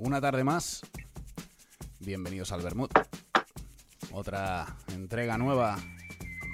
Una 0.00 0.20
tarde 0.20 0.44
más. 0.44 0.82
Bienvenidos 1.98 2.52
al 2.52 2.62
Bermud. 2.62 2.88
Otra 4.12 4.64
entrega 4.94 5.36
nueva 5.36 5.76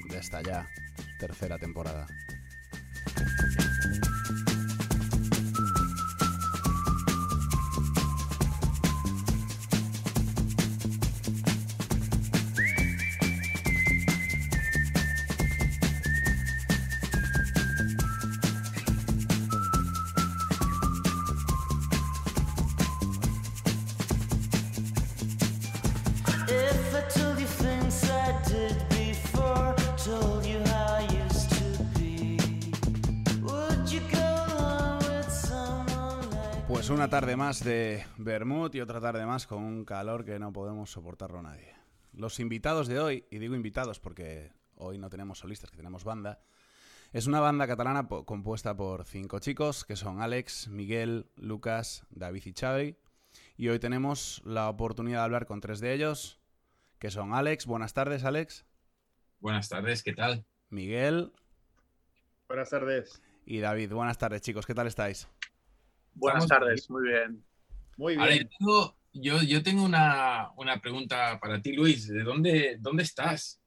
de 0.09 0.19
esta 0.19 0.41
ya 0.41 0.67
tercera 1.21 1.59
temporada. 1.59 2.07
Tarde 37.21 37.37
más 37.37 37.63
de 37.63 38.05
Bermud 38.17 38.75
y 38.75 38.81
otra 38.81 39.01
tarde 39.01 39.25
más 39.25 39.47
con 39.47 39.63
un 39.63 39.85
calor 39.85 40.25
que 40.25 40.41
no 40.41 40.53
podemos 40.53 40.91
soportarlo 40.91 41.41
nadie. 41.43 41.73
Los 42.13 42.41
invitados 42.41 42.89
de 42.89 42.99
hoy, 42.99 43.25
y 43.31 43.39
digo 43.39 43.55
invitados 43.55 44.01
porque 44.01 44.51
hoy 44.75 44.99
no 44.99 45.09
tenemos 45.11 45.39
solistas, 45.39 45.71
que 45.71 45.77
tenemos 45.77 46.03
banda, 46.03 46.41
es 47.13 47.29
una 47.29 47.39
banda 47.39 47.69
catalana 47.69 48.09
po- 48.09 48.25
compuesta 48.27 48.77
por 48.77 49.05
cinco 49.05 49.39
chicos 49.39 49.85
que 49.85 49.95
son 49.95 50.23
Alex, 50.23 50.67
Miguel, 50.67 51.31
Lucas, 51.37 52.05
David 52.11 52.47
y 52.47 52.53
Xavi. 52.53 52.97
Y 53.57 53.69
hoy 53.69 53.79
tenemos 53.79 54.43
la 54.45 54.69
oportunidad 54.69 55.19
de 55.19 55.25
hablar 55.27 55.47
con 55.47 55.61
tres 55.61 55.79
de 55.79 55.93
ellos, 55.95 56.41
que 56.99 57.13
son 57.13 57.33
Alex. 57.33 57.67
Buenas 57.67 57.95
tardes, 57.95 58.25
Alex. 58.25 58.65
Buenas 59.39 59.69
tardes, 59.69 60.03
¿qué 60.03 60.15
tal? 60.15 60.45
Miguel 60.69 61.33
Buenas 62.49 62.71
tardes. 62.71 63.23
y 63.47 63.61
David. 63.61 63.93
Buenas 63.93 64.19
tardes, 64.19 64.41
chicos. 64.43 64.67
¿Qué 64.67 64.75
tal 64.75 64.89
estáis? 64.89 65.29
Buenas 66.15 66.45
Estamos 66.45 66.65
tardes, 66.67 66.91
muy 66.91 67.09
bien. 67.09 67.45
Muy 67.97 68.15
Ahora, 68.15 68.33
bien. 68.33 68.43
yo 68.45 68.57
tengo, 68.59 68.97
yo, 69.13 69.43
yo 69.43 69.63
tengo 69.63 69.85
una, 69.85 70.51
una 70.57 70.81
pregunta 70.81 71.39
para 71.41 71.61
ti, 71.61 71.73
Luis. 71.73 72.09
¿De 72.09 72.23
dónde, 72.23 72.77
dónde 72.81 73.03
estás? 73.03 73.61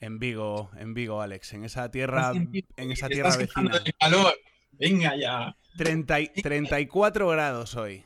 En 0.00 0.18
Vigo, 0.18 0.70
en 0.76 0.94
Vigo, 0.94 1.20
Alex. 1.20 1.52
En 1.54 1.64
esa 1.64 1.90
tierra, 1.90 2.32
en 2.32 2.90
esa 2.92 3.08
tierra 3.08 3.36
vecina. 3.36 3.78
de 3.78 3.92
calor. 3.98 4.34
Venga 4.72 5.16
ya. 5.16 5.56
30 5.76 6.20
y- 6.20 6.28
34 6.28 7.28
grados 7.28 7.74
hoy, 7.76 8.04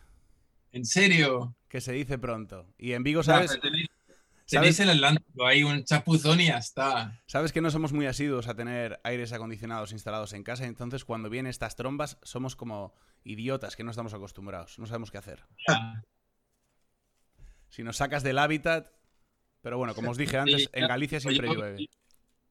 ¿En 0.73 0.85
serio? 0.87 1.55
que 1.69 1.81
se 1.83 1.93
dice 1.93 2.19
pronto. 2.19 2.67
Y 2.79 2.93
en 2.93 3.03
Vigo, 3.03 3.23
¿sabes? 3.23 3.59
Tenéis, 4.61 4.81
el 4.81 4.91
Atlántico, 4.91 5.47
hay 5.47 5.63
un 5.65 5.85
chapuzón 5.85 6.41
y 6.41 6.47
ya 6.47 6.59
está. 6.59 7.21
Sabes 7.27 7.53
que 7.53 7.61
no 7.61 7.71
somos 7.71 7.93
muy 7.93 8.07
asiduos 8.07 8.49
a 8.49 8.55
tener 8.55 9.01
aires 9.05 9.33
acondicionados 9.33 9.93
instalados 9.93 10.33
en 10.33 10.43
casa, 10.45 10.67
entonces 10.67 11.05
cuando 11.05 11.31
vienen 11.31 11.51
estas 11.51 11.77
trombas 11.77 12.19
somos 12.23 12.57
como 12.57 12.95
idiotas 13.25 13.77
que 13.77 13.85
no 13.85 13.91
estamos 13.91 14.15
acostumbrados, 14.15 14.79
no 14.79 14.87
sabemos 14.87 15.11
qué 15.11 15.19
hacer. 15.19 15.45
Ya. 15.69 16.03
Si 17.69 17.83
nos 17.83 17.97
sacas 17.97 18.23
del 18.23 18.39
hábitat, 18.39 18.93
pero 19.63 19.79
bueno, 19.79 19.95
como 19.95 20.11
os 20.11 20.19
dije 20.19 20.37
antes, 20.37 20.65
Sí, 20.65 20.69
en 20.75 20.89
Galicia 20.89 21.21
siempre 21.21 21.49
Yo- 21.49 21.55
llueve. 21.55 21.89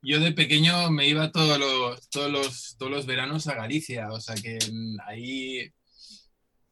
Yo 0.01 0.19
de 0.19 0.31
pequeño 0.31 0.89
me 0.89 1.07
iba 1.07 1.31
todos 1.31 1.59
los, 1.59 2.09
todos 2.09 2.31
los, 2.31 2.75
todos 2.79 2.91
los 2.91 3.05
veranos 3.05 3.45
a 3.45 3.53
Galicia, 3.53 4.11
o 4.11 4.19
sea 4.19 4.33
que 4.33 4.57
ahí 5.05 5.71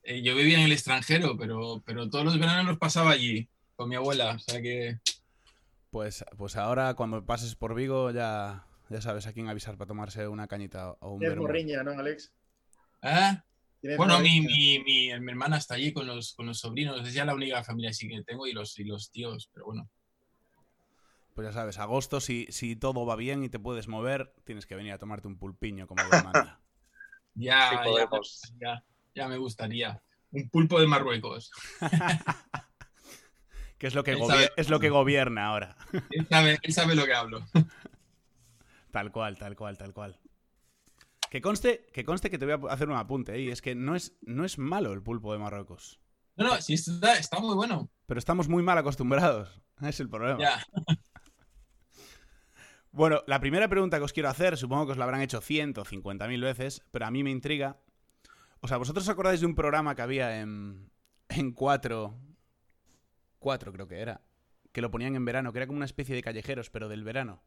eh, 0.02 0.24
yo 0.24 0.36
vivía 0.36 0.58
en 0.58 0.64
el 0.64 0.72
extranjero, 0.72 1.38
pero, 1.38 1.84
pero 1.86 2.10
todos 2.10 2.26
los 2.26 2.40
veranos 2.40 2.66
los 2.66 2.80
pasaba 2.80 3.12
allí 3.12 3.48
con 3.76 3.88
mi 3.88 3.96
abuela, 3.96 4.32
o 4.32 4.40
sea 4.40 4.60
que 4.64 4.98
Pues, 5.90 6.24
pues 6.38 6.56
ahora 6.56 6.94
cuando 6.94 7.26
pases 7.26 7.56
por 7.56 7.74
Vigo 7.74 8.12
ya, 8.12 8.68
ya 8.90 9.02
sabes 9.02 9.26
a 9.28 9.34
quién 9.34 9.50
avisar 9.50 9.78
para 9.78 9.88
tomarse 9.88 10.28
una 10.28 10.48
cañita 10.48 10.92
o 11.00 11.14
un 11.14 11.20
Tienes 11.20 11.38
morriña, 11.38 11.84
¿no, 11.84 11.92
Alex? 11.92 12.32
¿Eh? 13.02 13.38
Bueno, 13.98 14.20
mi, 14.20 14.42
mi, 14.42 14.80
mi, 14.84 15.20
mi 15.20 15.32
hermana 15.32 15.58
está 15.58 15.76
allí 15.76 15.94
con 15.94 16.06
los, 16.06 16.34
con 16.34 16.46
los 16.46 16.60
sobrinos, 16.60 17.08
es 17.08 17.14
ya 17.14 17.24
la 17.24 17.34
única 17.34 17.64
familia 17.64 17.92
así 17.92 18.08
que 18.10 18.22
tengo 18.24 18.46
y 18.46 18.52
los, 18.52 18.78
y 18.78 18.84
los 18.84 19.10
tíos, 19.10 19.50
pero 19.54 19.68
bueno. 19.68 19.90
Pues 21.34 21.48
ya 21.48 21.54
sabes, 21.54 21.80
agosto, 21.80 22.20
si, 22.20 22.46
si 22.50 22.76
todo 22.76 23.06
va 23.06 23.16
bien 23.16 23.44
y 23.44 23.50
te 23.50 23.60
puedes 23.60 23.88
mover, 23.88 24.34
tienes 24.44 24.66
que 24.66 24.76
venir 24.76 24.92
a 24.92 24.98
tomarte 24.98 25.28
un 25.28 25.38
pulpiño 25.38 25.88
como 25.88 26.04
Dios 26.04 26.24
manda. 26.24 26.60
Ya, 27.36 27.70
Sí 27.70 27.76
ya, 27.76 27.84
podemos. 27.84 28.54
ya, 28.60 28.84
ya 29.16 29.28
me 29.30 29.38
gustaría. 29.38 30.04
Un 30.32 30.50
pulpo 30.50 30.82
de 30.82 30.88
Marruecos. 30.88 31.52
que 33.80 33.88
es 33.88 33.96
lo 33.96 34.04
que, 34.04 34.16
sabe. 34.18 34.52
es 34.58 34.70
lo 34.70 34.80
que 34.80 34.90
gobierna 34.90 35.48
ahora. 35.48 35.78
Él 36.12 36.28
sabe, 36.30 36.60
él 36.62 36.74
sabe 36.74 36.96
lo 36.96 37.06
que 37.06 37.14
hablo. 37.14 37.44
Tal 38.92 39.12
cual, 39.12 39.38
tal 39.38 39.56
cual, 39.56 39.78
tal 39.78 39.94
cual. 39.94 40.20
Que 41.30 41.42
conste, 41.42 41.86
que 41.94 42.04
conste 42.04 42.32
que 42.32 42.40
te 42.40 42.48
voy 42.48 42.68
a 42.68 42.74
hacer 42.74 42.90
un 42.90 42.96
apunte, 42.96 43.36
¿eh? 43.36 43.42
y 43.42 43.50
es 43.52 43.62
que 43.62 43.76
no 43.76 43.96
es, 43.96 44.18
no 44.24 44.46
es 44.46 44.58
malo 44.58 44.94
el 44.94 45.04
pulpo 45.04 45.32
de 45.32 45.38
Marruecos. 45.38 46.00
No, 46.36 46.48
no, 46.48 46.60
sí, 46.60 46.74
está, 46.74 47.14
está 47.14 47.40
muy 47.40 47.54
bueno. 47.54 47.92
Pero 48.08 48.18
estamos 48.18 48.48
muy 48.48 48.64
mal 48.64 48.80
acostumbrados. 48.80 49.62
Es 49.84 50.00
el 50.00 50.10
problema. 50.10 50.40
Bueno, 52.92 53.22
la 53.28 53.40
primera 53.40 53.70
pregunta 53.70 54.00
que 54.00 54.04
os 54.04 54.12
quiero 54.12 54.28
hacer, 54.28 54.58
supongo 54.58 54.88
que 54.88 54.92
os 54.94 54.98
la 54.98 55.06
habrán 55.06 55.22
hecho 55.22 55.40
150.000 55.40 56.42
veces, 56.42 56.84
pero 56.92 57.06
a 57.06 57.12
mí 57.12 57.24
me 57.24 57.30
intriga. 57.30 57.80
O 58.60 58.68
sea, 58.68 58.78
¿vosotros 58.78 59.06
os 59.06 59.10
acordáis 59.10 59.40
de 59.40 59.46
un 59.46 59.54
programa 59.56 59.94
que 59.94 60.02
había 60.02 60.42
en, 60.42 60.92
en 61.30 61.54
4? 61.54 62.29
4 63.40 63.72
creo 63.74 63.88
que 63.88 64.00
era. 64.00 64.22
Que 64.72 64.82
lo 64.82 64.92
ponían 64.92 65.16
en 65.16 65.26
verano, 65.26 65.52
que 65.52 65.60
era 65.60 65.68
como 65.68 65.78
una 65.78 65.86
especie 65.86 66.16
de 66.16 66.22
callejeros, 66.22 66.70
pero 66.70 66.90
del 66.90 67.04
verano. 67.04 67.44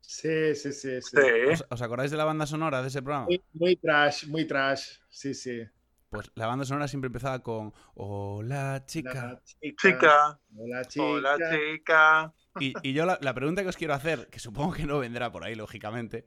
Sí, 0.00 0.54
sí, 0.54 0.72
sí. 0.72 1.00
sí. 1.02 1.16
¿Os, 1.52 1.64
os 1.68 1.82
acordáis 1.82 2.10
de 2.10 2.16
la 2.16 2.24
banda 2.24 2.46
sonora 2.46 2.82
de 2.82 2.88
ese 2.88 3.02
programa? 3.02 3.26
Muy, 3.26 3.42
muy 3.52 3.76
trash, 3.76 4.26
muy 4.26 4.46
trash. 4.46 4.98
Sí, 5.08 5.34
sí. 5.34 5.62
Pues 6.08 6.30
la 6.34 6.46
banda 6.46 6.64
sonora 6.64 6.88
siempre 6.88 7.08
empezaba 7.08 7.42
con 7.42 7.74
Hola 7.94 8.84
chica. 8.86 9.42
La 9.60 9.72
chica. 9.76 10.40
Hola, 10.56 10.84
chica. 10.86 11.04
hola 11.04 11.36
chica. 11.36 12.34
Y, 12.58 12.72
y 12.82 12.94
yo 12.94 13.04
la, 13.04 13.18
la 13.20 13.34
pregunta 13.34 13.62
que 13.62 13.68
os 13.68 13.76
quiero 13.76 13.94
hacer, 13.94 14.28
que 14.28 14.38
supongo 14.38 14.72
que 14.72 14.86
no 14.86 14.98
vendrá 14.98 15.30
por 15.30 15.44
ahí, 15.44 15.54
lógicamente, 15.54 16.26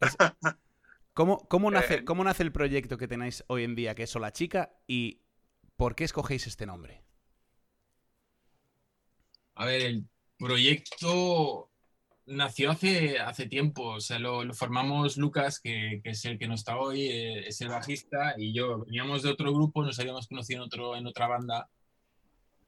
es 0.00 0.16
¿cómo, 1.14 1.46
cómo, 1.48 1.70
nace, 1.70 1.94
Bien. 1.94 2.04
¿cómo 2.04 2.24
nace 2.24 2.42
el 2.42 2.52
proyecto 2.52 2.98
que 2.98 3.08
tenéis 3.08 3.44
hoy 3.46 3.64
en 3.64 3.74
día, 3.76 3.94
que 3.94 4.02
es 4.02 4.16
Hola 4.16 4.32
Chica, 4.32 4.72
y 4.88 5.22
por 5.76 5.94
qué 5.94 6.04
escogéis 6.04 6.46
este 6.48 6.66
nombre? 6.66 7.04
A 9.54 9.66
ver, 9.66 9.82
el 9.82 10.04
proyecto 10.38 11.70
nació 12.26 12.70
hace, 12.70 13.18
hace 13.18 13.46
tiempo, 13.46 13.94
o 13.94 14.00
sea, 14.00 14.18
lo, 14.18 14.44
lo 14.44 14.54
formamos 14.54 15.16
Lucas, 15.16 15.60
que, 15.60 16.00
que 16.02 16.10
es 16.10 16.24
el 16.24 16.38
que 16.38 16.48
no 16.48 16.54
está 16.54 16.78
hoy, 16.78 17.06
eh, 17.06 17.48
es 17.48 17.60
el 17.60 17.68
bajista, 17.68 18.34
y 18.38 18.52
yo 18.52 18.84
veníamos 18.84 19.22
de 19.22 19.30
otro 19.30 19.52
grupo, 19.52 19.84
nos 19.84 19.98
habíamos 19.98 20.28
conocido 20.28 20.60
en, 20.60 20.66
otro, 20.66 20.96
en 20.96 21.06
otra 21.06 21.26
banda, 21.26 21.68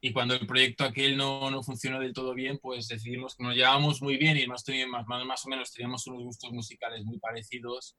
y 0.01 0.13
cuando 0.13 0.35
el 0.35 0.47
proyecto 0.47 0.85
aquel 0.85 1.17
no, 1.17 1.51
no 1.51 1.63
funcionó 1.63 1.99
del 2.01 2.13
todo 2.13 2.35
bien, 2.35 2.59
pues 2.59 2.89
decidimos 2.89 3.37
que 3.37 3.45
nos 3.45 3.55
llevábamos 3.55 4.03
muy 4.03 4.19
bien 4.19 4.37
y 4.37 4.47
más, 4.47 4.63
más, 4.89 5.25
más 5.25 5.47
o 5.47 5.49
menos 5.49 5.73
teníamos 5.73 6.07
unos 6.07 6.25
gustos 6.25 6.53
musicales 6.53 7.05
muy 7.05 7.19
parecidos, 7.19 7.97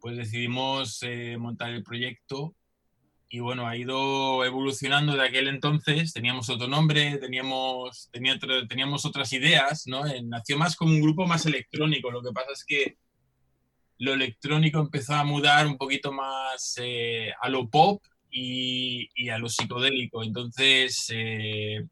pues 0.00 0.16
decidimos 0.16 1.02
eh, 1.02 1.36
montar 1.38 1.70
el 1.70 1.82
proyecto 1.82 2.54
y 3.30 3.40
bueno, 3.40 3.66
ha 3.68 3.76
ido 3.76 4.44
evolucionando 4.44 5.14
de 5.14 5.22
aquel 5.26 5.48
entonces. 5.48 6.12
Teníamos 6.12 6.50
otro 6.50 6.66
nombre, 6.68 7.16
teníamos, 7.18 8.08
tenía 8.12 8.34
otro- 8.34 8.66
teníamos 8.68 9.06
otras 9.06 9.32
ideas, 9.32 9.84
¿no? 9.86 10.06
Eh, 10.06 10.22
Nació 10.24 10.58
más 10.58 10.76
como 10.76 10.92
un 10.92 11.00
grupo 11.02 11.26
más 11.26 11.46
electrónico. 11.46 12.10
Lo 12.10 12.22
que 12.22 12.32
pasa 12.32 12.52
es 12.52 12.64
que 12.66 12.96
lo 13.98 14.14
electrónico 14.14 14.80
empezó 14.80 15.14
a 15.14 15.24
mudar 15.24 15.66
un 15.66 15.76
poquito 15.76 16.12
más 16.12 16.74
eh, 16.80 17.30
a 17.40 17.48
lo 17.48 17.68
pop 17.68 18.02
y, 18.30 19.08
y 19.14 19.28
a 19.28 19.38
lo 19.38 19.48
psicodélico. 19.48 20.22
Entonces, 20.24 21.06
eh, 21.10 21.84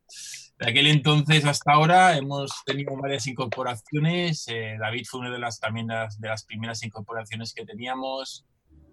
de 0.58 0.68
aquel 0.70 0.86
entonces 0.88 1.44
hasta 1.44 1.72
ahora 1.72 2.16
hemos 2.16 2.50
tenido 2.64 2.96
varias 2.96 3.26
incorporaciones. 3.26 4.46
Eh, 4.48 4.76
David 4.80 5.04
fue 5.08 5.20
una 5.20 5.30
de 5.30 5.38
las 5.38 5.60
también 5.60 5.86
de 5.86 5.94
las, 5.94 6.18
de 6.20 6.28
las 6.28 6.44
primeras 6.44 6.82
incorporaciones 6.82 7.52
que 7.54 7.64
teníamos. 7.66 8.44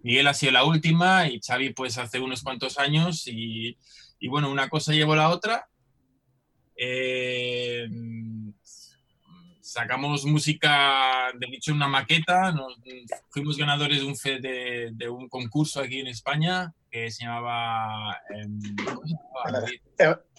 Miguel 0.05 0.27
ha 0.27 0.35
sido 0.35 0.51
la 0.51 0.63
última 0.65 1.27
y 1.27 1.39
Xavi 1.41 1.73
pues 1.73 1.97
hace 1.97 2.19
unos 2.19 2.43
cuantos 2.43 2.77
años 2.77 3.27
y, 3.27 3.75
y 4.19 4.27
bueno, 4.27 4.51
una 4.51 4.69
cosa 4.69 4.93
llevó 4.93 5.15
la 5.15 5.29
otra. 5.29 5.67
Eh, 6.75 7.87
sacamos 9.61 10.23
música, 10.25 11.31
de 11.33 11.47
hecho 11.47 11.73
una 11.73 11.87
maqueta, 11.87 12.51
nos- 12.51 12.77
fuimos 13.31 13.57
ganadores 13.57 13.99
de 14.01 14.05
un, 14.05 14.15
fe- 14.15 14.39
de, 14.39 14.91
de 14.93 15.09
un 15.09 15.27
concurso 15.27 15.81
aquí 15.81 15.99
en 16.01 16.07
España 16.07 16.71
que 16.91 17.09
se 17.09 17.25
llamaba. 17.25 18.15
Em- 18.29 18.59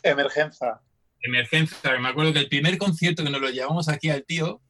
Emergencia. 0.03 0.81
Emergencia. 1.21 1.99
Me 1.99 2.09
acuerdo 2.09 2.33
que 2.33 2.39
el 2.39 2.49
primer 2.49 2.79
concierto 2.79 3.25
que 3.25 3.31
nos 3.31 3.41
lo 3.41 3.51
llevamos 3.51 3.89
aquí 3.89 4.11
al 4.11 4.25
tío, 4.25 4.61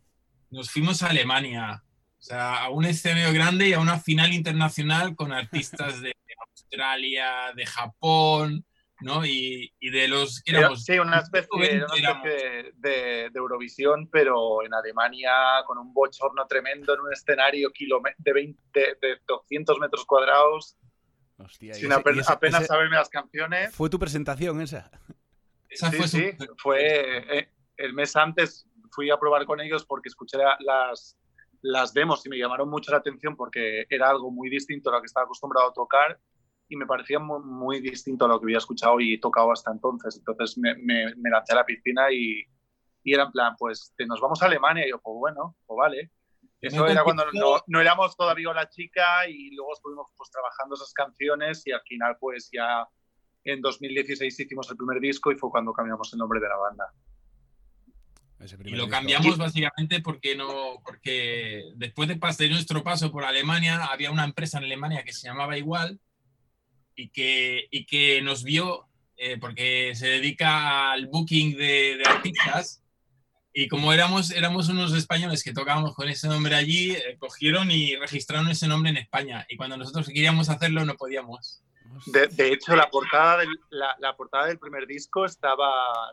nos 0.50 0.70
fuimos 0.70 1.02
a 1.02 1.08
Alemania. 1.10 1.82
O 2.18 2.22
sea, 2.22 2.64
a 2.64 2.70
un 2.70 2.84
escenario 2.84 3.32
grande 3.32 3.68
y 3.68 3.72
a 3.72 3.80
una 3.80 3.98
final 4.00 4.32
internacional 4.32 5.14
con 5.14 5.32
artistas 5.32 6.00
de 6.00 6.12
Australia, 6.50 7.52
de 7.54 7.66
Japón, 7.66 8.64
¿no? 9.00 9.24
Y, 9.24 9.72
y 9.78 9.90
de 9.90 10.08
los 10.08 10.40
que 10.42 10.50
Era- 10.52 10.60
éramos 10.60 10.84
sí, 10.84 10.98
una 10.98 11.18
especie, 11.18 11.48
era 11.60 11.84
una 11.86 11.94
20 11.94 11.98
éramos. 11.98 12.26
especie 12.26 12.72
de, 12.76 13.30
de 13.30 13.38
Eurovisión, 13.38 14.08
pero 14.10 14.64
en 14.64 14.74
Alemania 14.74 15.32
con 15.66 15.78
un 15.78 15.92
bochorno 15.92 16.46
tremendo 16.46 16.94
en 16.94 17.00
un 17.00 17.12
escenario 17.12 17.70
de, 18.18 18.32
20, 18.32 18.62
de, 18.72 18.80
de 19.00 19.20
200 19.28 19.78
metros 19.78 20.04
cuadrados, 20.06 20.76
Hostia, 21.38 21.74
sin 21.74 21.92
ese- 21.92 22.10
ese- 22.22 22.32
apenas 22.32 22.60
ese- 22.62 22.68
saberme 22.68 22.96
las 22.96 23.10
canciones. 23.10 23.74
¿Fue 23.74 23.90
tu 23.90 23.98
presentación 23.98 24.60
esa? 24.62 24.90
Esa 25.68 25.90
sí, 25.90 25.96
fue 25.98 26.08
su- 26.08 26.16
sí, 26.16 26.30
fue 26.56 27.38
eh, 27.38 27.48
el 27.76 27.92
mes 27.92 28.16
antes 28.16 28.66
fui 28.90 29.10
a 29.10 29.18
probar 29.18 29.44
con 29.44 29.60
ellos 29.60 29.84
porque 29.84 30.08
escuché 30.08 30.38
la- 30.38 30.56
las, 30.60 31.18
las 31.62 31.92
demos 31.94 32.24
y 32.26 32.28
me 32.28 32.38
llamaron 32.38 32.68
mucho 32.70 32.90
la 32.92 32.98
atención 32.98 33.36
porque 33.36 33.86
era 33.88 34.10
algo 34.10 34.30
muy 34.30 34.48
distinto 34.50 34.90
a 34.90 34.94
lo 34.94 35.00
que 35.00 35.06
estaba 35.06 35.24
acostumbrado 35.24 35.68
a 35.70 35.72
tocar 35.72 36.18
y 36.68 36.76
me 36.76 36.86
parecía 36.86 37.18
muy, 37.18 37.40
muy 37.44 37.80
distinto 37.80 38.24
a 38.24 38.28
lo 38.28 38.40
que 38.40 38.46
había 38.46 38.58
escuchado 38.58 38.98
y 39.00 39.18
tocado 39.20 39.52
hasta 39.52 39.70
entonces. 39.70 40.16
Entonces 40.18 40.58
me, 40.58 40.74
me- 40.76 41.14
me 41.16 41.30
lancé 41.30 41.52
a 41.52 41.56
la 41.56 41.64
piscina 41.64 42.10
y, 42.12 42.42
y 43.04 43.14
era 43.14 43.24
en 43.24 43.30
plan, 43.32 43.54
pues 43.58 43.92
te- 43.96 44.06
nos 44.06 44.20
vamos 44.20 44.42
a 44.42 44.46
Alemania 44.46 44.86
y 44.86 44.90
yo, 44.90 45.00
pues 45.00 45.14
bueno, 45.18 45.56
pues 45.66 45.76
vale. 45.78 46.10
Eso 46.60 46.86
era 46.92 47.04
cuando 47.04 47.24
no, 47.40 47.62
no 47.66 47.80
éramos 47.80 48.16
todavía 48.16 48.52
la 48.52 48.68
chica 48.68 49.28
y 49.28 49.54
luego 49.54 49.74
estuvimos 49.74 50.08
pues 50.16 50.30
trabajando 50.30 50.74
esas 50.74 50.92
canciones 50.92 51.64
y 51.66 51.72
al 51.72 51.82
final 51.82 52.16
pues 52.18 52.48
ya 52.52 52.88
en 53.44 53.60
2016 53.60 54.40
hicimos 54.40 54.68
el 54.70 54.76
primer 54.76 54.98
disco 55.00 55.30
y 55.30 55.36
fue 55.36 55.50
cuando 55.50 55.72
cambiamos 55.72 56.12
el 56.12 56.18
nombre 56.18 56.40
de 56.40 56.48
la 56.48 56.56
banda. 56.56 56.84
Ese 58.38 58.56
Y 58.64 58.70
lo 58.70 58.84
disco. 58.84 58.88
cambiamos 58.90 59.38
básicamente 59.38 60.00
porque 60.00 60.36
no, 60.36 60.80
porque 60.84 61.64
después 61.76 62.08
de, 62.08 62.14
de 62.16 62.50
nuestro 62.50 62.82
paso 62.84 63.10
por 63.10 63.24
Alemania, 63.24 63.84
había 63.86 64.10
una 64.10 64.24
empresa 64.24 64.58
en 64.58 64.64
Alemania 64.64 65.04
que 65.04 65.12
se 65.12 65.26
llamaba 65.26 65.56
igual 65.56 65.98
y 66.94 67.08
que, 67.08 67.66
y 67.70 67.86
que 67.86 68.20
nos 68.22 68.44
vio 68.44 68.88
eh, 69.16 69.38
porque 69.38 69.94
se 69.94 70.08
dedica 70.08 70.92
al 70.92 71.06
booking 71.06 71.56
de, 71.56 71.96
de 71.96 72.04
artistas. 72.06 72.82
Y 73.58 73.68
como 73.68 73.90
éramos, 73.94 74.30
éramos 74.32 74.68
unos 74.68 74.92
españoles 74.92 75.42
que 75.42 75.54
tocábamos 75.54 75.94
con 75.94 76.08
ese 76.10 76.28
nombre 76.28 76.54
allí, 76.54 76.90
eh, 76.90 77.16
cogieron 77.18 77.70
y 77.70 77.96
registraron 77.96 78.50
ese 78.50 78.68
nombre 78.68 78.90
en 78.90 78.98
España. 78.98 79.46
Y 79.48 79.56
cuando 79.56 79.78
nosotros 79.78 80.08
queríamos 80.08 80.50
hacerlo, 80.50 80.84
no 80.84 80.96
podíamos. 80.96 81.62
De, 82.06 82.26
de 82.28 82.52
hecho, 82.52 82.76
la 82.76 82.88
portada, 82.90 83.38
del, 83.38 83.48
la, 83.70 83.96
la 83.98 84.16
portada 84.16 84.46
del 84.46 84.58
primer 84.58 84.86
disco 84.86 85.24
estaba, 85.24 85.68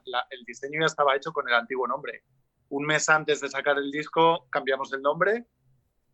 la- 0.05 0.25
el 0.29 0.43
diseño 0.45 0.79
ya 0.79 0.85
estaba 0.85 1.15
hecho 1.15 1.31
con 1.33 1.47
el 1.47 1.53
antiguo 1.55 1.87
nombre. 1.87 2.23
Un 2.69 2.85
mes 2.85 3.09
antes 3.09 3.41
de 3.41 3.49
sacar 3.49 3.77
el 3.77 3.91
disco 3.91 4.47
cambiamos 4.49 4.91
el 4.93 5.01
nombre 5.01 5.45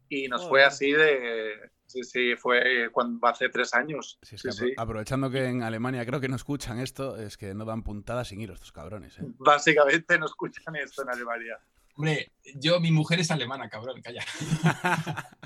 y 0.10 0.28
nos 0.28 0.48
fue 0.48 0.64
así 0.64 0.92
de... 0.92 1.72
Sí, 1.86 2.04
sí, 2.04 2.36
fue 2.36 2.90
cuando 2.92 3.26
hace 3.28 3.50
tres 3.50 3.74
años. 3.74 4.20
Si 4.22 4.36
es 4.36 4.44
que 4.44 4.52
Sí, 4.52 4.58
apro- 4.64 4.68
sí. 4.68 4.74
aprovechando 4.78 5.32
que 5.32 5.46
en 5.46 5.64
Alemania 5.64 6.06
creo 6.06 6.20
que 6.20 6.28
no 6.28 6.36
escuchan 6.36 6.80
esto, 6.80 7.18
es 7.18 7.36
que 7.36 7.56
no 7.56 7.66
dan 7.66 7.82
puntadas 7.82 8.28
sin 8.28 8.40
hilos 8.42 8.56
estos 8.56 8.72
cabrones. 8.72 9.18
¿eh? 9.18 9.24
Básicamente 9.40 10.20
no 10.20 10.26
escuchan 10.28 10.76
esto 10.76 11.02
en 11.02 11.10
Alemania. 11.10 11.58
Hombre, 11.96 12.32
yo, 12.56 12.80
mi 12.80 12.92
mujer 12.92 13.20
es 13.22 13.32
alemana, 13.32 13.70
cabrón, 13.70 14.02
calla. 14.02 14.24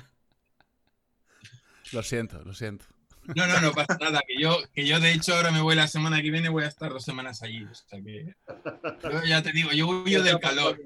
Lo 1.92 2.02
siento, 2.02 2.42
lo 2.42 2.52
siento. 2.54 2.86
No, 3.34 3.46
no, 3.46 3.60
no 3.60 3.72
pasa 3.72 3.96
nada. 4.00 4.20
Que 4.26 4.40
yo, 4.40 4.58
que 4.74 4.86
yo 4.86 5.00
de 5.00 5.12
hecho, 5.12 5.34
ahora 5.34 5.50
me 5.50 5.60
voy 5.60 5.74
la 5.74 5.88
semana 5.88 6.20
que 6.20 6.30
viene, 6.30 6.48
voy 6.48 6.64
a 6.64 6.68
estar 6.68 6.92
dos 6.92 7.04
semanas 7.04 7.42
allí. 7.42 7.64
O 7.64 7.74
sea 7.74 8.00
que. 8.02 8.34
Yo 9.02 9.24
ya 9.24 9.42
te 9.42 9.52
digo, 9.52 9.72
yo 9.72 9.88
huyo 9.88 10.22
del 10.22 10.38
calor. 10.40 10.80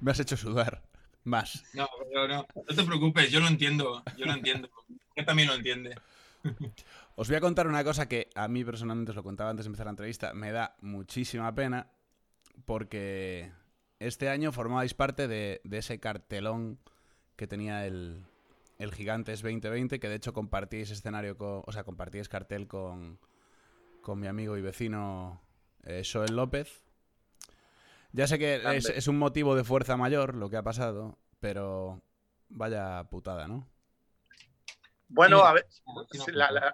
Me 0.00 0.10
has 0.10 0.20
hecho 0.20 0.36
sudar. 0.36 0.82
Más. 1.24 1.64
No, 1.72 1.88
pero 2.06 2.28
no, 2.28 2.46
no 2.54 2.76
te 2.76 2.82
preocupes, 2.82 3.30
yo 3.30 3.40
lo 3.40 3.48
entiendo. 3.48 4.02
Yo 4.18 4.26
lo 4.26 4.32
entiendo. 4.32 4.68
Yo 5.16 5.24
también 5.24 5.48
lo 5.48 5.54
entiende. 5.54 5.96
Os 7.16 7.28
voy 7.28 7.36
a 7.36 7.40
contar 7.40 7.66
una 7.66 7.82
cosa 7.82 8.08
que 8.08 8.28
a 8.34 8.46
mí 8.48 8.62
personalmente 8.64 9.12
os 9.12 9.16
lo 9.16 9.22
contaba 9.22 9.50
antes 9.50 9.64
de 9.64 9.68
empezar 9.68 9.86
la 9.86 9.92
entrevista. 9.92 10.34
Me 10.34 10.52
da 10.52 10.76
muchísima 10.82 11.54
pena 11.54 11.86
porque 12.66 13.52
este 14.00 14.28
año 14.28 14.52
formabais 14.52 14.92
parte 14.92 15.28
de, 15.28 15.62
de 15.64 15.78
ese 15.78 15.98
cartelón 15.98 16.78
que 17.36 17.46
tenía 17.46 17.86
el, 17.86 18.24
el 18.84 18.92
Gigantes 18.94 19.42
2020, 19.42 19.98
que 19.98 20.08
de 20.08 20.14
hecho 20.14 20.32
compartíais 20.32 20.90
escenario 20.90 21.36
con, 21.36 21.62
o 21.66 21.72
sea, 21.72 21.84
compartíais 21.84 22.28
cartel 22.28 22.68
con, 22.68 23.18
con 24.00 24.20
mi 24.20 24.26
amigo 24.28 24.56
y 24.56 24.62
vecino 24.62 25.42
eh, 25.82 26.02
Joel 26.10 26.36
López. 26.36 26.82
Ya 28.12 28.28
sé 28.28 28.38
que 28.38 28.62
es, 28.76 28.88
es 28.88 29.08
un 29.08 29.18
motivo 29.18 29.56
de 29.56 29.64
fuerza 29.64 29.96
mayor 29.96 30.36
lo 30.36 30.48
que 30.48 30.56
ha 30.56 30.62
pasado, 30.62 31.18
pero 31.40 32.00
vaya 32.48 33.02
putada, 33.10 33.48
¿no? 33.48 33.68
Bueno, 35.08 35.44
a 35.44 35.52
ver, 35.52 35.66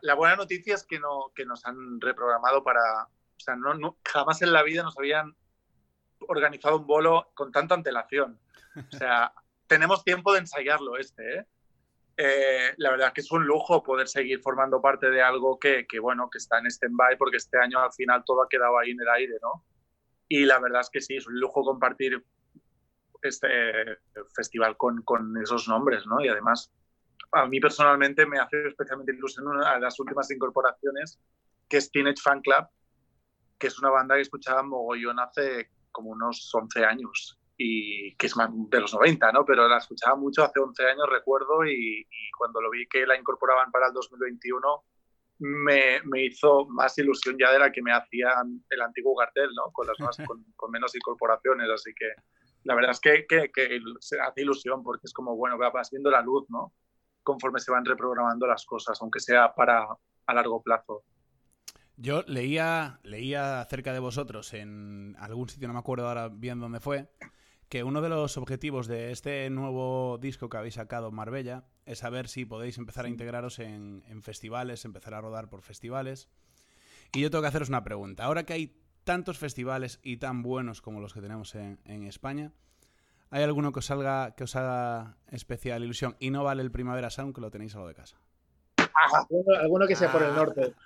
la 0.02 0.14
buena 0.14 0.36
noticia 0.36 0.74
es 0.74 0.84
que, 0.84 0.98
no, 0.98 1.32
que 1.34 1.44
nos 1.44 1.64
han 1.66 2.00
reprogramado 2.00 2.62
para... 2.62 2.80
O 3.04 3.42
sea, 3.42 3.56
no, 3.56 3.74
no- 3.74 3.96
jamás 4.04 4.42
en 4.42 4.52
la 4.52 4.62
vida 4.62 4.82
nos 4.82 4.96
habían 4.98 5.34
organizado 6.20 6.78
un 6.78 6.86
bolo 6.86 7.30
con 7.34 7.52
tanta 7.52 7.74
antelación. 7.74 8.38
O 8.92 8.96
sea, 8.96 9.32
tenemos 9.66 10.04
tiempo 10.04 10.32
de 10.32 10.40
ensayarlo 10.40 10.96
este, 10.98 11.38
¿eh? 11.38 11.46
Eh, 12.22 12.74
la 12.76 12.90
verdad 12.90 13.14
que 13.14 13.22
es 13.22 13.32
un 13.32 13.46
lujo 13.46 13.82
poder 13.82 14.06
seguir 14.06 14.42
formando 14.42 14.82
parte 14.82 15.08
de 15.08 15.22
algo 15.22 15.58
que, 15.58 15.86
que, 15.86 15.98
bueno, 15.98 16.28
que 16.28 16.36
está 16.36 16.58
en 16.58 16.66
stand-by 16.66 17.16
porque 17.16 17.38
este 17.38 17.56
año 17.56 17.80
al 17.80 17.94
final 17.94 18.22
todo 18.26 18.42
ha 18.42 18.48
quedado 18.48 18.78
ahí 18.78 18.90
en 18.90 19.00
el 19.00 19.08
aire, 19.08 19.38
¿no? 19.40 19.64
Y 20.28 20.44
la 20.44 20.58
verdad 20.58 20.82
es 20.82 20.90
que 20.90 21.00
sí, 21.00 21.16
es 21.16 21.26
un 21.26 21.40
lujo 21.40 21.64
compartir 21.64 22.22
este 23.22 23.48
festival 24.36 24.76
con, 24.76 25.00
con 25.00 25.34
esos 25.42 25.66
nombres, 25.66 26.06
¿no? 26.06 26.22
Y 26.22 26.28
además, 26.28 26.70
a 27.32 27.46
mí 27.46 27.58
personalmente 27.58 28.26
me 28.26 28.38
hace 28.38 28.68
especialmente 28.68 29.12
ilusión 29.12 29.48
una 29.48 29.76
de 29.76 29.80
las 29.80 29.98
últimas 29.98 30.30
incorporaciones, 30.30 31.18
que 31.70 31.78
es 31.78 31.90
Teenage 31.90 32.20
Fan 32.22 32.42
Club, 32.42 32.66
que 33.58 33.68
es 33.68 33.78
una 33.78 33.88
banda 33.88 34.16
que 34.16 34.20
escuchaba 34.20 34.62
mogollón 34.62 35.20
hace 35.20 35.70
como 35.90 36.10
unos 36.10 36.54
11 36.54 36.84
años, 36.84 37.39
y 37.62 38.14
que 38.16 38.26
es 38.26 38.36
más 38.38 38.48
de 38.52 38.80
los 38.80 38.94
90, 38.94 39.32
¿no? 39.32 39.44
Pero 39.44 39.68
la 39.68 39.76
escuchaba 39.76 40.16
mucho 40.16 40.42
hace 40.42 40.58
11 40.60 40.82
años, 40.82 41.06
recuerdo, 41.10 41.66
y, 41.66 42.00
y 42.00 42.30
cuando 42.38 42.58
lo 42.62 42.70
vi 42.70 42.88
que 42.88 43.06
la 43.06 43.18
incorporaban 43.18 43.70
para 43.70 43.88
el 43.88 43.92
2021, 43.92 44.84
me, 45.40 46.00
me 46.04 46.24
hizo 46.24 46.64
más 46.68 46.96
ilusión 46.96 47.36
ya 47.38 47.52
de 47.52 47.58
la 47.58 47.70
que 47.70 47.82
me 47.82 47.92
hacían 47.92 48.64
el 48.70 48.80
antiguo 48.80 49.14
cartel, 49.14 49.50
¿no? 49.54 49.70
Con, 49.72 49.86
las 49.86 50.00
más, 50.00 50.16
con, 50.26 50.42
con 50.56 50.70
menos 50.70 50.96
incorporaciones, 50.96 51.68
así 51.68 51.92
que 51.94 52.06
la 52.64 52.74
verdad 52.74 52.92
es 52.92 53.00
que, 53.00 53.26
que, 53.28 53.50
que 53.52 53.78
se 54.00 54.18
hace 54.18 54.40
ilusión 54.40 54.82
porque 54.82 55.06
es 55.06 55.12
como, 55.12 55.36
bueno, 55.36 55.58
va 55.58 55.70
viendo 55.92 56.10
la 56.10 56.22
luz, 56.22 56.46
¿no? 56.48 56.72
Conforme 57.22 57.60
se 57.60 57.72
van 57.72 57.84
reprogramando 57.84 58.46
las 58.46 58.64
cosas, 58.64 58.98
aunque 59.02 59.20
sea 59.20 59.54
para 59.54 59.86
a 60.26 60.34
largo 60.34 60.62
plazo. 60.62 61.04
Yo 61.96 62.22
leía, 62.26 63.00
leía 63.02 63.60
acerca 63.60 63.92
de 63.92 63.98
vosotros 63.98 64.54
en 64.54 65.14
algún 65.18 65.50
sitio, 65.50 65.68
no 65.68 65.74
me 65.74 65.80
acuerdo 65.80 66.08
ahora 66.08 66.30
bien 66.30 66.58
dónde 66.58 66.80
fue, 66.80 67.10
que 67.70 67.84
uno 67.84 68.02
de 68.02 68.08
los 68.08 68.36
objetivos 68.36 68.88
de 68.88 69.12
este 69.12 69.48
nuevo 69.48 70.18
disco 70.20 70.48
que 70.50 70.56
habéis 70.58 70.74
sacado 70.74 71.08
en 71.08 71.14
Marbella 71.14 71.64
es 71.86 72.00
saber 72.00 72.26
si 72.28 72.44
podéis 72.44 72.76
empezar 72.78 73.04
a 73.04 73.08
integraros 73.08 73.60
en, 73.60 74.02
en 74.08 74.22
festivales, 74.22 74.84
empezar 74.84 75.14
a 75.14 75.20
rodar 75.20 75.48
por 75.48 75.62
festivales. 75.62 76.28
Y 77.14 77.20
yo 77.20 77.30
tengo 77.30 77.42
que 77.42 77.48
haceros 77.48 77.68
una 77.68 77.84
pregunta. 77.84 78.24
Ahora 78.24 78.42
que 78.44 78.52
hay 78.54 78.76
tantos 79.04 79.38
festivales 79.38 80.00
y 80.02 80.16
tan 80.16 80.42
buenos 80.42 80.82
como 80.82 81.00
los 81.00 81.14
que 81.14 81.20
tenemos 81.20 81.54
en, 81.54 81.78
en 81.84 82.02
España, 82.02 82.52
¿hay 83.30 83.44
alguno 83.44 83.72
que 83.72 83.78
os, 83.78 83.86
salga, 83.86 84.34
que 84.34 84.44
os 84.44 84.56
haga 84.56 85.16
especial 85.30 85.84
ilusión? 85.84 86.16
Y 86.18 86.30
no 86.30 86.42
vale 86.42 86.62
el 86.62 86.72
Primavera 86.72 87.08
Sound, 87.08 87.34
que 87.36 87.40
lo 87.40 87.52
tenéis 87.52 87.76
a 87.76 87.78
lo 87.78 87.86
de 87.86 87.94
casa. 87.94 88.20
Alguno, 89.30 89.56
alguno 89.60 89.86
que 89.86 89.94
sea 89.94 90.10
por 90.10 90.22
el 90.24 90.30
Ah. 90.30 90.34
norte. 90.36 90.74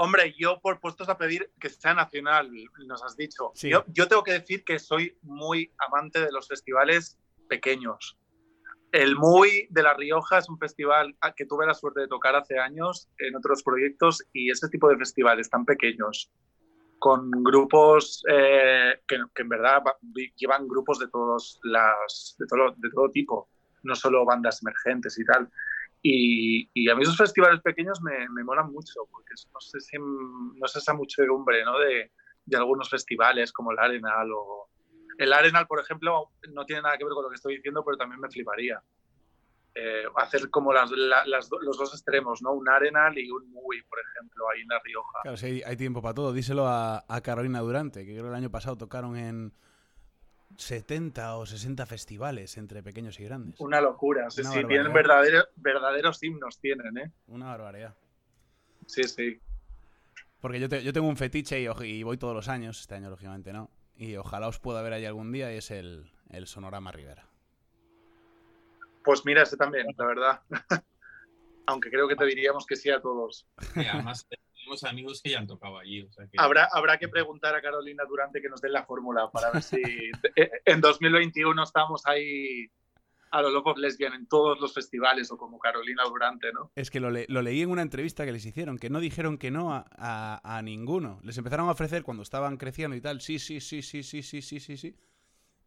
Hombre, 0.00 0.32
yo 0.38 0.60
por 0.60 0.78
puestos 0.78 1.08
a 1.08 1.18
pedir 1.18 1.50
que 1.58 1.68
sea 1.68 1.92
nacional, 1.92 2.48
nos 2.86 3.02
has 3.02 3.16
dicho. 3.16 3.50
Sí. 3.54 3.68
Yo, 3.68 3.84
yo 3.88 4.06
tengo 4.06 4.22
que 4.22 4.32
decir 4.32 4.62
que 4.62 4.78
soy 4.78 5.18
muy 5.22 5.72
amante 5.76 6.20
de 6.20 6.30
los 6.30 6.46
festivales 6.46 7.18
pequeños. 7.48 8.16
El 8.92 9.16
Muy 9.16 9.66
de 9.70 9.82
La 9.82 9.94
Rioja 9.94 10.38
es 10.38 10.48
un 10.48 10.56
festival 10.56 11.16
que 11.36 11.46
tuve 11.46 11.66
la 11.66 11.74
suerte 11.74 12.00
de 12.00 12.06
tocar 12.06 12.36
hace 12.36 12.60
años 12.60 13.08
en 13.18 13.34
otros 13.34 13.64
proyectos 13.64 14.24
y 14.32 14.50
ese 14.50 14.68
tipo 14.68 14.88
de 14.88 14.96
festivales 14.96 15.50
tan 15.50 15.64
pequeños, 15.64 16.30
con 17.00 17.30
grupos 17.42 18.22
eh, 18.30 19.00
que, 19.06 19.18
que 19.34 19.42
en 19.42 19.48
verdad 19.48 19.82
llevan 20.36 20.68
grupos 20.68 21.00
de, 21.00 21.08
todos 21.08 21.58
las, 21.64 22.36
de, 22.38 22.46
todo, 22.46 22.72
de 22.76 22.90
todo 22.90 23.10
tipo, 23.10 23.48
no 23.82 23.96
solo 23.96 24.24
bandas 24.24 24.62
emergentes 24.62 25.18
y 25.18 25.24
tal. 25.24 25.50
Y, 26.02 26.70
y 26.74 26.88
a 26.90 26.94
mí 26.94 27.02
esos 27.02 27.16
festivales 27.16 27.60
pequeños 27.60 28.00
me, 28.02 28.28
me 28.30 28.44
molan 28.44 28.70
mucho, 28.72 29.00
porque 29.10 29.34
no 29.52 29.60
sé, 29.60 29.80
si, 29.80 29.96
no 29.98 30.64
es 30.64 30.76
esa 30.76 30.94
muchedumbre 30.94 31.64
¿no? 31.64 31.78
de, 31.78 32.12
de 32.44 32.56
algunos 32.56 32.88
festivales 32.88 33.52
como 33.52 33.72
el 33.72 33.78
Arenal 33.78 34.30
o... 34.32 34.68
El 35.18 35.32
Arenal, 35.32 35.66
por 35.66 35.80
ejemplo, 35.80 36.30
no 36.52 36.64
tiene 36.64 36.82
nada 36.82 36.96
que 36.96 37.04
ver 37.04 37.12
con 37.12 37.24
lo 37.24 37.28
que 37.28 37.34
estoy 37.34 37.56
diciendo, 37.56 37.82
pero 37.84 37.96
también 37.96 38.20
me 38.20 38.30
fliparía. 38.30 38.80
Eh, 39.74 40.04
hacer 40.16 40.48
como 40.50 40.72
las, 40.72 40.90
la- 40.92 41.24
los 41.26 41.48
dos 41.50 41.92
extremos, 41.92 42.40
¿no? 42.42 42.52
Un 42.52 42.68
Arenal 42.68 43.18
y 43.18 43.30
un 43.30 43.50
Muy, 43.50 43.82
por 43.82 43.98
ejemplo, 44.00 44.44
ahí 44.50 44.60
en 44.62 44.68
La 44.68 44.80
Rioja. 44.82 45.18
Claro, 45.22 45.36
hay, 45.42 45.62
hay 45.62 45.76
tiempo 45.76 46.00
para 46.00 46.14
todo. 46.14 46.32
Díselo 46.32 46.66
a, 46.66 47.04
a 47.08 47.20
Carolina 47.20 47.60
Durante, 47.60 48.04
que 48.06 48.12
creo 48.12 48.24
que 48.24 48.28
el 48.30 48.34
año 48.36 48.50
pasado 48.50 48.78
tocaron 48.78 49.16
en 49.16 49.52
70 50.58 51.36
o 51.36 51.46
60 51.46 51.86
festivales 51.86 52.56
entre 52.58 52.82
pequeños 52.82 53.18
y 53.20 53.24
grandes. 53.24 53.60
Una 53.60 53.80
locura. 53.80 54.28
Sí, 54.30 54.40
Una 54.42 54.50
sí, 54.50 54.56
barbaridad. 54.56 54.68
tienen 54.68 54.92
verdadero- 54.92 55.48
verdaderos 55.56 56.22
himnos, 56.22 56.58
tienen, 56.58 56.98
¿eh? 56.98 57.12
Una 57.28 57.46
barbaridad. 57.46 57.94
Sí, 58.86 59.04
sí. 59.04 59.40
Porque 60.40 60.58
yo, 60.60 60.68
te- 60.68 60.82
yo 60.82 60.92
tengo 60.92 61.08
un 61.08 61.16
fetiche 61.16 61.60
y, 61.60 62.02
voy 62.02 62.16
todos 62.18 62.34
los 62.34 62.48
años, 62.48 62.80
este 62.80 62.96
año 62.96 63.08
lógicamente 63.08 63.52
no. 63.52 63.70
Y 63.96 64.16
ojalá 64.16 64.48
os 64.48 64.58
pueda 64.58 64.82
ver 64.82 64.92
ahí 64.92 65.04
algún 65.04 65.32
día 65.32 65.52
y 65.52 65.58
es 65.58 65.70
el, 65.70 66.10
el 66.30 66.46
Sonorama 66.46 66.92
Rivera. 66.92 67.26
Pues 69.04 69.24
mira, 69.24 69.42
ese 69.42 69.56
también, 69.56 69.86
la 69.96 70.04
verdad. 70.06 70.40
Aunque 71.66 71.90
creo 71.90 72.08
que 72.08 72.16
te 72.16 72.24
diríamos 72.24 72.66
que 72.66 72.76
sí 72.76 72.90
a 72.90 73.00
todos. 73.00 73.46
Y 73.76 73.84
además 73.86 74.26
tenemos 74.68 74.84
amigos 74.84 75.22
que 75.22 75.30
ya 75.30 75.38
han 75.38 75.46
tocado 75.46 75.78
allí. 75.78 76.02
o 76.02 76.12
sea 76.12 76.26
que- 76.26 76.36
Habrá, 76.38 76.68
habrá 76.72 76.98
que 76.98 77.08
preguntar 77.08 77.54
a 77.54 77.62
Carolina 77.62 78.04
Durante 78.08 78.40
que 78.40 78.48
nos 78.48 78.60
den 78.60 78.72
la 78.72 78.84
fórmula 78.84 79.30
para 79.30 79.50
ver 79.50 79.62
si 79.62 79.80
en 80.66 80.80
2021 80.80 81.62
estamos 81.62 82.06
ahí 82.06 82.70
a 83.30 83.42
los 83.42 83.52
locos 83.52 83.76
lesbian 83.78 84.14
en 84.14 84.26
todos 84.26 84.58
los 84.58 84.72
festivales 84.72 85.30
o 85.30 85.36
como 85.36 85.58
Carolina 85.58 86.02
Durante, 86.08 86.50
¿no? 86.52 86.70
Es 86.74 86.90
que 86.90 86.98
lo, 87.00 87.10
le- 87.10 87.26
lo 87.28 87.42
leí 87.42 87.60
en 87.62 87.70
una 87.70 87.82
entrevista 87.82 88.24
que 88.24 88.32
les 88.32 88.44
hicieron, 88.46 88.78
que 88.78 88.88
no 88.90 89.00
dijeron 89.00 89.36
que 89.38 89.50
no 89.50 89.72
a, 89.74 89.84
a- 89.96 90.56
a 90.56 90.62
ninguno. 90.62 91.20
Les 91.22 91.36
empezaron 91.36 91.68
a 91.68 91.72
ofrecer 91.72 92.02
cuando 92.04 92.22
estaban 92.22 92.56
creciendo 92.56 92.96
y 92.96 93.00
tal, 93.02 93.20
sí, 93.20 93.38
sí, 93.38 93.60
sí, 93.60 93.82
sí, 93.82 94.02
sí, 94.02 94.22
sí, 94.22 94.40
sí, 94.42 94.60
sí, 94.60 94.76
sí. 94.78 94.96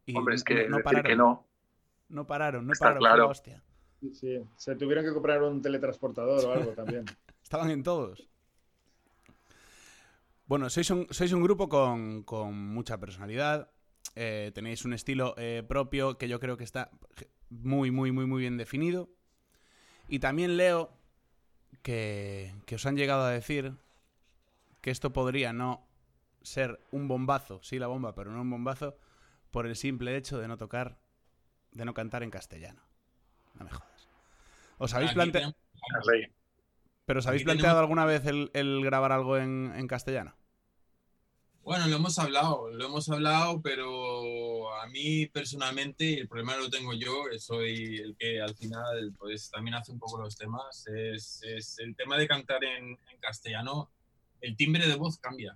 Y 0.07 0.17
Hombre, 0.17 0.35
es 0.35 0.43
que 0.43 0.67
no, 0.67 0.79
pararon. 0.79 1.03
que 1.09 1.15
no. 1.15 1.47
No 2.09 2.25
pararon, 2.27 2.65
no 2.65 2.73
Está 2.73 2.85
pararon. 2.85 2.99
claro. 2.99 3.29
hostia. 3.29 3.63
Sí, 3.99 4.13
sí. 4.15 4.39
Se 4.57 4.75
tuvieron 4.75 5.05
que 5.05 5.13
comprar 5.13 5.41
un 5.43 5.61
teletransportador 5.61 6.43
o 6.43 6.51
algo 6.53 6.71
también. 6.73 7.05
Estaban 7.43 7.69
en 7.69 7.83
todos. 7.83 8.27
Bueno, 10.51 10.69
sois 10.69 10.89
un, 10.91 11.07
sois 11.11 11.31
un 11.31 11.41
grupo 11.41 11.69
con, 11.69 12.23
con 12.23 12.51
mucha 12.51 12.99
personalidad. 12.99 13.71
eh, 14.15 14.51
tenéis 14.53 14.83
un 14.83 14.91
estilo 14.91 15.33
eh, 15.37 15.63
propio 15.65 16.17
que 16.17 16.27
yo 16.27 16.41
creo 16.41 16.57
que 16.57 16.65
está 16.65 16.91
muy, 17.49 17.89
muy, 17.89 18.11
muy, 18.11 18.25
muy 18.25 18.41
bien 18.41 18.57
definido. 18.57 19.07
Y 20.09 20.19
también 20.19 20.57
leo 20.57 20.91
que, 21.83 22.53
que 22.65 22.75
os 22.75 22.85
han 22.85 22.97
llegado 22.97 23.23
a 23.23 23.29
decir 23.29 23.77
que 24.81 24.91
esto 24.91 25.13
podría 25.13 25.53
no 25.53 25.87
ser 26.41 26.81
un 26.91 27.07
bombazo, 27.07 27.63
sí 27.63 27.79
la 27.79 27.87
bomba, 27.87 28.13
pero 28.13 28.33
no 28.33 28.41
un 28.41 28.49
bombazo, 28.49 28.97
por 29.51 29.65
el 29.65 29.77
simple 29.77 30.17
hecho 30.17 30.37
de 30.37 30.49
no 30.49 30.57
tocar, 30.57 30.99
de 31.71 31.85
no 31.85 31.93
cantar 31.93 32.23
en 32.23 32.29
castellano. 32.29 32.81
No 33.53 33.63
me 33.63 33.71
jodas. 33.71 34.09
¿Os 34.79 34.93
habéis 34.93 35.13
planteado... 35.13 35.55
¿Pero 37.05 37.19
os 37.19 37.27
habéis 37.27 37.45
planteado 37.45 37.79
alguna 37.79 38.03
vez 38.03 38.25
el, 38.25 38.51
el 38.53 38.83
grabar 38.83 39.13
algo 39.13 39.37
en, 39.37 39.71
en 39.77 39.87
castellano? 39.87 40.35
Bueno, 41.63 41.87
lo 41.87 41.97
hemos 41.97 42.17
hablado, 42.17 42.71
lo 42.71 42.85
hemos 42.87 43.07
hablado, 43.09 43.61
pero 43.61 44.73
a 44.73 44.87
mí 44.87 45.27
personalmente, 45.27 46.19
el 46.19 46.27
problema 46.27 46.57
lo 46.57 46.71
tengo 46.71 46.93
yo, 46.93 47.23
soy 47.37 47.97
el 47.97 48.15
que 48.17 48.41
al 48.41 48.55
final 48.55 49.13
pues 49.17 49.51
también 49.51 49.75
hace 49.75 49.91
un 49.91 49.99
poco 49.99 50.19
los 50.19 50.35
temas, 50.35 50.87
es, 50.87 51.39
es 51.43 51.77
el 51.79 51.95
tema 51.95 52.17
de 52.17 52.27
cantar 52.27 52.63
en, 52.63 52.89
en 52.89 53.19
castellano, 53.19 53.91
el 54.41 54.55
timbre 54.57 54.87
de 54.87 54.95
voz 54.95 55.19
cambia. 55.19 55.55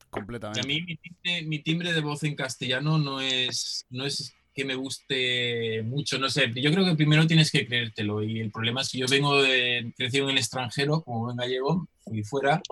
Y 0.00 0.10
Completamente. 0.10 0.60
a 0.60 0.64
mí 0.64 0.80
mi 0.80 0.96
timbre, 0.96 1.42
mi 1.42 1.58
timbre 1.58 1.92
de 1.92 2.00
voz 2.00 2.22
en 2.22 2.36
castellano 2.36 2.96
no 2.96 3.20
es, 3.20 3.84
no 3.90 4.06
es 4.06 4.32
que 4.54 4.64
me 4.64 4.76
guste 4.76 5.82
mucho, 5.82 6.18
no 6.18 6.30
sé, 6.30 6.50
yo 6.54 6.70
creo 6.70 6.86
que 6.86 6.94
primero 6.94 7.26
tienes 7.26 7.50
que 7.50 7.66
creértelo 7.66 8.22
y 8.22 8.40
el 8.40 8.50
problema 8.50 8.80
es 8.80 8.90
que 8.90 8.98
yo 8.98 9.06
vengo 9.10 9.42
de, 9.42 9.92
crecido 9.96 10.24
en 10.24 10.30
el 10.30 10.38
extranjero, 10.38 11.02
como 11.02 11.24
buen 11.24 11.36
gallego, 11.36 11.86
fui 12.02 12.22
fuera 12.22 12.62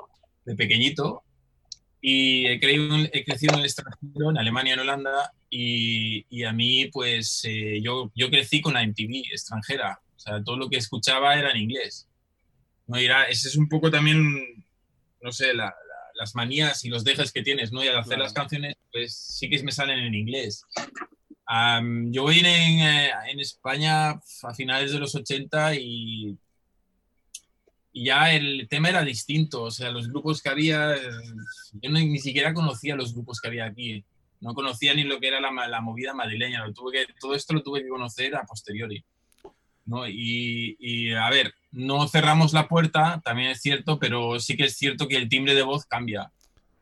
de 0.47 0.55
pequeñito 0.55 1.23
y 2.05 2.47
he, 2.49 2.59
creído 2.59 2.97
he 3.13 3.25
crecido 3.25 3.55
en 3.55 3.61
el 3.61 3.65
extranjero, 3.67 4.31
en 4.31 4.37
Alemania, 4.39 4.75
en 4.75 4.81
Holanda 4.81 5.33
y, 5.49 6.27
y 6.29 6.43
a 6.43 6.53
mí 6.53 6.89
pues 6.93 7.43
eh, 7.45 7.81
yo, 7.81 8.11
yo 8.17 8.29
crecí 8.29 8.61
con 8.61 8.75
la 8.75 8.83
MTV 8.83 9.23
extranjera, 9.31 10.01
o 10.17 10.19
sea, 10.19 10.43
todo 10.43 10.57
lo 10.57 10.69
que 10.69 10.79
escuchaba 10.79 11.37
era 11.37 11.51
en 11.53 11.59
inglés. 11.59 12.09
No, 12.89 12.97
era, 12.97 13.25
ese 13.25 13.49
es 13.49 13.57
un 13.57 13.69
poco 13.69 13.89
también, 13.91 14.65
no 15.21 15.31
sé, 15.31 15.55
la, 15.55 15.73
las 16.15 16.35
manías 16.35 16.85
y 16.85 16.89
los 16.89 17.05
dejes 17.05 17.31
que 17.33 17.43
tienes, 17.43 17.71
¿no? 17.73 17.85
Y 17.85 17.89
al 17.89 17.97
hacer 17.99 18.15
Claro. 18.17 18.25
las 18.25 18.33
canciones, 18.33 18.75
pues 18.91 19.15
sí 19.17 19.49
que 19.49 19.63
me 19.63 19.71
salen 19.73 20.01
en 20.01 20.15
inglés. 20.15 20.65
Am, 21.47 22.11
yo 22.13 22.23
voy 22.23 22.41
en, 22.41 22.47
eh, 22.47 23.11
en 23.29 23.39
España 23.41 24.11
a 24.11 24.55
finales 24.57 24.93
de 24.93 24.99
los 24.99 25.15
80 25.15 25.77
y, 25.77 26.37
ya 27.95 28.33
el 28.35 28.67
tema 28.69 28.89
era 28.89 29.03
distinto. 29.03 29.63
O 29.63 29.71
sea, 29.71 29.91
los 29.91 30.09
grupos 30.09 30.43
que 30.43 30.49
había, 30.49 30.95
eh, 30.95 31.01
yo 31.81 31.91
no- 31.91 31.99
ni 31.99 32.19
siquiera 32.19 32.55
conocía 32.55 32.97
los 32.97 33.15
grupos 33.15 33.41
que 33.41 33.49
había 33.49 33.67
aquí. 33.67 34.05
No 34.41 34.55
conocía 34.55 34.95
ni 34.95 35.05
lo 35.05 35.21
que 35.21 35.29
era 35.29 35.41
la, 35.41 35.51
la 35.69 35.81
movida 35.81 36.15
madrileña. 36.15 36.65
Todo 37.21 37.35
esto 37.35 37.55
lo 37.55 37.63
tuve 37.63 37.83
que 37.83 37.89
conocer 37.89 38.35
a 38.35 38.45
posteriori. 38.45 39.05
¿no? 39.85 40.07
Y, 40.09 40.77
y, 40.79 41.13
a 41.13 41.29
ver, 41.29 41.55
no 41.73 42.07
cerramos 42.07 42.53
la 42.53 42.69
puerta, 42.69 43.21
también 43.25 43.51
es 43.51 43.61
cierto, 43.61 43.99
pero 43.99 44.39
sí 44.39 44.57
que 44.57 44.65
es 44.67 44.77
cierto 44.77 45.09
que 45.09 45.17
el 45.17 45.29
timbre 45.29 45.55
de 45.55 45.63
voz 45.63 45.87
cambia. 45.87 46.31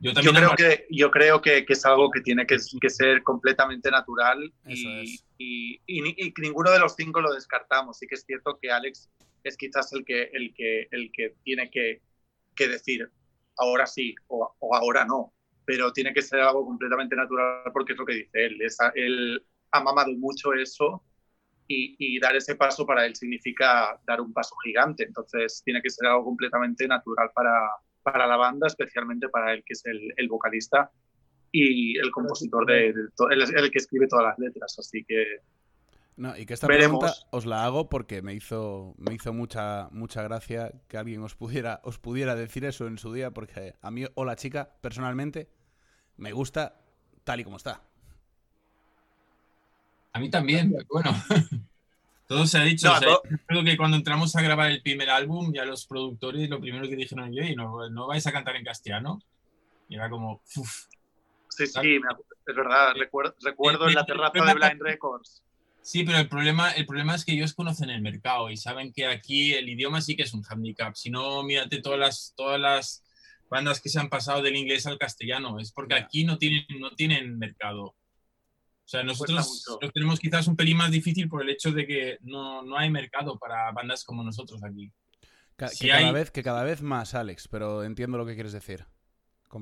Yo 0.00 0.12
Yo 0.12 0.14
también 0.14 0.34
creo 0.36 0.50
al- 0.50 0.56
que, 0.56 0.86
yo 0.90 1.10
creo 1.10 1.40
que, 1.42 1.64
que 1.66 1.72
es 1.74 1.84
algo 1.84 2.10
que 2.10 2.20
tiene 2.22 2.46
que, 2.46 2.56
que 2.80 2.90
ser 2.90 3.22
completamente 3.22 3.90
natural 3.90 4.42
Eso 4.64 4.88
y, 4.88 5.02
es. 5.14 5.24
y- 5.38 5.80
y 5.86 6.26
y 6.26 6.32
ninguno 6.38 6.70
de 6.70 6.78
los 6.78 6.94
cinco 6.96 7.20
lo 7.20 7.32
descartamos. 7.34 7.98
Sí 7.98 8.06
que 8.06 8.14
es 8.14 8.24
cierto 8.24 8.58
que 8.60 8.70
Alex 8.70 9.10
es 9.44 9.56
quizás 9.56 9.92
el 9.92 10.04
que, 10.04 10.24
el 10.32 10.54
que, 10.54 10.88
el 10.90 11.10
que 11.12 11.34
tiene 11.44 11.70
que, 11.70 12.02
que 12.54 12.68
decir 12.68 13.10
ahora 13.58 13.86
sí 13.86 14.14
o, 14.28 14.54
o 14.58 14.74
ahora 14.74 15.04
no, 15.04 15.34
pero 15.64 15.92
tiene 15.92 16.12
que 16.14 16.22
ser 16.22 16.40
algo 16.40 16.64
completamente 16.64 17.14
natural 17.16 17.70
porque 17.72 17.92
es 17.92 17.98
lo 17.98 18.06
que 18.06 18.14
dice 18.14 18.46
él. 18.46 18.60
Es, 18.62 18.78
él 18.94 19.44
ha 19.72 19.82
mamado 19.82 20.12
mucho 20.12 20.52
eso 20.54 21.04
y, 21.68 21.96
y 21.98 22.18
dar 22.20 22.36
ese 22.36 22.56
paso 22.56 22.86
para 22.86 23.06
él 23.06 23.14
significa 23.16 24.00
dar 24.06 24.20
un 24.20 24.32
paso 24.32 24.56
gigante. 24.64 25.04
Entonces 25.04 25.62
tiene 25.64 25.82
que 25.82 25.90
ser 25.90 26.08
algo 26.08 26.24
completamente 26.24 26.86
natural 26.88 27.30
para, 27.34 27.52
para 28.02 28.26
la 28.26 28.36
banda, 28.36 28.66
especialmente 28.66 29.28
para 29.28 29.52
él, 29.52 29.62
que 29.64 29.72
es 29.74 29.84
el, 29.86 30.12
el 30.16 30.28
vocalista 30.28 30.90
y 31.52 31.98
el 31.98 32.10
compositor, 32.10 32.64
de, 32.66 32.94
to- 33.16 33.28
el 33.30 33.70
que 33.70 33.78
escribe 33.78 34.06
todas 34.08 34.26
las 34.26 34.38
letras. 34.38 34.76
Así 34.78 35.04
que 35.04 35.38
No, 36.16 36.36
y 36.36 36.46
que 36.46 36.54
esta 36.54 36.66
Veremos. 36.66 37.00
pregunta 37.00 37.28
os 37.32 37.46
la 37.46 37.64
hago 37.64 37.88
porque 37.88 38.22
me 38.22 38.34
hizo, 38.34 38.94
me 38.98 39.14
hizo 39.14 39.32
mucha, 39.32 39.88
mucha 39.90 40.22
gracia 40.22 40.72
que 40.88 40.96
alguien 40.98 41.22
os 41.22 41.34
pudiera, 41.34 41.80
os 41.84 41.98
pudiera 41.98 42.34
decir 42.34 42.64
eso 42.64 42.86
en 42.86 42.98
su 42.98 43.12
día, 43.12 43.30
porque 43.32 43.74
a 43.80 43.90
mí 43.90 44.04
o 44.14 44.24
la 44.24 44.36
chica, 44.36 44.70
personalmente, 44.80 45.48
me 46.16 46.32
gusta 46.32 46.76
tal 47.24 47.40
y 47.40 47.44
como 47.44 47.56
está. 47.56 47.82
A 50.12 50.18
mí 50.20 50.30
también, 50.30 50.72
bueno. 50.88 51.10
Todo 52.30 52.46
se 52.46 52.58
ha 52.58 52.62
dicho. 52.62 52.86
No, 52.86 52.94
o 52.94 52.98
sea, 52.98 53.08
todo- 53.08 53.22
creo 53.46 53.64
que 53.64 53.76
cuando 53.76 53.96
entramos 53.96 54.36
a 54.36 54.40
grabar 54.40 54.70
el 54.70 54.82
primer 54.82 55.10
álbum, 55.10 55.52
ya 55.52 55.64
los 55.64 55.84
productores 55.84 56.48
lo 56.48 56.60
primero 56.60 56.88
que 56.88 56.94
dijeron 56.94 57.32
yo, 57.32 57.42
y 57.42 57.56
no, 57.56 57.90
no 57.90 58.06
vais 58.06 58.24
a 58.24 58.30
cantar 58.30 58.54
en 58.54 58.64
castellano. 58.64 59.20
Y 59.88 59.96
era 59.96 60.08
como, 60.08 60.40
"Uf". 60.54 60.84
sí, 61.48 61.66
sí, 61.66 62.00
es 62.46 62.54
verdad. 62.56 62.94
Recuerdo, 62.94 63.34
recuerdo 63.42 63.88
en 63.88 63.94
la 63.96 64.06
terraza 64.06 64.44
de 64.44 64.54
Blind 64.54 64.80
Records. 64.80 65.42
Sí, 65.82 66.04
pero 66.04 66.18
el 66.18 66.28
problema, 66.28 66.70
el 66.70 66.86
problema 66.86 67.16
es 67.16 67.24
que 67.24 67.32
ellos 67.32 67.52
conocen 67.52 67.90
el 67.90 68.00
mercado 68.00 68.48
y 68.48 68.56
saben 68.56 68.92
que 68.92 69.06
aquí 69.06 69.54
el 69.54 69.68
idioma 69.68 70.00
sí 70.00 70.14
que 70.14 70.22
es 70.22 70.32
un 70.32 70.44
handicap. 70.48 70.94
Si 70.94 71.10
no, 71.10 71.42
mírate 71.42 71.82
todas 71.82 71.98
las, 71.98 72.32
todas 72.36 72.60
las 72.60 73.02
bandas 73.48 73.80
que 73.80 73.88
se 73.88 73.98
han 73.98 74.08
pasado 74.08 74.40
del 74.40 74.54
inglés 74.54 74.86
al 74.86 74.98
castellano. 74.98 75.58
Es 75.58 75.72
porque 75.72 75.96
Ya. 75.96 76.02
aquí 76.04 76.22
no 76.24 76.38
tienen, 76.38 76.64
no 76.78 76.90
tienen 76.92 77.36
mercado. 77.40 77.96
O 78.90 78.92
sea, 78.92 79.04
nosotros 79.04 79.64
lo 79.80 79.90
tenemos 79.92 80.18
quizás 80.18 80.48
un 80.48 80.56
pelín 80.56 80.76
más 80.78 80.90
difícil 80.90 81.28
por 81.28 81.42
el 81.42 81.50
hecho 81.50 81.70
de 81.70 81.86
que 81.86 82.18
no, 82.22 82.62
no 82.62 82.76
hay 82.76 82.90
mercado 82.90 83.38
para 83.38 83.70
bandas 83.70 84.02
como 84.02 84.24
nosotros 84.24 84.64
aquí. 84.64 84.90
Ca- 85.54 85.68
Si 85.68 85.84
que, 85.84 85.90
cada 85.92 86.10
vez, 86.12 86.30
que 86.32 86.42
cada 86.42 86.64
vez 86.64 86.82
más, 86.82 87.14
Alex, 87.14 87.46
pero 87.46 87.84
entiendo 87.84 88.18
lo 88.18 88.26
que 88.26 88.34
quieres 88.34 88.52
decir. 88.52 88.86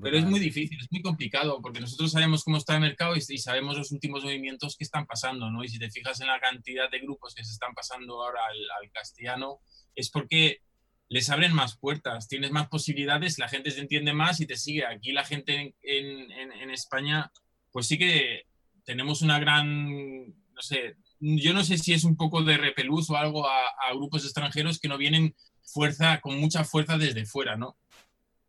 Pero 0.02 0.16
es 0.16 0.24
muy 0.30 0.40
difícil, 0.40 0.78
es 0.80 0.88
muy 0.90 1.02
complicado, 1.02 1.60
porque 1.60 1.78
nosotros 1.80 2.10
sabemos 2.10 2.42
cómo 2.42 2.56
está 2.56 2.74
el 2.76 2.80
mercado 2.80 3.16
y, 3.16 3.18
y 3.18 3.36
sabemos 3.38 3.76
los 3.76 3.92
últimos 3.92 4.24
movimientos 4.24 4.76
que 4.78 4.84
están 4.84 5.04
pasando, 5.04 5.50
¿no? 5.50 5.62
Y 5.62 5.68
si 5.68 5.78
te 5.78 5.90
fijas 5.90 6.18
en 6.22 6.28
la 6.28 6.40
cantidad 6.40 6.90
de 6.90 7.00
grupos 7.00 7.34
que 7.34 7.44
se 7.44 7.52
están 7.52 7.74
pasando 7.74 8.22
ahora 8.22 8.40
al, 8.48 8.56
al 8.82 8.90
castellano, 8.92 9.60
es 9.94 10.08
porque 10.10 10.62
les 11.10 11.28
abren 11.28 11.52
más 11.52 11.76
puertas, 11.78 12.28
tienes 12.28 12.50
más 12.50 12.68
posibilidades, 12.68 13.38
la 13.38 13.48
gente 13.48 13.70
se 13.72 13.80
entiende 13.80 14.14
más 14.14 14.40
y 14.40 14.46
te 14.46 14.56
sigue. 14.56 14.86
Aquí 14.86 15.12
la 15.12 15.24
gente 15.26 15.54
en, 15.54 15.74
en- 15.82 16.30
en- 16.32 16.52
en 16.52 16.70
España, 16.70 17.30
pues 17.72 17.86
sí 17.86 17.98
que 17.98 18.46
tenemos 18.88 19.20
una 19.20 19.38
gran, 19.38 20.26
no 20.28 20.62
sé, 20.62 20.96
yo 21.20 21.52
no 21.52 21.62
sé 21.62 21.76
si 21.76 21.92
es 21.92 22.04
un 22.04 22.16
poco 22.16 22.42
de 22.42 22.56
repelús 22.56 23.10
o 23.10 23.16
algo 23.16 23.46
a, 23.46 23.92
grupos 23.92 24.24
extranjeros 24.24 24.78
que 24.78 24.88
no 24.88 24.96
vienen 24.96 25.34
fuerza, 25.62 26.22
con 26.22 26.40
mucha 26.40 26.64
fuerza 26.64 26.96
desde 26.96 27.26
fuera, 27.26 27.54
¿no? 27.54 27.68
O 27.68 27.76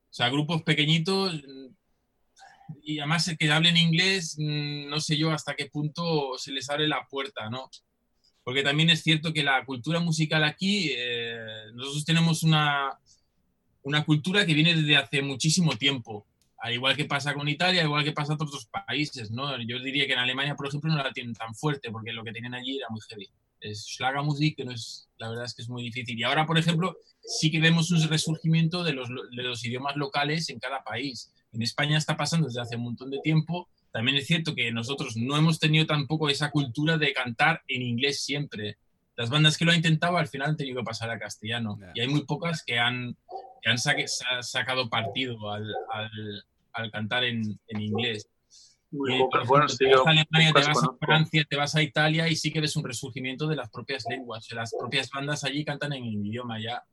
sea, 0.09 0.29
grupos 0.29 0.63
pequeñitos 0.63 1.33
mm, 1.33 1.73
y 2.83 2.99
además 2.99 3.29
que 3.37 3.51
hablen 3.51 3.75
inglés, 3.75 4.37
mm, 4.37 4.87
no 4.87 5.01
sé 5.01 5.17
yo 5.17 5.31
hasta 5.31 5.55
qué 5.57 5.65
punto 5.65 6.37
se 6.37 6.53
les 6.53 6.69
abre 6.69 6.87
la 6.87 7.05
puerta, 7.09 7.49
¿no? 7.49 7.69
Porque 8.41 8.63
también 8.63 8.89
es 8.91 9.03
cierto 9.03 9.33
que 9.33 9.43
la 9.43 9.65
cultura 9.65 9.99
musical 9.99 10.45
aquí, 10.45 10.91
eh, 10.95 11.35
nosotros 11.73 12.05
tenemos 12.05 12.43
una, 12.43 12.97
una 13.83 14.05
cultura 14.05 14.45
que 14.45 14.53
viene 14.53 14.73
desde 14.73 14.95
hace 14.95 15.21
muchísimo 15.21 15.75
tiempo, 15.75 16.25
al 16.61 16.73
igual 16.73 16.95
que 16.95 17.05
pasa 17.05 17.33
con 17.33 17.47
Italia, 17.47 17.81
al 17.81 17.87
igual 17.87 18.03
que 18.03 18.11
pasa 18.11 18.33
en 18.33 18.41
otros 18.41 18.65
países, 18.65 19.31
¿no? 19.31 19.57
Yo 19.61 19.79
diría 19.79 20.05
que 20.05 20.13
en 20.13 20.19
Alemania, 20.19 20.55
por 20.55 20.67
ejemplo, 20.67 20.91
no 20.91 21.01
la 21.01 21.13
tienen 21.13 21.33
tan 21.33 21.55
fuerte, 21.55 21.89
porque 21.91 22.11
lo 22.11 22.23
que 22.23 22.31
tienen 22.31 22.53
allí 22.53 22.77
era 22.77 22.87
muy 22.89 22.99
heavy. 23.09 23.29
es 23.61 23.85
Schlagermusik, 23.87 24.57
que 24.57 24.65
no 24.65 24.71
es, 24.71 25.07
la 25.17 25.29
verdad 25.29 25.45
es 25.45 25.53
que 25.53 25.61
es 25.61 25.69
muy 25.69 25.83
difícil. 25.83 26.19
Y 26.19 26.23
ahora, 26.23 26.45
por 26.45 26.57
ejemplo, 26.57 26.97
sí 27.21 27.49
que 27.49 27.59
vemos 27.59 27.91
un 27.91 28.07
resurgimiento 28.09 28.83
de 28.83 28.93
los, 28.93 29.09
de 29.09 29.43
los 29.43 29.63
idiomas 29.65 29.95
locales 29.95 30.49
en 30.49 30.59
cada 30.59 30.83
país. 30.83 31.31
En 31.53 31.61
España 31.61 31.97
está 31.97 32.17
pasando 32.17 32.47
desde 32.47 32.61
hace 32.61 32.75
un 32.75 32.83
montón 32.83 33.09
de 33.09 33.19
tiempo. 33.19 33.69
También 33.91 34.17
es 34.17 34.27
cierto 34.27 34.53
que 34.53 34.71
nosotros 34.71 35.15
no 35.15 35.37
hemos 35.37 35.59
tenido 35.59 35.85
tampoco 35.85 36.29
esa 36.29 36.51
cultura 36.51 36.97
de 36.97 37.13
cantar 37.13 37.61
en 37.67 37.81
inglés 37.81 38.21
siempre. 38.21 38.77
Las 39.15 39.29
bandas 39.29 39.57
que 39.57 39.65
lo 39.65 39.71
han 39.71 39.77
intentado 39.77 40.17
al 40.17 40.27
final 40.27 40.49
han 40.49 40.57
tenido 40.57 40.77
que 40.77 40.85
pasar 40.85 41.09
a 41.09 41.19
castellano. 41.19 41.77
Y 41.95 42.01
hay 42.01 42.07
muy 42.07 42.25
pocas 42.25 42.63
que 42.63 42.79
han, 42.79 43.17
que 43.61 43.69
han 43.69 43.77
sa- 43.77 43.95
sacado 44.41 44.89
partido 44.89 45.51
al, 45.51 45.65
al- 45.91 46.45
al 46.73 46.91
cantar 46.91 47.23
en, 47.23 47.59
en 47.67 47.81
inglés. 47.81 48.29
Muy 48.91 49.13
Eh, 49.13 49.25
Bueno, 49.45 49.67
te 49.67 49.85
vas 49.91 50.07
a 50.07 50.09
Alemania, 50.09 50.53
te 50.53 50.61
vas 50.67 50.83
a. 50.83 51.05
Francia, 51.05 51.45
te 51.49 51.55
vas 51.55 51.75
a 51.75 51.81
Italia 51.81 52.27
y 52.27 52.35
sí 52.35 52.51
que 52.51 52.61
ves 52.61 52.75
un 52.75 52.83
resurgimiento 52.83 53.47
de 53.47 53.55
las 53.55 53.69
propias 53.69 54.03
lenguas. 54.09 54.47
Las 54.51 54.73
propias 54.77 55.09
bandas 55.11 55.43
allí 55.43 55.63
cantan 55.63 55.93
en 55.93 56.03
el 56.05 56.25
idioma 56.25 56.59
ya. 56.59 56.83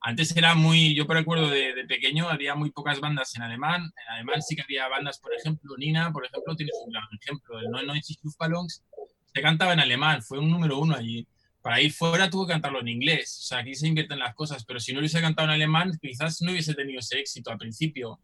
Antes 0.00 0.36
era 0.36 0.54
muy, 0.54 0.94
yo 0.94 1.04
recuerdo 1.04 1.48
de, 1.48 1.72
de 1.74 1.84
pequeño, 1.86 2.28
había 2.28 2.54
muy 2.54 2.70
pocas 2.70 3.00
bandas 3.00 3.34
en 3.36 3.42
alemán. 3.42 3.82
En 4.06 4.12
alemán 4.14 4.42
sí 4.42 4.54
que 4.54 4.62
había 4.62 4.86
bandas, 4.88 5.18
por 5.18 5.32
ejemplo, 5.34 5.76
Nina, 5.78 6.12
por 6.12 6.26
ejemplo, 6.26 6.54
tienes 6.56 6.74
un 6.84 6.92
gran 6.92 7.04
ejemplo. 7.20 7.58
El 7.58 7.70
99 7.70 8.18
Luftballons 8.22 8.84
se 9.32 9.40
cantaba 9.42 9.72
en 9.72 9.80
alemán, 9.80 10.22
fue 10.22 10.38
un 10.40 10.50
número 10.50 10.78
uno 10.78 10.94
allí. 10.94 11.26
Para 11.64 11.80
ir 11.80 11.94
fuera 11.94 12.28
tuvo 12.28 12.46
que 12.46 12.52
cantarlo 12.52 12.80
en 12.80 12.88
inglés. 12.88 13.38
O 13.40 13.46
sea, 13.46 13.60
aquí 13.60 13.74
se 13.74 13.88
invierten 13.88 14.18
las 14.18 14.34
cosas, 14.34 14.66
pero 14.66 14.78
si 14.78 14.92
no 14.92 14.98
hubiese 14.98 15.22
cantado 15.22 15.48
en 15.48 15.54
alemán, 15.54 15.98
quizás 15.98 16.42
no 16.42 16.52
hubiese 16.52 16.74
tenido 16.74 16.98
ese 16.98 17.18
éxito 17.18 17.50
al 17.50 17.56
principio. 17.56 18.20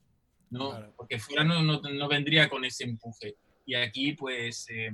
¿no? 0.51 0.73
Claro. 0.73 0.93
Porque 0.95 1.19
fuera 1.19 1.43
no, 1.43 1.63
no, 1.63 1.81
no 1.81 2.09
vendría 2.09 2.51
con 2.51 2.67
ese 2.67 2.85
empuje. 2.85 3.37
Y 3.65 3.77
aquí, 3.77 4.13
pues, 4.13 4.67
eh, 4.69 4.91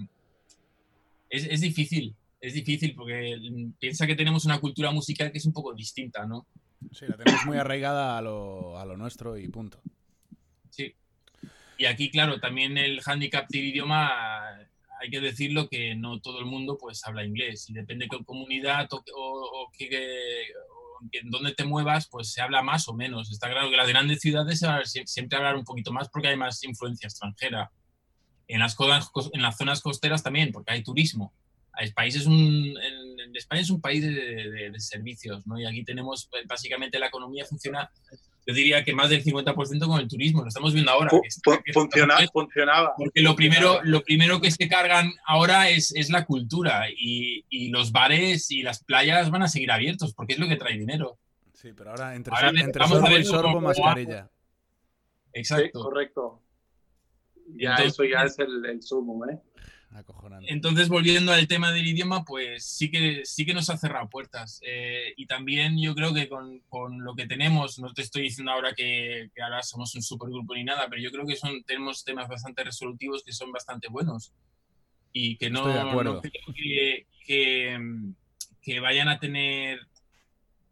es, 1.29 1.45
es 1.47 1.61
difícil. 1.61 2.15
Es 2.41 2.55
difícil 2.55 2.95
porque 2.95 3.37
piensa 3.81 4.07
que 4.07 4.15
tenemos 4.15 4.45
una 4.45 4.61
cultura 4.61 4.93
musical 4.93 5.33
que 5.33 5.39
es 5.39 5.47
un 5.47 5.53
poco 5.53 5.75
distinta, 5.75 6.25
¿no? 6.25 6.47
Sí, 6.93 7.05
la 7.09 7.17
tenemos 7.17 7.45
muy 7.47 7.59
arraigada 7.59 8.17
a 8.17 8.23
lo, 8.23 8.79
a 8.79 8.85
lo 8.85 8.97
nuestro 8.97 9.37
y 9.37 9.49
punto. 9.49 9.81
Sí. 10.71 10.95
Y 11.79 11.87
aquí, 11.87 12.13
claro, 12.13 12.39
también 12.39 12.79
el 12.79 13.01
handicap 13.05 13.49
del 13.49 13.65
idioma, 13.65 14.69
hay 15.01 15.11
que 15.11 15.21
decirlo 15.21 15.69
que 15.69 15.95
no 15.95 16.21
todo 16.21 16.39
el 16.41 16.47
mundo 16.47 16.77
pues 16.79 17.05
habla 17.07 17.25
inglés. 17.25 17.69
Y 17.69 17.75
depende 17.75 18.05
de 18.07 18.09
qué 18.17 18.25
comunidad 18.25 18.89
o, 18.93 18.97
o- 19.15 19.63
o 19.65 19.71
qué- 19.77 20.47
en 21.13 21.31
dónde 21.31 21.53
te 21.55 21.65
muevas, 21.65 22.09
pues 22.09 22.33
se 22.33 22.41
habla 22.41 22.63
más 22.63 22.89
o 22.89 22.95
menos. 22.95 23.31
Está 23.31 23.51
claro 23.51 23.69
que 23.71 23.77
las 23.77 23.89
grandes 23.89 24.21
ciudades 24.21 24.63
siempre 25.05 25.37
hablar 25.37 25.57
un 25.57 25.65
poquito 25.65 25.93
más 25.93 26.09
porque 26.09 26.29
hay 26.29 26.37
más 26.37 26.63
influencia 26.65 27.07
extranjera. 27.07 27.71
En 28.49 28.61
las, 28.61 28.77
en 29.33 29.43
las 29.43 29.57
zonas 29.57 29.81
costeras 29.83 30.23
también, 30.23 30.53
porque 30.53 30.73
hay 30.73 30.83
turismo. 30.83 31.33
El 31.79 31.93
país 31.93 32.15
es 32.15 32.27
un, 32.27 32.75
en 32.81 33.37
España 33.37 33.61
es 33.61 33.71
un 33.71 33.81
país 33.81 34.03
de, 34.03 34.11
de- 34.13 34.71
de 34.71 34.81
servicios, 34.81 35.47
¿no? 35.47 35.59
Y 35.61 35.67
aquí 35.67 35.85
tenemos, 35.85 36.27
pues, 36.31 36.47
básicamente, 36.47 36.99
la 36.99 37.09
economía 37.09 37.45
funciona, 37.45 37.91
yo 38.47 38.55
diría 38.55 38.85
que 38.85 38.95
más 38.95 39.11
del 39.11 39.25
50% 39.25 39.87
con 39.87 40.01
el 40.01 40.07
turismo. 40.09 40.43
Lo 40.43 40.49
estamos 40.49 40.73
viendo 40.73 40.93
ahora. 40.93 41.11
Que 41.11 41.27
está- 41.27 41.53
fu- 41.57 41.63
que 41.65 41.73
funciona- 41.73 42.19
está- 42.19 42.31
funcionaba. 42.33 42.95
porque 42.97 43.21
lo 43.23 43.35
primero, 43.35 43.81
lo 43.83 44.03
primero 44.03 44.41
que 44.41 44.51
se 44.51 44.69
cargan 44.69 45.13
ahora 45.27 45.69
es, 45.69 45.93
es 45.97 46.11
la 46.11 46.25
cultura 46.25 46.85
y, 46.97 47.45
y 47.51 47.69
los 47.71 47.91
bares 47.93 48.51
y 48.51 48.63
las 48.63 48.85
playas 48.85 49.31
van 49.31 49.43
a 49.43 49.49
seguir 49.49 49.71
abiertos 49.73 50.15
porque 50.15 50.35
es 50.35 50.39
lo 50.39 50.47
que 50.49 50.57
trae 50.57 50.79
dinero. 50.79 51.19
Sí, 51.55 51.71
pero 51.77 51.91
ahora 51.91 52.15
entre, 52.15 52.33
Ahora 52.35 52.49
entre 52.51 52.79
vamos 52.79 52.99
a 52.99 53.01
sorbo 53.01 53.11
ver 53.13 53.21
y 53.21 53.25
sorbo, 53.25 53.53
cómo- 53.55 53.61
mascarilla. 53.63 54.25
Sí, 54.29 55.41
Exacto. 55.41 55.81
correcto. 55.83 56.43
Ya 57.57 57.71
Entonces- 57.71 57.93
eso 57.95 58.05
ya 58.05 58.23
es 58.25 58.39
el, 58.39 58.65
el 58.67 58.83
sumo, 58.83 59.25
¿eh? 59.27 59.39
Acojonante. 59.97 60.53
Entonces, 60.53 60.89
volviendo 60.89 61.33
al 61.33 61.49
tema 61.49 61.73
del 61.73 61.87
idioma, 61.87 62.25
pues 62.25 62.67
sí 62.67 62.91
que, 62.91 63.23
sí 63.25 63.47
que 63.47 63.55
nos 63.55 63.71
ha 63.71 63.77
cerrado 63.79 64.09
puertas. 64.11 64.61
Eh, 64.63 65.15
y 65.17 65.27
también 65.27 65.81
yo 65.81 65.95
creo 65.95 66.13
que 66.13 66.29
con, 66.29 66.61
con 66.69 67.03
lo 67.03 67.15
que 67.15 67.27
tenemos, 67.27 67.79
no 67.79 67.93
te 67.95 68.03
estoy 68.03 68.23
diciendo 68.23 68.53
ahora 68.53 68.75
que, 68.75 69.31
que 69.35 69.43
ahora 69.43 69.63
somos 69.63 69.95
un 69.95 70.03
supergrupo 70.03 70.55
ni 70.55 70.65
nada, 70.65 70.87
pero 70.91 71.01
yo 71.01 71.11
creo 71.11 71.27
que 71.27 71.37
son, 71.37 71.63
tenemos 71.65 72.05
temas 72.05 72.29
bastante 72.29 72.63
resolutivos 72.63 73.23
que 73.25 73.33
son 73.33 73.51
bastante 73.53 73.89
buenos. 73.89 74.33
Y 75.13 75.37
que 75.39 75.49
no, 75.49 75.61
Estoy 75.61 75.73
de 75.73 75.81
acuerdo. 75.91 76.15
no 76.15 76.21
creo 76.21 76.55
que, 76.55 77.07
que, 77.25 77.79
que 78.61 78.81
vayan 78.81 79.09
a 79.09 79.19
tener, 79.19 79.81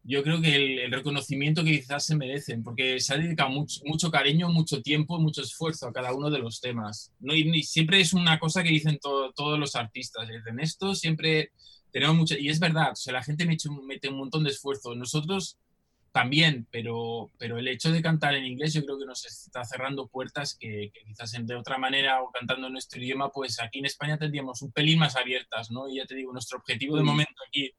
yo 0.07 0.23
creo 0.23 0.40
que 0.40 0.55
el, 0.55 0.79
el 0.81 0.93
reconocimiento 0.93 1.64
que 1.64 1.73
quizás 1.81 2.05
se 2.05 2.14
merecen, 2.14 2.62
porque 2.62 3.01
se 3.01 3.14
ha 3.14 3.17
dedicado 3.17 3.49
mucho, 3.51 3.81
mucho 3.87 4.11
cariño, 4.11 4.51
mucho 4.51 4.83
tiempo, 4.83 5.19
mucho 5.19 5.40
esfuerzo 5.43 5.88
a 5.88 5.93
cada 5.93 6.12
uno 6.12 6.31
de 6.31 6.38
los 6.38 6.61
temas. 6.61 7.11
¿no? 7.21 7.35
Y, 7.35 7.51
y 7.57 7.62
siempre 7.62 8.01
es 8.01 8.12
una 8.12 8.38
cosa 8.38 8.62
que 8.62 8.69
dicen 8.69 8.99
to- 9.01 9.33
todos 9.35 9.59
los 9.59 9.75
artistas, 9.77 10.29
dicen 10.29 10.61
esto 10.61 10.95
siempre 10.95 11.51
tenemos 11.90 12.17
mucho, 12.17 12.37
y 12.38 12.49
es 12.51 12.61
verdad, 12.61 12.93
o 12.93 12.97
sea, 12.97 13.12
la 13.14 13.23
gente 13.23 13.47
mete, 13.47 13.69
un- 13.69 13.87
mete 13.87 14.09
un 14.11 14.19
montón 14.19 14.45
de 14.45 14.51
esfuerzo, 14.51 14.95
nosotros 14.95 15.59
también, 16.12 16.69
pero, 16.71 17.31
pero 17.38 17.59
el 17.59 17.67
hecho 17.67 17.90
de 17.90 18.03
cantar 18.03 18.35
en 18.35 18.45
inglés 18.45 18.73
yo 18.73 18.85
creo 18.85 18.99
que 18.99 19.07
nos 19.07 19.25
está 19.25 19.64
cerrando 19.64 20.07
puertas 20.07 20.55
que, 20.55 20.90
que 20.93 21.01
quizás 21.07 21.33
de 21.33 21.55
otra 21.57 21.77
manera 21.79 22.23
o 22.23 22.31
cantando 22.31 22.67
en 22.69 22.75
nuestro 22.75 23.03
idioma, 23.03 23.31
pues 23.31 23.59
aquí 23.61 23.81
en 23.81 23.87
España 23.87 24.17
tendríamos 24.19 24.62
un 24.62 24.71
pelín 24.71 25.01
más 25.01 25.17
abiertas, 25.17 25.71
¿no? 25.73 25.88
Y 25.88 25.97
ya 25.97 26.07
te 26.07 26.14
digo, 26.14 26.33
nuestro 26.33 26.59
objetivo 26.59 26.97
de 26.97 27.03
momento 27.03 27.35
aquí 27.49 27.73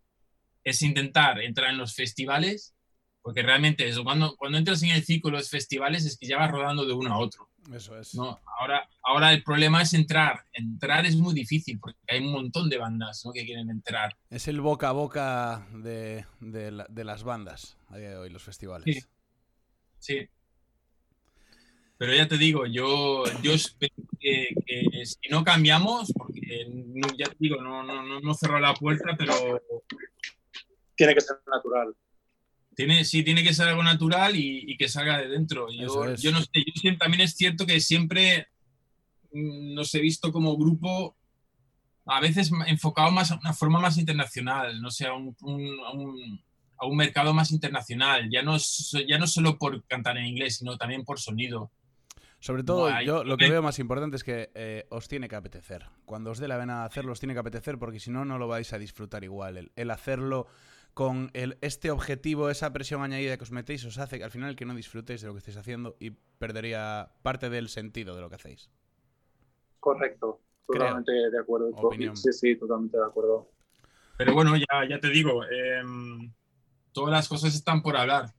es 0.65 0.81
intentar 0.81 1.39
entrar 1.41 1.69
en 1.69 1.77
los 1.77 1.95
festivales, 1.95 2.73
porque 3.21 3.41
realmente 3.41 3.87
eso, 3.87 4.03
cuando, 4.03 4.35
cuando 4.35 4.57
entras 4.57 4.83
en 4.83 4.89
el 4.89 5.03
ciclo 5.03 5.31
de 5.31 5.37
los 5.37 5.49
festivales 5.49 6.05
es 6.05 6.17
que 6.17 6.27
ya 6.27 6.37
vas 6.37 6.51
rodando 6.51 6.85
de 6.85 6.93
uno 6.93 7.13
a 7.13 7.17
otro. 7.19 7.49
Eso 7.73 7.97
es. 7.97 8.13
¿no? 8.13 8.39
Ahora, 8.59 8.87
ahora 9.03 9.33
el 9.33 9.41
problema 9.41 9.81
es 9.81 9.93
entrar. 9.95 10.43
Entrar 10.53 11.05
es 11.07 11.15
muy 11.15 11.33
difícil 11.33 11.79
porque 11.79 11.97
hay 12.07 12.19
un 12.19 12.31
montón 12.31 12.69
de 12.69 12.77
bandas 12.77 13.23
¿no? 13.25 13.31
que 13.31 13.43
quieren 13.45 13.69
entrar. 13.71 14.15
Es 14.29 14.47
el 14.47 14.61
boca 14.61 14.89
a 14.89 14.91
boca 14.91 15.67
de, 15.71 16.25
de 16.39 16.71
la- 16.71 16.85
de 16.89 17.03
las 17.03 17.23
bandas 17.23 17.77
a 17.89 17.97
día 17.97 18.09
de 18.09 18.17
hoy, 18.17 18.29
los 18.29 18.43
festivales. 18.43 18.95
Sí. 18.95 19.03
Sí. 19.97 20.29
Pero 21.97 22.13
ya 22.13 22.27
te 22.27 22.37
digo, 22.37 22.65
yo, 22.65 23.23
yo 23.41 23.53
espero 23.53 23.95
que, 24.19 24.49
que 24.65 25.05
si 25.05 25.29
no 25.31 25.43
cambiamos, 25.43 26.11
porque 26.15 26.67
no- 26.69 27.07
ya 27.17 27.25
te 27.27 27.37
digo, 27.39 27.61
no, 27.61 27.81
no, 27.83 28.03
no, 28.03 28.19
no 28.19 28.33
cerró 28.33 28.59
la 28.59 28.73
puerta, 28.73 29.15
pero 29.17 29.33
Tiene 30.95 31.13
que 31.13 31.21
ser 31.21 31.37
natural. 31.51 31.95
Tiene, 32.75 33.05
sí, 33.05 33.23
tiene 33.23 33.43
que 33.43 33.53
ser 33.53 33.67
algo 33.69 33.83
natural 33.83 34.35
y, 34.35 34.63
y 34.71 34.77
que 34.77 34.89
salga 34.89 35.17
de 35.19 35.29
dentro. 35.29 35.67
Yo, 35.71 36.05
es. 36.05 36.21
yo 36.21 36.31
no 36.31 36.41
sé, 36.41 36.49
yo 36.55 36.73
siempre- 36.75 36.99
también 37.05 37.21
es 37.21 37.35
cierto 37.35 37.65
que 37.65 37.79
siempre 37.79 38.47
mm, 39.31 39.73
nos 39.73 39.93
he 39.95 39.99
visto 40.01 40.31
como 40.31 40.57
grupo 40.57 41.15
a 42.05 42.19
veces 42.19 42.51
enfocado 42.67 43.11
más 43.11 43.31
a 43.31 43.39
una 43.39 43.53
forma 43.53 43.79
más 43.79 43.97
internacional, 43.97 44.81
no 44.81 44.91
sé, 44.91 45.07
a 45.07 45.13
un, 45.13 45.35
un- 45.41 45.79
a 45.85 45.91
un- 45.93 46.41
a 46.77 46.85
un 46.85 46.97
mercado 46.97 47.33
más 47.33 47.51
internacional. 47.51 48.29
Ya 48.29 48.43
no, 48.43 48.57
es, 48.57 48.91
ya 49.07 49.17
no 49.17 49.27
solo 49.27 49.57
por 49.57 49.81
cantar 49.85 50.17
en 50.17 50.25
inglés, 50.25 50.57
sino 50.57 50.77
también 50.77 51.05
por 51.05 51.19
sonido. 51.19 51.71
Sobre 52.39 52.63
todo, 52.63 52.91
yo 53.01 53.23
lo 53.23 53.37
que 53.37 53.49
veo 53.49 53.61
más 53.63 53.79
importante 53.79 54.17
es 54.17 54.23
que 54.25 54.51
eh, 54.53 54.85
os 54.89 55.07
tiene 55.07 55.29
que 55.29 55.35
apetecer. 55.37 55.85
Cuando 56.03 56.31
os 56.31 56.37
dé 56.37 56.47
la 56.49 56.57
vena 56.57 56.83
hacerlo, 56.83 57.13
os 57.13 57.19
tiene 57.19 57.33
que 57.33 57.39
apetecer 57.39 57.79
porque 57.79 57.99
si 58.01 58.11
no, 58.11 58.25
no 58.25 58.37
lo 58.37 58.47
vais 58.49 58.71
a 58.73 58.77
disfrutar 58.77 59.23
igual. 59.23 59.57
El, 59.57 59.71
el 59.77 59.89
hacerlo 59.89 60.45
con 60.95 61.29
el, 61.33 61.57
este 61.59 61.91
objetivo, 61.91 62.49
esa 62.49 62.71
presión 62.71 63.03
añadida 63.03 63.35
que 63.37 63.43
os 63.43 63.51
metéis, 63.51 63.83
os 63.83 63.97
hace 63.97 64.17
que 64.17 64.23
al 64.23 64.31
final 64.31 64.55
que 64.55 64.63
no 64.65 64.73
disfrutéis 64.73 65.19
de 65.21 65.27
lo 65.27 65.33
que 65.33 65.39
estáis 65.39 65.57
haciendo 65.57 65.97
y 65.99 66.11
perdería 66.11 67.11
parte 67.21 67.49
del 67.49 67.67
sentido 67.67 68.15
de 68.15 68.21
lo 68.21 68.29
que 68.29 68.35
hacéis. 68.35 68.71
Correcto. 69.79 70.41
Creo. 70.67 70.79
Totalmente 70.79 71.11
de 71.11 71.39
acuerdo. 71.39 71.67
Opinión. 71.75 72.15
Sí, 72.15 72.31
sí, 72.31 72.55
totalmente 72.55 72.97
de 72.97 73.05
acuerdo. 73.05 73.51
Pero 74.17 74.33
bueno, 74.33 74.55
ya, 74.55 74.65
ya 74.89 74.97
te 74.99 75.09
digo, 75.09 75.43
em, 75.45 76.31
todas 76.93 77.11
las 77.11 77.27
cosas 77.27 77.53
están 77.53 77.81
por 77.83 77.97
hablar. 77.97 78.33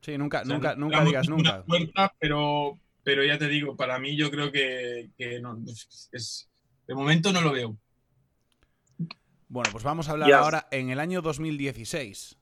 Sí, 0.00 0.16
nunca, 0.16 0.42
O 0.42 0.44
sea, 0.44 0.54
nunca, 0.54 0.74
no 0.76 0.86
nunca 0.86 1.04
digas 1.04 1.28
nunca. 1.28 1.64
puerta, 1.64 2.14
pero, 2.20 2.78
pero 3.02 3.24
ya 3.24 3.36
te 3.36 3.48
digo, 3.48 3.76
para 3.76 3.98
mí 3.98 4.16
yo 4.16 4.30
creo 4.30 4.50
que, 4.52 5.10
que 5.18 5.40
no, 5.40 5.58
es- 5.66 6.08
es- 6.12 6.48
de 6.86 6.94
momento 6.94 7.32
no 7.32 7.40
lo 7.40 7.52
veo. 7.52 7.76
Bueno, 9.52 9.68
pues 9.70 9.84
vamos 9.84 10.08
a 10.08 10.12
hablar 10.12 10.32
ahora. 10.32 10.66
En 10.70 10.88
el 10.88 10.98
año 10.98 11.20
2016 11.20 12.38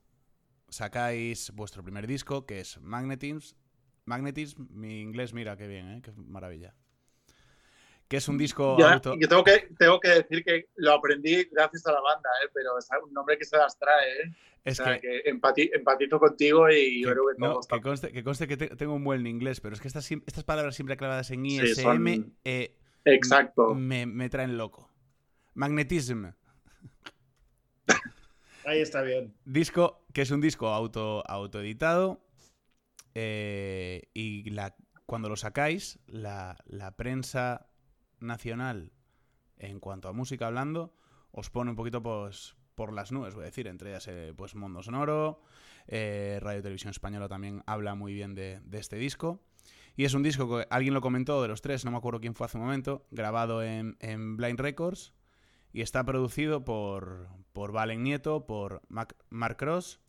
sacáis 0.69 1.51
vuestro 1.57 1.83
primer 1.83 2.07
disco, 2.07 2.47
que 2.47 2.61
es 2.61 2.81
Magnetism. 2.81 3.57
Magnetism, 4.05 4.67
mi 4.71 5.01
inglés, 5.01 5.35
mira 5.35 5.57
qué 5.57 5.67
bien, 5.67 5.89
¿eh? 5.91 6.03
qué 6.05 6.13
maravilla. 6.13 6.73
Que 8.07 8.19
es 8.19 8.29
un 8.29 8.39
disco 8.39 8.77
Ya, 8.79 8.93
auto- 8.93 9.17
yo 9.19 9.27
tengo 9.29 9.43
que, 9.43 9.69
tengo 9.77 9.99
que 9.99 10.09
decir 10.09 10.45
que 10.45 10.69
lo 10.77 10.93
aprendí 10.93 11.49
gracias 11.51 11.85
a 11.87 11.93
la 11.93 12.01
banda, 12.01 12.31
¿eh? 12.45 12.49
pero 12.55 12.79
es 12.79 12.89
un 13.05 13.13
nombre 13.13 13.37
que 13.37 13.45
se 13.45 13.57
las 13.57 13.77
trae. 13.77 14.23
¿eh? 14.23 14.35
Es 14.65 14.79
o 14.79 14.85
sea, 14.85 15.01
que, 15.01 15.23
que, 15.25 15.33
empati- 15.33 15.71
empatizo 15.73 16.21
contigo 16.21 16.71
y 16.71 17.03
yo 17.03 17.09
que- 17.09 17.13
creo 17.15 17.25
que 17.27 17.35
no, 17.39 17.61
que 17.61 17.81
conste, 17.81 18.13
que 18.13 18.23
conste 18.23 18.47
que 18.47 18.57
te- 18.57 18.77
tengo 18.77 18.95
un 18.95 19.03
buen 19.03 19.27
inglés, 19.27 19.61
pero 19.61 19.75
es 19.75 19.81
que 19.81 19.89
estas, 19.89 20.09
palabras 20.45 20.77
siempre 20.77 20.97
clavadas 20.97 21.29
en 21.33 21.45
Sí, 21.45 21.57
ISM 21.57 22.15
son- 22.15 22.37
eh, 22.45 22.77
Exacto. 23.05 23.75
me, 23.75 24.07
me 24.07 24.29
traen 24.29 24.57
loco. 24.57 24.89
Magnetism. 25.55 26.27
Ahí 28.65 28.81
está 28.81 29.03
bien. 29.03 29.35
Disco 29.45 30.05
que 30.13 30.23
es 30.23 30.31
un 30.31 30.41
disco 30.41 30.69
auto, 30.69 31.23
autoeditado. 31.29 32.21
eh, 33.15 34.09
y 34.15 34.45
cuando 35.07 35.29
lo 35.29 35.37
sacáis, 35.37 35.99
la, 36.07 36.57
la 36.67 36.97
prensa 36.97 37.67
nacional, 38.21 38.93
en 39.59 39.81
cuanto 39.81 40.09
a 40.09 40.13
música 40.13 40.47
hablando, 40.47 40.95
os 41.33 41.51
pone 41.51 41.71
un 41.71 41.77
poquito 41.77 42.03
pues, 42.03 42.55
por 42.75 42.93
las 42.93 43.11
nubes, 43.13 43.35
voy 43.35 43.43
a 43.43 43.47
decir, 43.47 43.67
entre 43.67 43.91
ellas 43.91 44.07
eh, 44.09 44.33
pues 44.37 44.55
Mundo 44.55 44.83
Sonoro, 44.83 45.43
eh, 45.89 46.39
Radio 46.41 46.63
Televisión 46.63 46.91
Española 46.91 47.29
también 47.29 47.63
habla 47.67 47.95
muy 47.95 48.15
bien 48.15 48.35
de, 48.35 48.61
de 48.61 48.79
este 48.79 48.97
disco. 48.97 49.43
Y 49.97 50.05
es 50.05 50.15
un 50.15 50.23
disco 50.23 50.49
que 50.49 50.67
alguien 50.71 50.95
lo 50.95 51.01
comentó 51.01 51.43
de 51.43 51.49
los 51.49 51.61
tres, 51.63 51.85
no 51.85 51.91
me 51.91 51.97
acuerdo 51.99 52.21
quién 52.21 52.35
fue 52.35 52.47
hace 52.47 52.59
un 52.59 52.65
momento, 52.65 53.07
grabado 53.11 53.63
en, 53.63 53.97
en 54.01 54.37
Blind 54.37 54.61
Records 54.61 55.13
y 55.73 55.83
está 55.83 56.05
producido 56.05 56.65
por, 56.65 57.29
por 57.53 57.73
Valen 57.73 58.03
Nieto, 58.03 58.47
por 58.47 58.83
Mac- 58.89 59.17
Mark 59.31 59.57
Cross 59.57 60.01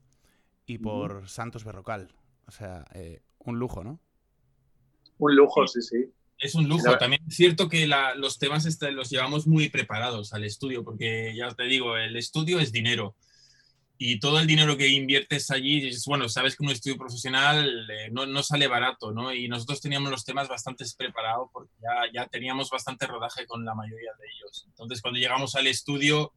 y 0.65 0.79
por 0.79 1.27
Santos 1.29 1.63
Berrocal. 1.63 2.13
O 2.47 2.51
sea, 2.51 2.85
eh, 2.93 3.21
un 3.39 3.59
lujo, 3.59 3.83
¿no? 3.83 3.99
Un 5.17 5.35
lujo, 5.35 5.67
sí, 5.67 5.81
sí. 5.81 6.11
Es 6.39 6.55
un 6.55 6.67
lujo. 6.67 6.97
También 6.97 7.21
es 7.27 7.35
cierto 7.35 7.69
que 7.69 7.85
la- 7.87 8.15
los 8.15 8.39
temas 8.39 8.65
este, 8.65 8.91
los 8.91 9.09
llevamos 9.09 9.45
muy 9.45 9.69
preparados 9.69 10.33
al 10.33 10.43
estudio, 10.43 10.83
porque 10.83 11.33
ya 11.35 11.51
te 11.51 11.63
digo, 11.63 11.95
el 11.97 12.15
estudio 12.15 12.59
es 12.59 12.71
dinero. 12.71 13.15
Y 14.03 14.19
todo 14.19 14.39
el 14.39 14.47
dinero 14.47 14.77
que 14.77 14.87
inviertes 14.87 15.51
allí, 15.51 15.87
es, 15.89 16.05
bueno, 16.07 16.27
sabes 16.27 16.55
que 16.55 16.63
un 16.63 16.71
estudio 16.71 16.97
profesional 16.97 17.87
eh, 17.87 18.09
no, 18.11 18.25
no 18.25 18.41
sale 18.41 18.67
barato, 18.67 19.11
¿no? 19.11 19.31
Y 19.31 19.47
nosotros 19.47 19.79
teníamos 19.79 20.09
los 20.09 20.25
temas 20.25 20.47
bastante 20.47 20.85
preparados 20.97 21.49
porque 21.53 21.71
ya, 21.79 22.11
ya 22.11 22.27
teníamos 22.27 22.71
bastante 22.71 23.05
rodaje 23.05 23.45
con 23.45 23.63
la 23.63 23.75
mayoría 23.75 24.09
de 24.19 24.25
ellos. 24.25 24.65
Entonces, 24.69 25.03
cuando 25.03 25.19
llegamos 25.19 25.53
al 25.53 25.67
estudio, 25.67 26.33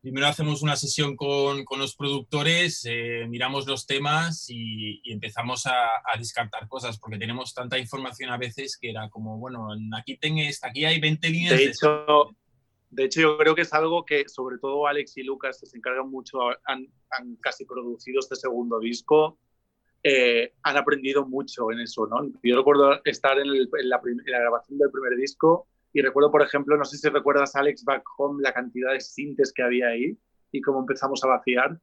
primero 0.00 0.26
hacemos 0.26 0.60
una 0.60 0.74
sesión 0.74 1.14
con, 1.14 1.64
con 1.64 1.78
los 1.78 1.94
productores, 1.94 2.84
eh, 2.84 3.26
miramos 3.28 3.68
los 3.68 3.86
temas 3.86 4.50
y, 4.50 5.00
y 5.04 5.12
empezamos 5.12 5.66
a, 5.66 5.70
a 5.72 6.18
descartar 6.18 6.66
cosas, 6.66 6.98
porque 6.98 7.16
tenemos 7.18 7.54
tanta 7.54 7.78
información 7.78 8.30
a 8.30 8.38
veces 8.38 8.76
que 8.76 8.90
era 8.90 9.08
como, 9.08 9.38
bueno, 9.38 9.68
aquí, 9.96 10.16
tenés, 10.16 10.64
aquí 10.64 10.84
hay 10.84 10.98
20 10.98 11.30
líneas 11.30 11.58
de 11.58 11.64
hecho, 11.64 12.06
de 12.28 12.47
hecho, 12.96 13.20
yo 13.20 13.38
creo 13.38 13.54
que 13.54 13.62
es 13.62 13.72
algo 13.72 14.04
que 14.04 14.28
sobre 14.28 14.58
todo 14.58 14.86
Alex 14.86 15.16
y 15.18 15.22
Lucas, 15.22 15.58
que 15.60 15.66
se 15.66 15.76
encargan 15.76 16.10
mucho, 16.10 16.38
han, 16.64 16.86
han 17.10 17.36
casi 17.36 17.64
producido 17.64 18.20
este 18.20 18.36
segundo 18.36 18.78
disco, 18.80 19.38
eh, 20.02 20.54
han 20.62 20.76
aprendido 20.76 21.26
mucho 21.26 21.70
en 21.72 21.80
eso, 21.80 22.06
¿no? 22.06 22.30
Yo 22.42 22.56
recuerdo 22.56 23.00
estar 23.04 23.38
en, 23.38 23.46
el- 23.48 23.68
en 23.78 23.88
la, 23.88 24.00
prim- 24.00 24.20
en 24.24 24.32
la 24.32 24.38
grabación 24.40 24.78
del 24.78 24.90
primer 24.90 25.16
disco 25.16 25.66
y 25.92 26.02
recuerdo, 26.02 26.30
por 26.30 26.42
ejemplo, 26.42 26.76
no 26.76 26.84
sé 26.84 26.96
si 26.98 27.08
recuerdas, 27.08 27.56
Alex, 27.56 27.84
Back 27.84 28.04
Home, 28.18 28.42
la 28.42 28.52
cantidad 28.54 28.92
de 28.92 29.00
sintes 29.00 29.52
que 29.52 29.62
había 29.62 29.88
ahí 29.88 30.16
y 30.52 30.60
cómo 30.60 30.80
empezamos 30.80 31.22
a 31.24 31.28
vaciar. 31.28 31.78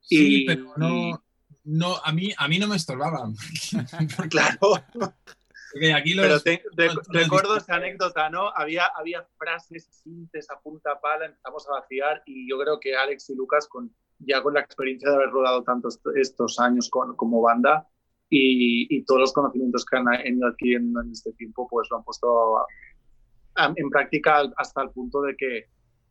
Sí, 0.00 0.42
Y- 0.42 0.46
pero 0.46 0.72
no, 0.76 1.22
no, 1.64 1.96
a, 2.04 2.12
mí, 2.12 2.30
a 2.36 2.48
mí 2.48 2.58
no 2.58 2.68
me 2.68 2.76
estorbaban. 2.76 3.34
Claro, 4.30 4.58
Porque 5.72 5.92
aquí 5.94 6.14
los, 6.14 6.26
pero 6.26 6.40
te- 6.40 6.62
te- 6.76 6.86
los- 6.94 7.06
recuerdo 7.08 7.56
esa 7.56 7.76
anécdota, 7.76 8.28
¿no? 8.30 8.48
Había, 8.54 8.86
había 8.96 9.26
frases, 9.38 9.86
sintes 10.02 10.50
a 10.50 10.60
punta 10.60 11.00
pala, 11.00 11.26
empezamos 11.26 11.66
a 11.68 11.72
vaciar 11.80 12.22
y 12.26 12.48
yo 12.48 12.58
creo 12.58 12.78
que 12.78 12.94
Alex 12.94 13.30
y 13.30 13.34
Lucas, 13.36 13.66
con, 13.68 13.90
ya 14.18 14.42
con 14.42 14.54
la 14.54 14.60
experiencia 14.60 15.08
de 15.10 15.16
haber 15.16 15.30
rodado 15.30 15.62
tantos 15.64 16.00
estos 16.14 16.58
años 16.60 16.88
con- 16.90 17.16
como 17.16 17.40
banda 17.40 17.88
y, 18.28 18.86
y 18.94 19.04
todos 19.04 19.20
los 19.20 19.32
conocimientos 19.32 19.84
que 19.84 19.96
han 19.96 20.04
tenido 20.22 20.48
aquí 20.48 20.74
en, 20.74 20.92
este 21.10 21.32
tiempo, 21.32 21.66
pues 21.68 21.88
lo 21.90 21.98
han 21.98 22.04
puesto 22.04 22.58
a- 22.58 22.66
a- 23.56 23.72
en 23.76 23.88
práctica 23.90 24.42
hasta 24.56 24.82
el 24.82 24.90
punto 24.90 25.22
de 25.22 25.36
que, 25.36 25.66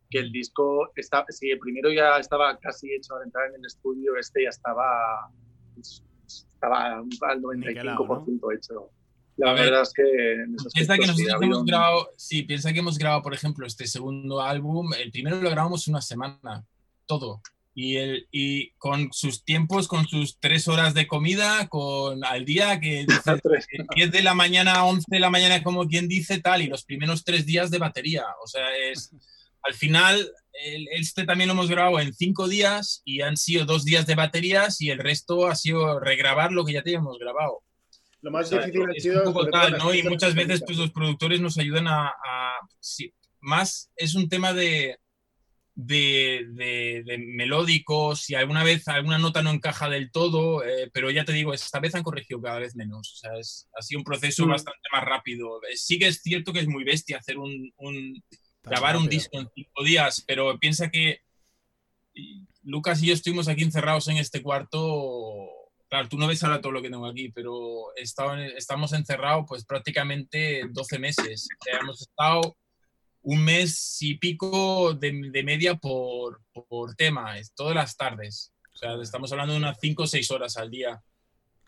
que 0.10 0.19
el 0.19 0.32
disco, 0.32 0.91
está, 0.95 1.26
si 1.30 1.50
el 1.52 1.60
primero 1.60 1.89
ya 1.91 2.17
estaba 2.17 2.58
casi 2.60 2.93
hecho 2.93 3.15
al 3.15 3.24
entrar 3.24 3.47
en 3.50 3.56
el 3.56 3.65
estudio, 3.65 4.15
este 4.17 4.43
ya 4.43 4.50
estaba, 4.50 5.30
estaba 5.80 6.95
al 6.97 7.41
95% 7.41 8.52
hecho. 8.56 8.89
La 9.45 9.54
ver, 9.54 9.65
verdad 9.65 9.82
es 9.84 9.93
que 9.93 10.04
Piensa 10.73 10.95
que 10.97 11.04
sí, 11.04 11.08
nosotros 11.08 11.41
hemos 11.41 11.65
grabado, 11.65 12.10
sí, 12.17 12.43
piensa 12.43 12.73
que 12.73 12.80
hemos 12.80 12.97
grabado, 12.97 13.21
por 13.21 13.34
ejemplo, 13.34 13.65
este 13.67 13.88
segundo 13.88 14.41
álbum, 14.41 14.93
el 14.93 15.12
primero 15.12 15.41
lo 15.41 15.49
grabamos 15.49 15.88
una 15.88 16.01
semana, 16.01 16.65
todo. 17.06 17.41
Y, 17.73 17.95
el, 17.95 18.27
y 18.32 18.71
con 18.71 19.13
sus 19.13 19.45
tiempos, 19.45 19.88
con 19.88 20.06
sus 20.06 20.38
tres 20.39 20.67
horas 20.67 20.93
de 20.93 21.08
comida, 21.08 21.67
con 21.69 22.23
al 22.25 22.43
día, 22.43 22.80
que 22.80 23.06
de 23.08 23.86
10 23.95 24.12
de 24.12 24.21
la 24.23 24.34
mañana 24.34 24.73
a 24.75 24.84
11 24.86 25.06
de 25.08 25.19
la 25.19 25.30
mañana, 25.30 25.63
como 25.63 25.88
quien 25.88 26.08
dice, 26.10 26.39
tal, 26.39 26.62
y 26.62 26.67
los 26.67 26.84
primeros 26.84 27.23
tres 27.23 27.45
días 27.45 27.71
de 27.71 27.77
batería. 27.77 28.25
O 28.43 28.47
sea, 28.47 28.65
es. 28.91 29.12
Al 29.63 29.73
final, 29.75 30.27
el- 30.65 30.88
este 30.89 31.23
también 31.23 31.47
lo 31.47 31.54
hemos 31.54 31.69
grabado 31.69 31.99
en 31.99 32.13
cinco 32.13 32.47
días 32.47 33.04
y 33.06 33.21
han 33.21 33.38
sido 33.38 33.63
dos 33.65 33.86
días 33.86 34.06
de 34.08 34.15
baterías 34.15 34.82
y 34.82 34.89
el 34.89 34.97
resto 34.97 35.47
ha 35.47 35.56
sido 35.56 35.99
regrabar 35.99 36.51
lo 36.51 36.65
que 36.65 36.73
ya 36.73 36.82
teníamos 36.84 37.19
grabado. 37.19 37.62
Lo 38.21 38.31
más 38.31 38.45
O 38.47 38.49
sea, 38.49 38.60
difícil 38.65 38.88
ha 38.89 38.93
es 38.95 39.03
sido. 39.03 39.19
un 39.19 39.25
poco 39.25 39.39
sobre 39.41 39.51
todo 39.51 39.62
tal, 39.62 39.71
las 39.73 39.84
¿no? 39.84 39.93
Y 39.93 40.03
muchas 40.03 40.36
veces 40.36 40.62
pues, 40.65 40.77
los 40.77 40.91
productores 40.91 41.41
nos 41.41 41.57
ayudan 41.57 41.88
a... 41.88 42.07
a- 42.10 42.60
sí, 42.79 43.13
más 43.39 43.91
es 43.95 44.13
un 44.13 44.29
tema 44.29 44.53
de, 44.53 44.99
de, 45.73 46.45
de- 46.51 47.01
de 47.05 47.17
melódicos, 47.17 48.21
si 48.21 48.36
alguna 48.36 48.63
vez 48.63 48.88
alguna 48.88 49.17
nota 49.17 49.41
no 49.41 49.49
encaja 49.49 49.89
del 49.89 50.12
todo, 50.12 50.63
eh, 50.63 50.91
pero 50.93 51.10
ya 51.10 51.25
te 51.25 51.34
digo, 51.34 51.51
esta 51.53 51.79
vez 51.79 51.95
han 51.95 52.03
corregido 52.03 52.39
cada 52.41 52.60
vez 52.60 52.75
menos. 52.75 53.12
O 53.13 53.15
sea, 53.15 53.31
es, 53.39 53.67
ha 53.75 53.81
sido 53.81 53.99
un 53.99 54.03
proceso 54.03 54.45
Mm. 54.45 54.49
bastante 54.49 54.79
más 54.93 55.03
rápido. 55.05 55.60
Eh, 55.63 55.75
Sí 55.75 55.97
que 55.97 56.07
es 56.07 56.21
cierto 56.21 56.53
que 56.53 56.60
es 56.60 56.67
muy 56.67 56.84
bestia 56.84 57.17
hacer 57.17 57.39
un, 57.39 57.73
grabar 58.63 58.95
un 58.97 59.07
disco 59.10 59.39
en 59.39 59.49
cinco 59.55 59.84
días, 59.84 60.23
pero 60.27 60.60
piensa 60.60 60.91
que 60.91 61.21
Lucas 62.63 63.01
y 63.01 63.07
yo 63.07 63.13
estuvimos 63.15 63.47
aquí 63.47 63.63
encerrados 63.63 64.07
en 64.10 64.17
este 64.17 64.43
cuarto. 64.43 65.47
Claro, 65.91 66.08
tú 66.08 66.17
no 66.17 66.25
ves 66.25 66.41
ahora 66.41 66.62
todo 66.62 66.71
lo 66.71 66.82
que 66.82 66.89
tengo 66.89 67.06
aquí, 67.06 67.30
pero 67.34 67.93
he 67.97 68.01
estado 68.04 68.34
en- 68.36 68.56
estamos 68.58 68.93
encerrados 68.93 69.43
pues 69.45 69.65
prácticamente 69.65 70.63
12 70.71 70.97
meses. 70.97 71.49
O 71.60 71.63
sea, 71.65 71.80
hemos 71.82 72.01
estado 72.01 72.58
un 73.23 73.43
mes 73.43 73.97
y 74.01 74.15
pico 74.15 74.93
de, 74.93 75.12
de 75.32 75.43
media 75.43 75.75
por, 75.75 76.41
por 76.54 76.95
tema, 76.95 77.36
todas 77.56 77.75
las 77.75 77.97
tardes. 77.97 78.54
O 78.73 78.77
sea, 78.77 78.93
estamos 79.01 79.34
hablando 79.34 79.51
de 79.54 79.60
unas 79.60 79.77
5 79.82 80.04
o 80.04 80.08
6 80.08 80.32
horas 80.32 80.56
al 80.56 80.71
día. 80.71 81.04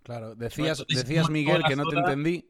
Claro, 0.04 0.36
decías, 0.36 0.80
entonces, 0.80 1.04
decías 1.06 1.30
Miguel, 1.30 1.62
que 1.68 1.76
no 1.76 1.84
te 1.84 1.98
horas- 1.98 2.10
entendí, 2.10 2.50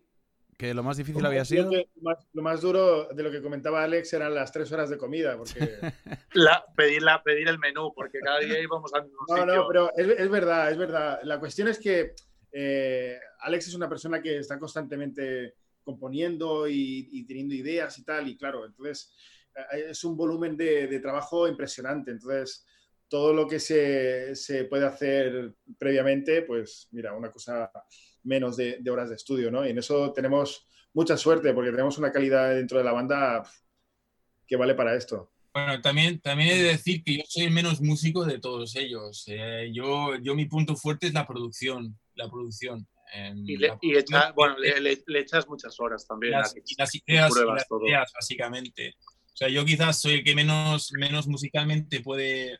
que 0.63 0.73
lo 0.73 0.81
más 0.83 0.95
difícil 0.95 1.25
había 1.25 1.43
sido... 1.43 1.69
Lo, 1.69 1.83
más, 2.01 2.17
lo 2.33 2.41
más 2.41 2.61
duro 2.61 3.09
de 3.09 3.21
lo 3.21 3.29
que 3.31 3.41
comentaba 3.41 3.83
Alex 3.83 4.13
eran 4.13 4.33
las 4.33 4.51
tres 4.51 4.71
horas 4.71 4.89
de 4.89 4.97
comida, 4.97 5.37
porque 5.37 5.53
La, 6.33 6.63
pedir, 6.77 7.01
la, 7.01 7.21
pedir 7.21 7.49
el 7.49 7.59
menú, 7.59 7.91
porque 7.93 8.19
cada 8.19 8.39
día 8.39 8.61
íbamos 8.61 8.93
al 8.93 9.03
mismo 9.03 9.19
No, 9.27 9.35
sitio. 9.35 9.55
no, 9.55 9.67
pero 9.67 9.91
es, 9.97 10.07
es 10.07 10.29
verdad, 10.29 10.71
es 10.71 10.77
verdad. 10.77 11.19
La 11.23 11.39
cuestión 11.39 11.67
es 11.67 11.79
que 11.79 12.13
eh, 12.51 13.19
Alex 13.41 13.67
es 13.67 13.75
una 13.75 13.89
persona 13.89 14.21
que 14.21 14.37
está 14.37 14.57
constantemente 14.57 15.55
componiendo 15.83 16.65
y, 16.67 17.09
y 17.11 17.25
teniendo 17.25 17.53
ideas 17.55 17.99
y 17.99 18.05
tal, 18.05 18.27
y 18.29 18.37
claro, 18.37 18.65
entonces 18.65 19.13
eh, 19.73 19.87
es 19.89 20.03
un 20.05 20.15
volumen 20.15 20.55
de, 20.55 20.87
de 20.87 20.99
trabajo 21.01 21.45
impresionante. 21.45 22.11
Entonces, 22.11 22.65
todo 23.09 23.33
lo 23.33 23.47
que 23.47 23.59
se, 23.59 24.33
se 24.35 24.63
puede 24.63 24.85
hacer 24.85 25.55
previamente, 25.77 26.43
pues 26.43 26.87
mira, 26.91 27.13
una 27.13 27.29
cosa 27.29 27.69
menos 28.23 28.57
de, 28.57 28.77
de 28.79 28.91
horas 28.91 29.09
de 29.09 29.15
estudio, 29.15 29.51
¿no? 29.51 29.65
Y 29.65 29.69
en 29.71 29.77
eso 29.77 30.11
tenemos 30.13 30.67
mucha 30.93 31.17
suerte 31.17 31.53
porque 31.53 31.71
tenemos 31.71 31.97
una 31.97 32.11
calidad 32.11 32.55
dentro 32.55 32.77
de 32.77 32.83
la 32.83 32.91
banda 32.93 33.43
que 34.47 34.55
vale 34.55 34.75
para 34.75 34.95
esto. 34.95 35.31
Bueno, 35.53 35.81
también, 35.81 36.19
también 36.19 36.49
he 36.49 36.55
de 36.57 36.63
decir 36.69 37.03
que 37.03 37.17
yo 37.17 37.23
soy 37.27 37.43
el 37.43 37.51
menos 37.51 37.79
músico 37.81 38.25
de 38.25 38.39
todos 38.39 38.75
ellos. 38.75 39.23
Eh, 39.27 39.69
yo, 39.73 40.15
yo 40.17 40.33
mi 40.35 40.45
punto 40.45 40.75
fuerte 40.75 41.07
es 41.07 41.13
la 41.13 41.27
producción, 41.27 41.97
la 42.15 42.27
producción. 42.29 42.87
Em, 43.13 43.37
Y, 43.47 43.57
le, 43.57 43.67
la 43.67 43.77
y 43.81 43.91
echa- 43.91 44.33
producción, 44.33 44.35
bueno, 44.35 44.57
le, 44.57 44.81
le- 44.81 45.03
le 45.05 45.19
echas 45.19 45.47
muchas 45.47 45.79
horas 45.79 46.07
también. 46.07 46.33
las, 46.33 46.55
y 46.55 46.75
las 46.75 46.95
ideas, 46.95 47.29
y 47.29 47.33
pruebas 47.33 47.55
las 47.55 47.67
todo. 47.67 47.85
ideas, 47.87 48.11
básicamente. 48.15 48.95
O 49.31 49.35
sea, 49.35 49.47
yo 49.49 49.63
quizás 49.65 49.99
soy 50.01 50.13
el 50.15 50.23
que 50.23 50.33
menos, 50.35 50.91
menos 50.93 51.27
musicalmente 51.27 51.99
puede, 52.01 52.59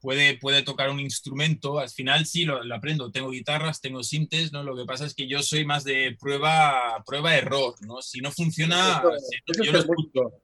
puede, 0.00 0.38
puede 0.38 0.62
tocar 0.62 0.90
un 0.90 1.00
instrumento. 1.00 1.78
Al 1.78 1.88
final 1.90 2.26
sí 2.26 2.44
lo, 2.44 2.62
lo 2.64 2.74
aprendo. 2.74 3.10
Tengo 3.10 3.30
guitarras, 3.30 3.80
tengo 3.80 4.02
sintes, 4.02 4.52
¿no? 4.52 4.62
Lo 4.62 4.76
que 4.76 4.84
pasa 4.84 5.04
es 5.06 5.14
que 5.14 5.26
yo 5.28 5.42
soy 5.42 5.64
más 5.64 5.84
de 5.84 6.16
prueba, 6.18 7.02
prueba 7.06 7.36
error, 7.36 7.74
¿no? 7.86 8.00
Si 8.02 8.20
no 8.20 8.30
funciona, 8.32 8.98
Eso- 8.98 9.12
si- 9.18 9.36
eso 9.46 9.62
yo 9.64 9.72
lo 9.72 9.84
músico. 9.86 10.42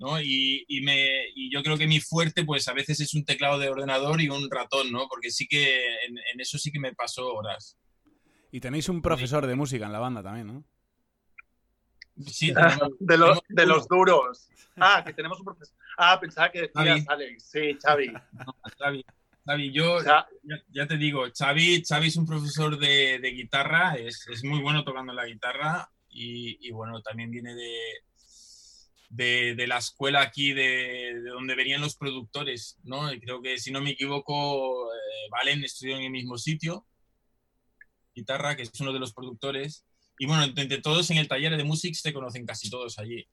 ¿no? 0.00 0.20
Y, 0.22 0.64
y 0.68 0.80
me, 0.82 1.08
y 1.34 1.52
yo 1.52 1.60
creo 1.64 1.76
que 1.76 1.88
mi 1.88 1.98
fuerte, 1.98 2.44
pues 2.44 2.68
a 2.68 2.72
veces 2.72 3.00
es 3.00 3.14
un 3.14 3.24
teclado 3.24 3.58
de 3.58 3.68
ordenador 3.68 4.20
y 4.20 4.28
un 4.28 4.48
ratón, 4.48 4.92
¿no? 4.92 5.08
Porque 5.08 5.30
sí 5.32 5.48
que 5.48 6.04
en, 6.06 6.16
en 6.18 6.40
eso 6.40 6.56
sí 6.56 6.70
que 6.70 6.78
me 6.78 6.94
paso 6.94 7.26
horas. 7.34 7.76
Y 8.52 8.60
tenéis 8.60 8.88
un 8.88 9.02
profesor 9.02 9.46
de 9.46 9.56
música 9.56 9.86
en 9.86 9.92
la 9.92 9.98
banda 9.98 10.22
también, 10.22 10.46
¿no? 10.46 10.64
Sí, 12.26 12.52
tenemos- 12.54 12.92
de, 13.00 13.18
los, 13.18 13.38
de 13.48 13.66
los 13.66 13.88
duros. 13.88 14.48
Ah, 14.76 15.02
que 15.04 15.12
tenemos 15.12 15.38
un 15.40 15.44
profesor. 15.46 15.76
Ah, 16.00 16.18
pensaba 16.20 16.50
que 16.52 16.62
decías. 16.62 17.04
Alex. 17.08 17.50
Sí, 17.50 17.76
Xavi. 17.82 18.06
Xavi, 18.78 19.04
Xavi, 19.44 19.72
yo 19.72 20.00
ya, 20.04 20.28
ya 20.68 20.86
te 20.86 20.96
digo, 20.96 21.24
Xavi, 21.36 21.82
Xavi 21.82 22.06
es 22.06 22.16
un 22.16 22.26
profesor 22.26 22.78
de, 22.78 23.18
de 23.18 23.30
guitarra, 23.30 23.96
es, 23.96 24.24
es 24.28 24.44
muy 24.44 24.60
bueno 24.60 24.84
tocando 24.84 25.12
la 25.12 25.26
guitarra 25.26 25.90
y, 26.08 26.56
y 26.66 26.70
bueno, 26.70 27.02
también 27.02 27.32
viene 27.32 27.54
de, 27.56 27.72
de, 29.08 29.54
de 29.56 29.66
la 29.66 29.78
escuela 29.78 30.20
aquí 30.20 30.52
de, 30.52 31.20
de 31.20 31.30
donde 31.30 31.56
venían 31.56 31.80
los 31.80 31.96
productores, 31.96 32.78
¿no? 32.84 33.12
Y 33.12 33.18
creo 33.18 33.42
que 33.42 33.58
si 33.58 33.72
no 33.72 33.80
me 33.80 33.90
equivoco, 33.90 34.92
eh, 34.94 35.28
Valen 35.32 35.64
estudió 35.64 35.96
en 35.96 36.02
el 36.04 36.10
mismo 36.10 36.38
sitio, 36.38 36.86
guitarra, 38.14 38.54
que 38.54 38.62
es 38.62 38.80
uno 38.80 38.92
de 38.92 39.00
los 39.00 39.12
productores. 39.12 39.84
Y 40.18 40.26
bueno, 40.26 40.44
entre 40.44 40.80
todos 40.80 41.10
en 41.10 41.18
el 41.18 41.28
taller 41.28 41.56
de 41.56 41.64
Musics 41.64 42.00
se 42.02 42.12
conocen 42.12 42.46
casi 42.46 42.70
todos 42.70 42.98
allí. 42.98 43.26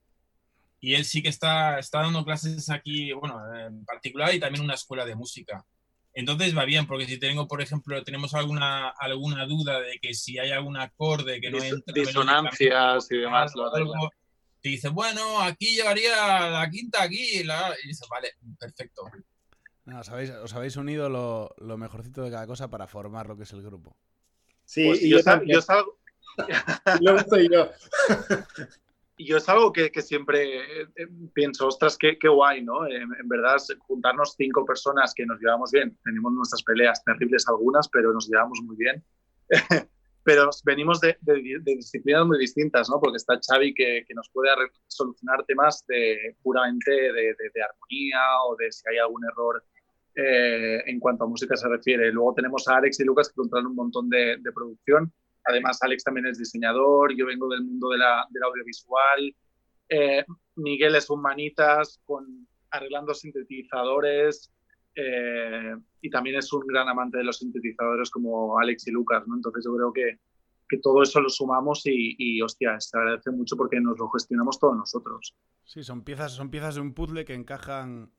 Y 0.85 0.93
él 0.95 1.03
sí 1.03 1.23
que 1.23 1.29
está, 1.29 1.79
está 1.79 2.01
dando 2.01 2.23
clases 2.23 2.69
aquí, 2.69 3.11
bueno, 3.13 3.39
en 3.55 3.83
particular 3.85 4.33
y 4.35 4.39
también 4.39 4.63
una 4.63 4.75
escuela 4.75 5.03
de 5.05 5.15
música. 5.15 5.65
Entonces 6.13 6.55
va 6.55 6.63
bien, 6.63 6.85
porque 6.85 7.05
si 7.07 7.17
tengo, 7.17 7.47
por 7.47 7.61
ejemplo, 7.61 8.03
tenemos 8.03 8.33
alguna, 8.35 8.89
alguna 8.89 9.45
duda 9.45 9.79
de 9.81 9.97
que 9.99 10.13
si 10.13 10.37
hay 10.37 10.51
algún 10.51 10.77
acorde 10.77 11.41
que 11.41 11.49
no 11.49 11.57
Dis- 11.57 11.73
entra 11.73 11.93
disonancias 11.93 13.07
y 13.11 13.17
demás, 13.17 13.51
lo 13.55 13.73
algo, 13.73 14.09
te 14.61 14.69
dice, 14.69 14.89
bueno, 14.89 15.41
aquí 15.41 15.75
llevaría 15.75 16.49
la 16.51 16.69
quinta 16.69 17.01
aquí, 17.03 17.43
la... 17.43 17.73
y 17.83 17.87
dice, 17.87 18.05
vale, 18.09 18.29
perfecto. 18.59 19.01
No, 19.85 19.99
os, 19.99 20.09
habéis, 20.09 20.29
os 20.31 20.53
habéis 20.53 20.77
unido 20.77 21.09
lo, 21.09 21.53
lo 21.57 21.77
mejorcito 21.77 22.23
de 22.23 22.31
cada 22.31 22.47
cosa 22.47 22.69
para 22.69 22.87
formar 22.87 23.27
lo 23.27 23.35
que 23.35 23.43
es 23.43 23.53
el 23.53 23.61
grupo. 23.63 23.97
Sí, 24.63 24.85
Pues 24.85 25.01
y 25.01 25.09
yo, 25.09 25.17
yo, 25.17 25.23
sal- 25.23 25.39
también. 25.39 25.55
yo 25.57 25.61
salgo, 25.61 25.99
Y 26.99 27.03
luego 27.03 27.19
estoy 27.19 27.49
yo. 27.51 27.71
Y 29.17 29.27
yo 29.27 29.37
es 29.37 29.47
algo 29.47 29.71
que, 29.71 29.91
que 29.91 30.01
siempre 30.01 30.57
eh, 30.57 30.87
eh, 30.95 31.07
pienso, 31.33 31.67
ostras, 31.67 31.97
qué, 31.97 32.17
qué 32.19 32.27
guay, 32.27 32.63
¿no? 32.63 32.85
Eh, 32.85 32.97
en 32.97 33.27
verdad, 33.29 33.55
juntarnos 33.79 34.35
cinco 34.37 34.65
personas 34.65 35.13
que 35.15 35.25
nos 35.25 35.39
llevamos 35.39 35.71
bien, 35.71 35.97
tenemos 36.03 36.33
nuestras 36.33 36.63
peleas 36.63 37.01
terribles 37.03 37.47
algunas, 37.47 37.87
pero 37.87 38.11
nos 38.11 38.27
llevamos 38.27 38.59
muy 38.63 38.75
bien. 38.75 39.03
pero 40.23 40.49
venimos 40.65 40.99
de, 40.99 41.17
disciplinas 41.63 42.25
muy 42.25 42.39
distintas, 42.39 42.89
¿no? 42.89 42.99
Porque 42.99 43.17
está 43.17 43.39
Xavi 43.39 43.73
que, 43.73 44.03
que 44.05 44.13
nos 44.13 44.29
puede 44.33 44.49
solucionar 44.87 45.45
temas 45.45 45.85
de, 45.87 46.35
puramente 46.43 46.91
de, 46.91 47.35
de- 47.53 47.63
armonía 47.63 48.19
o 48.49 48.55
de 48.57 48.71
si 48.71 48.83
hay 48.89 48.97
algún 48.97 49.23
error 49.23 49.63
en 50.17 50.97
cuanto 50.99 51.25
a 51.25 51.27
música 51.27 51.57
se 51.57 51.67
refiere. 51.67 52.09
Luego 52.11 52.33
tenemos 52.33 52.65
a 52.69 52.77
Alex 52.77 53.01
y 53.01 53.03
Lucas 53.03 53.27
que 53.27 53.35
controlan 53.35 53.67
un 53.67 53.75
montón 53.75 54.09
de 54.09 54.39
producción. 54.53 55.11
Además, 55.45 55.81
Alex 55.81 56.03
también 56.03 56.25
es 56.27 56.37
diseñador, 56.37 57.15
yo 57.15 57.25
vengo 57.27 57.47
del 57.49 57.63
mundo 57.63 57.89
de 57.89 57.97
la- 57.99 58.25
del 58.29 58.43
audiovisual. 58.43 59.35
Eh, 59.89 60.25
Miguel 60.55 60.95
es 60.95 61.09
un 61.09 61.21
manitas 61.21 62.01
con, 62.05 62.47
arreglando 62.71 63.13
sintetizadores 63.13 64.51
eh, 64.95 65.75
y 66.01 66.09
también 66.09 66.37
es 66.37 66.51
un 66.53 66.65
gran 66.65 66.87
amante 66.87 67.17
de 67.17 67.23
los 67.23 67.37
sintetizadores 67.37 68.09
como 68.09 68.57
Alex 68.59 68.87
y 68.87 68.91
Lucas, 68.91 69.23
¿no? 69.27 69.35
Entonces 69.35 69.63
yo 69.65 69.75
creo 69.75 69.93
que, 69.93 70.19
que 70.67 70.77
todo 70.79 71.03
eso 71.03 71.19
lo 71.21 71.29
sumamos 71.29 71.85
y, 71.85 72.15
y, 72.17 72.41
hostia, 72.41 72.79
se 72.79 72.97
agradece 72.97 73.29
mucho 73.31 73.55
porque 73.57 73.79
nos 73.79 73.99
lo 73.99 74.09
gestionamos 74.09 74.57
todos 74.59 74.75
nosotros. 74.77 75.35
Sí, 75.63 75.83
son 75.83 76.03
piezas, 76.03 76.31
son 76.31 76.49
piezas 76.49 76.75
de 76.75 76.81
un 76.81 76.93
puzzle 76.93 77.25
que 77.25 77.33
encajan 77.33 78.11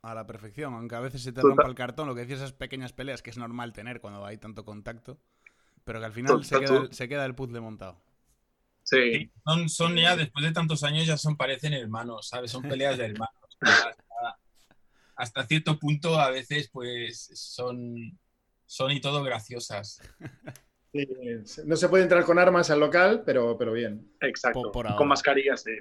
a 0.00 0.14
la 0.14 0.26
perfección, 0.26 0.74
aunque 0.74 0.94
a 0.94 1.00
veces 1.00 1.22
se 1.22 1.32
te 1.32 1.42
rompa 1.42 1.66
el 1.66 1.74
cartón, 1.74 2.06
lo 2.06 2.14
que 2.14 2.20
decías 2.20 2.38
esas 2.38 2.52
pequeñas 2.52 2.92
peleas 2.92 3.20
que 3.20 3.30
es 3.30 3.36
normal 3.38 3.72
tener 3.72 4.00
cuando 4.00 4.24
hay 4.24 4.38
tanto 4.38 4.64
contacto, 4.64 5.18
pero 5.88 6.00
que 6.00 6.04
al 6.04 6.12
final 6.12 6.44
se 6.44 6.60
queda, 6.60 6.76
el, 6.76 6.92
se 6.92 7.08
queda 7.08 7.24
el 7.24 7.34
puzzle 7.34 7.60
montado. 7.62 7.98
Sí, 8.82 9.14
Sí, 9.14 9.32
Son, 9.42 9.68
son 9.70 9.96
ya, 9.96 10.16
después 10.16 10.44
de 10.44 10.52
tantos 10.52 10.84
años, 10.84 11.06
ya 11.06 11.16
son, 11.16 11.34
parecen 11.34 11.72
hermanos, 11.72 12.28
¿sabes? 12.28 12.50
Son 12.50 12.60
peleas 12.62 12.98
de 12.98 13.06
hermanos. 13.06 13.32
Hasta, 13.60 14.38
hasta 15.16 15.46
cierto 15.46 15.78
punto, 15.78 16.20
a 16.20 16.28
veces, 16.30 16.68
pues, 16.70 17.30
son, 17.34 17.96
son 18.66 18.92
y 18.92 19.00
todo 19.00 19.22
graciosas. 19.22 20.02
Sí, 20.92 21.08
no 21.64 21.74
se 21.76 21.88
puede 21.88 22.02
entrar 22.02 22.22
con 22.24 22.38
armas 22.38 22.70
al 22.70 22.80
local, 22.80 23.22
pero, 23.24 23.56
pero 23.56 23.72
bien. 23.72 24.12
exacto. 24.20 24.60
Por- 24.60 24.72
por 24.72 24.86
ahora. 24.88 24.98
Con 24.98 25.08
mascarillas, 25.08 25.62
sí. 25.62 25.72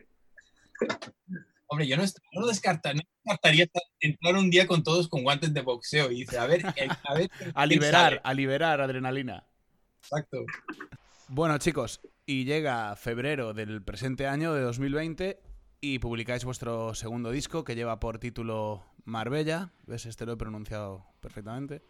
Hombre, 1.67 1.85
yo 1.85 1.97
no, 1.97 2.03
no 2.31 2.47
descarta- 2.47 2.93
no 2.93 3.01
descartaría 3.25 3.67
entrar 3.99 4.35
un 4.35 4.49
día 4.49 4.65
con 4.67 4.83
todos 4.83 5.09
con 5.09 5.23
guantes 5.23 5.53
de 5.53 5.59
boxeo 5.61 6.09
y 6.11 6.21
dice, 6.21 6.37
a 6.39 6.47
ver, 6.47 6.61
eh, 6.77 6.87
a 7.03 7.13
ver. 7.13 7.29
A 7.55 7.67
quién 7.67 7.69
liberar, 7.81 8.09
sale. 8.13 8.21
a 8.23 8.33
liberar 8.33 8.79
adrenalina. 8.81 9.45
Exacto. 10.01 10.45
Bueno, 11.29 11.57
chicos, 11.57 12.01
y 12.25 12.45
llega 12.45 12.95
febrero 12.95 13.53
del 13.53 13.81
presente 13.81 14.27
año 14.27 14.53
de 14.53 14.61
2020 14.61 15.41
y 15.81 15.99
publicáis 15.99 16.45
vuestro 16.45 16.93
segundo 16.93 17.31
disco 17.31 17.63
que 17.63 17.75
lleva 17.75 17.99
por 17.99 18.19
título 18.19 18.83
Marbella. 19.05 19.71
¿Ves? 19.85 20.05
Este 20.05 20.25
lo 20.25 20.33
he 20.33 20.37
pronunciado 20.37 21.05
perfectamente. 21.19 21.81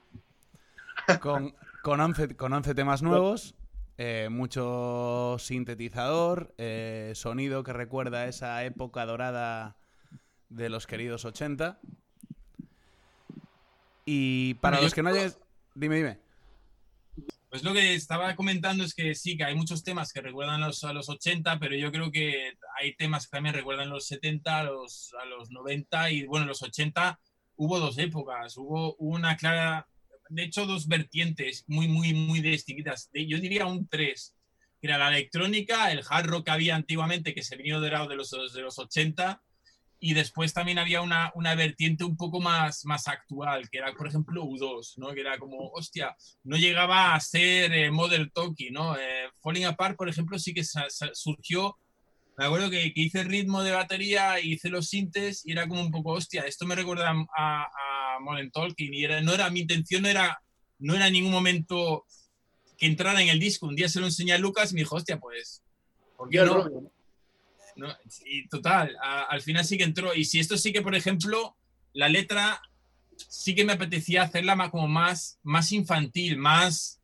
Con, 1.22 1.56
con, 1.84 2.02
11, 2.02 2.36
con 2.36 2.52
11 2.52 2.76
temas 2.76 3.02
nuevos, 3.02 3.56
eh, 3.98 4.28
mucho 4.30 5.38
sintetizador, 5.40 6.54
eh, 6.58 7.14
sonido 7.16 7.64
que 7.64 7.72
recuerda 7.72 8.28
esa 8.28 8.64
época 8.64 9.06
dorada 9.06 9.78
de 10.50 10.70
los 10.70 10.86
queridos 10.86 11.26
80. 11.26 11.80
Y 14.06 14.56
para 14.56 14.82
los 14.82 14.94
que 14.94 15.04
no 15.04 15.10
hayáis... 15.10 15.38
Dime, 15.76 15.96
dime. 15.96 16.27
Pues 17.58 17.64
lo 17.66 17.74
que 17.74 17.96
estaba 17.96 18.36
comentando 18.36 18.84
es 18.84 18.94
que 18.94 19.16
sí, 19.16 19.36
que 19.36 19.44
hay 19.44 19.56
muchos 19.56 19.84
temas 19.84 20.14
que 20.14 20.22
recuerdan 20.22 20.62
a 20.62 20.68
los, 20.68 20.84
a 20.84 20.94
los 20.94 21.10
80, 21.10 21.58
pero 21.58 21.76
yo 21.76 21.92
creo 21.92 22.12
que 22.12 22.54
hay 22.80 22.96
temas 22.96 23.26
que 23.26 23.32
también 23.36 23.56
recuerdan 23.56 23.88
a 23.88 23.94
los 23.94 24.06
70, 24.06 24.60
a 24.60 24.64
los, 24.66 25.12
a 25.20 25.26
los 25.26 25.50
90 25.50 26.12
y 26.12 26.28
bueno, 26.28 26.44
en 26.44 26.50
los 26.50 26.62
80 26.62 27.20
hubo 27.56 27.80
dos 27.80 27.98
épocas, 27.98 28.56
hubo 28.58 28.94
una 28.98 29.38
clara, 29.38 29.88
de 30.30 30.44
hecho 30.44 30.68
dos 30.68 30.88
vertientes 30.88 31.64
muy, 31.66 31.88
muy, 31.88 32.14
muy 32.14 32.42
distintas. 32.42 33.10
De- 33.12 33.26
Yo 33.26 33.40
diría 33.40 33.66
un 33.66 33.88
tres, 33.88 34.36
que 34.80 34.86
era 34.86 35.00
la 35.00 35.08
electrónica, 35.10 35.92
el 35.92 36.04
hard 36.08 36.28
rock 36.28 36.46
que 36.46 36.52
había 36.52 36.76
antiguamente, 36.76 37.34
que 37.34 37.42
se 37.42 37.56
vino 37.58 37.82
dorado 37.82 38.08
de 38.08 38.18
los, 38.18 38.30
de 38.54 38.62
los 38.62 38.78
80, 38.78 39.42
y 40.00 40.14
después 40.14 40.54
también 40.54 40.78
había 40.78 41.02
una, 41.02 41.32
una 41.36 41.56
vertiente 41.56 42.04
un 42.04 42.16
poco 42.16 42.40
más, 42.40 42.86
más 42.86 43.08
actual, 43.08 43.70
que 43.70 43.80
era, 43.80 43.94
por 43.94 44.08
ejemplo, 44.08 44.44
U2, 44.44 44.94
¿no? 44.98 45.14
Que 45.14 45.22
era 45.22 45.38
como, 45.40 45.70
hostia, 45.70 46.16
no 46.44 46.56
llegaba 46.58 47.16
a 47.16 47.20
ser 47.20 47.74
eh, 47.74 47.90
Model 47.92 48.32
Talkie, 48.32 48.70
¿no? 48.70 48.96
Eh, 48.96 49.30
Falling 49.42 49.66
Apart, 49.66 49.98
por 49.98 50.10
ejemplo, 50.10 50.38
sí 50.38 50.54
que 50.54 50.64
surgió. 51.14 51.78
Me 52.38 52.46
acuerdo 52.46 52.70
que, 52.70 52.94
que 52.94 53.02
hice 53.02 53.24
ritmo 53.24 53.64
de 53.64 53.72
batería, 53.72 54.40
hice 54.40 54.70
los 54.70 54.88
sintes 54.88 55.44
y 55.44 55.54
era 55.54 55.68
como 55.68 55.82
un 55.82 55.92
poco, 55.92 56.12
hostia, 56.12 56.44
esto 56.44 56.68
me 56.68 56.76
recuerda 56.76 57.12
a, 57.36 57.64
a 57.64 58.20
Modern 58.20 58.52
Talking 58.52 58.94
y 58.94 59.04
era, 59.04 59.22
no 59.22 59.34
era, 59.34 59.50
mi 59.50 59.62
intención 59.62 60.04
no 60.04 60.10
era, 60.10 60.40
no 60.78 60.96
era 60.96 61.08
en 61.08 61.14
ningún 61.14 61.32
momento 61.32 62.06
que 62.78 62.86
entrara 62.86 63.22
en 63.24 63.30
el 63.30 63.40
disco. 63.40 63.66
Un 63.66 63.76
día 63.76 63.90
se 63.90 64.00
lo 64.00 64.06
enseñé 64.06 64.34
a 64.34 64.38
Lucas 64.38 64.72
y 64.72 64.76
me 64.76 64.82
dijo, 64.82 64.96
hostia, 64.96 65.20
pues, 65.20 65.64
¿por 66.16 66.30
qué 66.30 66.38
no? 66.44 66.92
No, 67.78 67.88
y 68.26 68.48
total, 68.50 68.96
a- 69.02 69.24
al 69.24 69.42
final 69.42 69.64
sí 69.64 69.78
que 69.78 69.84
entró. 69.84 70.14
Y 70.14 70.26
si 70.26 70.40
esto 70.40 70.58
sí 70.58 70.74
que, 70.74 70.82
por 70.82 70.96
ejemplo, 70.96 71.56
la 71.94 72.10
letra 72.10 72.62
sí 73.30 73.56
que 73.56 73.66
me 73.66 73.74
apetecía 73.74 74.24
hacerla 74.24 74.56
más, 74.56 74.70
como 74.70 74.88
más, 74.88 75.40
más 75.44 75.72
infantil, 75.72 76.38
más, 76.38 77.00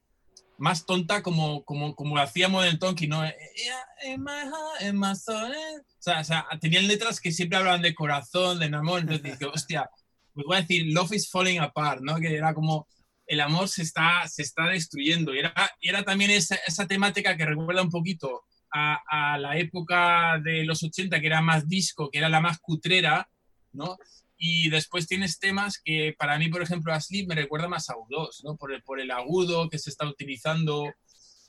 más 0.57 0.85
tonta 0.85 1.21
como, 1.23 1.63
como, 1.63 1.95
como 1.95 2.17
hacía 2.17 2.47
Modern 2.49 2.79
Talking, 2.79 3.09
¿no? 3.09 3.23
Yeah, 3.23 4.13
in 4.13 4.23
my 4.23 4.31
heart, 4.31 4.81
in 4.81 4.99
my 4.99 5.15
soul, 5.15 5.51
eh. 5.51 5.79
O 5.81 6.01
sea, 6.01 6.19
o 6.21 6.23
sea, 6.23 6.45
tenían 6.59 6.87
letras 6.87 7.19
que 7.19 7.31
siempre 7.31 7.57
hablaban 7.57 7.81
de 7.81 7.95
corazón, 7.95 8.59
de 8.59 8.65
amor. 8.65 9.01
Entonces 9.01 9.23
dije, 9.39 9.45
hostia, 9.45 9.89
pues 10.33 10.45
voy 10.45 10.57
a 10.57 10.61
decir, 10.61 10.85
love 10.93 11.13
is 11.13 11.29
falling 11.29 11.59
apart, 11.59 12.01
¿no? 12.01 12.17
Que 12.17 12.35
era 12.35 12.53
como 12.53 12.87
el 13.25 13.39
amor 13.39 13.69
se 13.69 13.83
está, 13.83 14.27
se 14.27 14.41
está 14.41 14.67
destruyendo. 14.67 15.33
Y 15.33 15.39
era, 15.39 15.53
era 15.81 16.03
también 16.03 16.31
esa, 16.31 16.55
esa 16.67 16.87
temática 16.87 17.37
que 17.37 17.45
recuerda 17.45 17.81
un 17.81 17.89
poquito 17.89 18.43
a, 18.73 19.37
la 19.37 19.57
época 19.57 20.39
de 20.43 20.65
los 20.65 20.83
80, 20.83 21.19
que 21.19 21.27
era 21.27 21.41
más 21.41 21.67
disco, 21.67 22.09
que 22.09 22.17
era 22.17 22.29
la 22.29 22.41
más 22.41 22.59
cutrera, 22.59 23.29
¿no? 23.71 23.97
Y 24.37 24.69
después 24.69 25.07
tienes 25.07 25.39
temas 25.39 25.79
que 25.83 26.15
para 26.17 26.37
mí, 26.37 26.49
por 26.49 26.61
ejemplo, 26.61 26.93
a 26.93 26.99
Sleep 26.99 27.27
me 27.27 27.35
recuerda 27.35 27.67
más 27.67 27.89
a 27.89 27.93
U2, 27.93 28.43
¿no? 28.43 28.57
Por 28.57 28.99
el, 28.99 29.11
agudo 29.11 29.69
que 29.69 29.77
se 29.77 29.89
está 29.89 30.07
utilizando, 30.07 30.91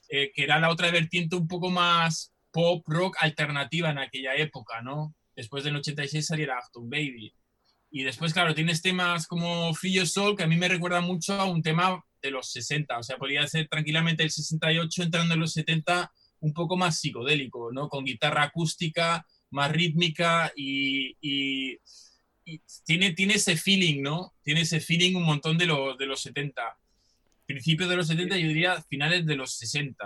eh, 0.08 0.30
que 0.34 0.44
era 0.44 0.60
la 0.60 0.70
otra 0.70 0.90
vertiente 0.90 1.36
un 1.36 1.48
poco 1.48 1.70
más 1.70 2.32
pop 2.52 2.84
rock 2.86 3.16
alternativa 3.20 3.90
en 3.90 3.98
aquella 3.98 4.34
época, 4.36 4.82
¿no? 4.82 5.14
Después 5.34 5.64
del 5.64 5.76
86 5.76 6.26
saliera 6.26 6.58
Afton 6.58 6.88
Baby. 6.88 7.34
Y 7.90 8.02
después, 8.02 8.32
claro, 8.32 8.54
tienes 8.54 8.82
temas 8.82 9.26
como 9.26 9.72
Free 9.74 9.94
Your 9.94 10.06
Soul, 10.06 10.36
que 10.36 10.44
a 10.44 10.46
mí 10.46 10.56
me 10.56 10.68
recuerda 10.68 11.00
mucho 11.00 11.34
a 11.34 11.44
un 11.44 11.62
tema 11.62 12.04
de 12.22 12.30
los 12.30 12.50
60. 12.50 12.98
O 12.98 13.02
sea, 13.02 13.16
podría 13.16 13.46
ser 13.46 13.68
tranquilamente 13.68 14.22
el 14.22 14.30
68 14.30 15.04
entrando 15.04 15.34
en 15.34 15.40
los 15.40 15.52
70 15.52 16.12
un 16.40 16.52
poco 16.52 16.76
más 16.76 16.98
psicodélico, 17.00 17.72
¿no? 17.72 17.88
Con 17.88 18.04
guitarra 18.04 18.42
acústica, 18.44 19.26
más 19.50 19.70
rítmica 19.72 20.52
y, 20.56 21.16
y- 21.20 21.78
y 22.46 22.60
tiene, 22.84 23.12
tiene 23.14 23.34
ese 23.34 23.56
feeling, 23.56 24.02
¿no? 24.02 24.34
Tiene 24.42 24.60
ese 24.62 24.78
feeling 24.78 25.14
un 25.16 25.22
montón 25.24 25.56
de, 25.56 25.64
los 25.66 25.96
de 25.96 26.04
los 26.06 26.20
70. 26.20 26.76
Principios 27.46 27.88
de 27.88 27.96
los 27.96 28.06
70, 28.06 28.36
yo 28.36 28.48
diría 28.48 28.82
finales 28.82 29.24
de 29.24 29.36
los 29.36 29.54
60. 29.54 29.96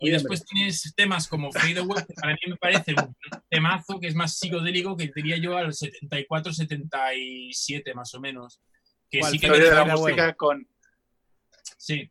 Y 0.00 0.10
después 0.10 0.44
tienes 0.44 0.92
temas 0.94 1.26
como 1.26 1.50
Fade 1.50 1.80
Away, 1.80 2.04
que 2.06 2.14
para 2.14 2.34
mí 2.34 2.38
me 2.46 2.56
parece 2.56 2.94
un 2.94 3.16
temazo 3.50 3.98
que 3.98 4.06
es 4.06 4.14
más 4.14 4.38
psicodélico 4.38 4.96
que 4.96 5.10
diría 5.12 5.38
yo 5.38 5.56
al 5.56 5.74
74, 5.74 6.52
77 6.52 7.94
más 7.94 8.14
o 8.14 8.20
menos. 8.20 8.60
Que 9.10 9.18
¿Cuál? 9.20 9.32
sí 9.32 9.38
que 9.40 9.50
de 9.50 9.70
la 9.70 9.84
música 9.84 10.34
con... 10.34 10.68
Sí, 11.76 12.08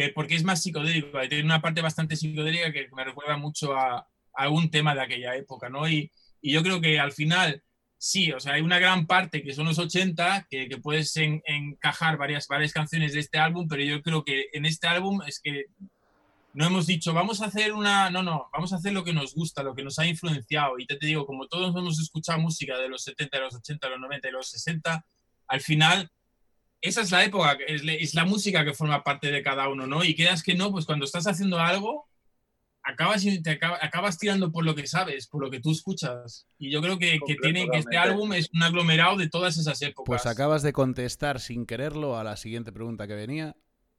que 0.00 0.12
porque 0.12 0.34
es 0.34 0.44
más 0.44 0.62
psicodélico, 0.62 1.18
tiene 1.28 1.44
una 1.44 1.60
parte 1.60 1.82
bastante 1.82 2.16
psicodélica 2.16 2.72
que 2.72 2.88
me 2.94 3.04
recuerda 3.04 3.36
mucho 3.36 3.76
a, 3.76 4.06
algún 4.32 4.70
tema 4.70 4.94
de 4.94 5.02
aquella 5.02 5.36
época, 5.36 5.68
¿no? 5.68 5.88
Y, 5.88 6.10
y 6.40 6.52
yo 6.52 6.62
creo 6.62 6.80
que 6.80 6.98
al 6.98 7.12
final, 7.12 7.62
sí, 7.98 8.32
o 8.32 8.40
sea, 8.40 8.54
hay 8.54 8.62
una 8.62 8.78
gran 8.78 9.06
parte 9.06 9.42
que 9.42 9.52
son 9.52 9.66
los 9.66 9.78
80, 9.78 10.46
que, 10.48 10.68
que 10.68 10.78
puedes 10.78 11.14
en- 11.16 11.42
encajar 11.44 12.16
varias, 12.16 12.46
varias 12.48 12.72
canciones 12.72 13.12
de 13.12 13.20
este 13.20 13.38
álbum, 13.38 13.68
pero 13.68 13.82
yo 13.82 14.00
creo 14.02 14.24
que 14.24 14.46
en 14.52 14.64
este 14.64 14.86
álbum 14.86 15.20
es 15.26 15.40
que 15.40 15.66
no 16.52 16.66
hemos 16.66 16.86
dicho, 16.86 17.12
vamos 17.12 17.42
a 17.42 17.46
hacer 17.46 17.72
una, 17.72 18.10
no, 18.10 18.22
no, 18.22 18.48
vamos 18.52 18.72
a 18.72 18.76
hacer 18.76 18.92
lo 18.92 19.04
que 19.04 19.12
nos 19.12 19.34
gusta, 19.34 19.62
lo 19.62 19.74
que 19.74 19.84
nos 19.84 19.98
ha 19.98 20.06
influenciado. 20.06 20.78
Y 20.78 20.86
te, 20.86 20.96
te 20.96 21.06
digo, 21.06 21.26
como 21.26 21.46
todos 21.46 21.76
hemos 21.76 22.00
escuchado 22.00 22.40
música 22.40 22.78
de 22.78 22.88
los 22.88 23.04
70, 23.04 23.36
de 23.36 23.44
los 23.44 23.54
80, 23.54 23.86
de 23.86 23.90
los 23.92 24.00
90 24.00 24.28
y 24.28 24.32
los 24.32 24.50
60, 24.50 25.04
al 25.46 25.60
final, 25.60 26.10
esa 26.80 27.00
es 27.02 27.10
la 27.10 27.24
época, 27.24 27.58
es, 27.66 27.84
la- 27.84 27.92
es 27.94 28.14
la 28.14 28.24
música 28.24 28.64
que 28.64 28.74
forma 28.74 29.02
parte 29.04 29.30
de 29.30 29.42
cada 29.42 29.68
uno, 29.68 29.86
¿no? 29.86 30.02
Y 30.04 30.14
quedas 30.14 30.42
que 30.42 30.54
no, 30.54 30.70
pues 30.70 30.86
cuando 30.86 31.04
estás 31.04 31.26
haciendo 31.26 31.58
algo, 31.58 32.08
acabas, 32.82 33.22
te 33.42 33.58
acabas 33.80 34.18
tirando 34.18 34.50
por 34.50 34.64
lo 34.64 34.74
que 34.74 34.86
sabes, 34.86 35.26
por 35.26 35.42
lo 35.42 35.50
que 35.50 35.60
tú 35.60 35.70
escuchas. 35.72 36.46
Y 36.58 36.70
yo 36.72 36.80
creo 36.80 36.98
que, 36.98 37.18
que, 37.26 37.36
tiene, 37.36 37.68
que 37.70 37.78
este 37.78 37.96
álbum 37.98 38.32
es 38.32 38.48
un 38.54 38.62
aglomerado 38.62 39.16
de 39.16 39.28
todas 39.28 39.56
esas 39.58 39.80
épocas. 39.82 40.06
Pues 40.06 40.26
acabas 40.26 40.62
de 40.62 40.72
contestar 40.72 41.40
sin 41.40 41.66
quererlo 41.66 42.18
a 42.18 42.24
la 42.24 42.36
siguiente 42.36 42.72
pregunta 42.72 43.06
que 43.06 43.14
venía, 43.14 43.56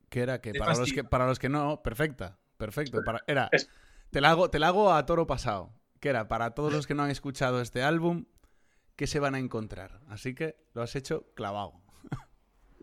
que 0.09 0.21
era 0.21 0.41
que 0.41 0.53
para 0.55 0.75
los 0.75 0.91
que 0.91 1.03
para 1.03 1.27
los 1.27 1.39
que 1.39 1.49
no, 1.49 1.81
perfecta, 1.83 2.39
perfecto. 2.57 3.01
Para, 3.03 3.21
era, 3.27 3.49
Es- 3.51 3.69
te 4.09 4.19
la 4.21 4.31
hago, 4.31 4.49
te 4.49 4.59
la 4.59 4.67
hago 4.67 4.91
a 4.93 5.05
toro 5.05 5.25
pasado, 5.27 5.73
que 5.99 6.09
era 6.09 6.27
para 6.27 6.51
todos 6.51 6.73
los 6.73 6.87
que 6.87 6.95
no 6.95 7.03
han 7.03 7.11
escuchado 7.11 7.61
este 7.61 7.83
álbum, 7.83 8.25
¿qué 8.97 9.07
se 9.07 9.19
van 9.19 9.35
a 9.35 9.39
encontrar? 9.39 10.01
Así 10.09 10.33
que 10.35 10.57
lo 10.73 10.81
has 10.81 10.95
hecho 10.95 11.31
clavado. 11.35 11.80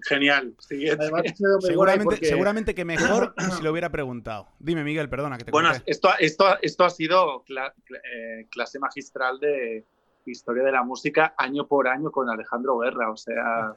Genial. 0.02 0.54
Siguiente. 0.58 1.02
Además, 1.04 1.22
Seguramente, 1.60 2.04
porque- 2.04 2.26
seguramente 2.26 2.74
que 2.74 2.84
mejor 2.84 3.34
que 3.34 3.44
si 3.56 3.62
lo 3.62 3.72
hubiera 3.72 3.90
preguntado. 3.90 4.48
Dime, 4.58 4.84
Miguel, 4.84 5.08
perdona 5.08 5.38
que 5.38 5.44
te 5.44 5.50
Bueno, 5.50 5.70
esto, 5.86 6.10
esto, 6.18 6.44
esto 6.62 6.84
ha 6.84 6.90
sido 6.90 7.44
cla- 7.44 7.72
eh, 8.14 8.46
clase 8.50 8.78
magistral 8.78 9.38
de 9.40 9.84
historia 10.26 10.62
de 10.62 10.72
la 10.72 10.82
música 10.82 11.34
año 11.38 11.66
por 11.66 11.88
año 11.88 12.10
con 12.10 12.28
Alejandro 12.28 12.78
Guerra. 12.78 13.10
O 13.10 13.16
sea, 13.16 13.72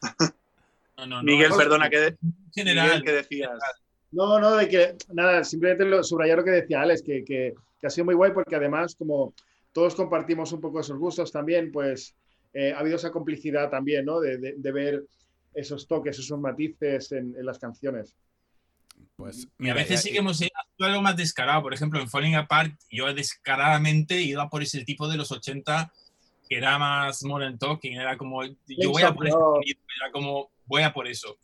No, 0.96 1.06
no, 1.06 1.16
no, 1.16 1.22
Miguel, 1.22 1.50
perdona, 1.56 1.88
¿qué, 1.90 2.06
en 2.06 2.18
general, 2.52 2.86
Miguel, 2.86 3.04
¿qué 3.04 3.12
decías? 3.12 3.58
No, 4.12 4.38
no, 4.38 4.54
de 4.56 4.68
que, 4.68 4.94
nada, 5.12 5.42
simplemente 5.42 5.84
lo, 5.84 6.02
subrayar 6.04 6.38
lo 6.38 6.44
que 6.44 6.50
decía 6.50 6.82
Alex, 6.82 7.02
que, 7.02 7.24
que- 7.24 7.54
que 7.80 7.86
ha 7.86 7.90
sido 7.90 8.04
muy 8.04 8.14
guay 8.14 8.30
porque 8.32 8.54
además, 8.54 8.94
como 8.94 9.34
todos 9.72 9.94
compartimos 9.96 10.52
un 10.52 10.60
poco 10.60 10.78
esos 10.80 10.98
gustos 10.98 11.32
también, 11.32 11.72
pues 11.72 12.14
eh, 12.54 12.72
ha 12.72 12.78
habido 12.80 12.96
esa 12.96 13.10
complicidad 13.10 13.70
también, 13.70 14.04
¿no? 14.04 14.20
De, 14.20 14.36
de- 14.38 14.54
de 14.56 14.72
ver 14.72 15.04
esos 15.54 15.86
toques, 15.86 16.18
esos 16.18 16.38
matices 16.38 17.12
en, 17.12 17.34
en 17.36 17.44
las 17.46 17.58
canciones. 17.58 18.14
Pues, 19.16 19.48
Y 19.58 19.68
a 19.68 19.74
veces 19.74 19.96
ya- 19.96 20.02
sí 20.02 20.12
que 20.12 20.18
hemos 20.18 20.40
hecho 20.40 20.52
algo 20.80 21.02
más 21.02 21.16
descarado. 21.16 21.62
Por 21.62 21.74
ejemplo, 21.74 22.00
en 22.00 22.08
Falling 22.08 22.36
Apart, 22.36 22.74
yo 22.90 23.12
descaradamente 23.14 24.20
iba 24.22 24.48
por 24.48 24.62
ese 24.62 24.84
tipo 24.84 25.08
de 25.08 25.16
los 25.16 25.30
80 25.32 25.92
que 26.48 26.56
era 26.56 26.78
más 26.78 27.22
modern 27.24 27.58
talking. 27.58 27.94
Era 27.94 28.16
como, 28.16 28.44
yo 28.44 28.90
voy 28.90 29.02
a 29.02 29.12
por 29.14 29.28
sonido, 29.30 29.80
era 30.00 30.12
como, 30.12 30.50
voy 30.66 30.82
a 30.82 30.92
por 30.92 31.06
eso. 31.08 31.36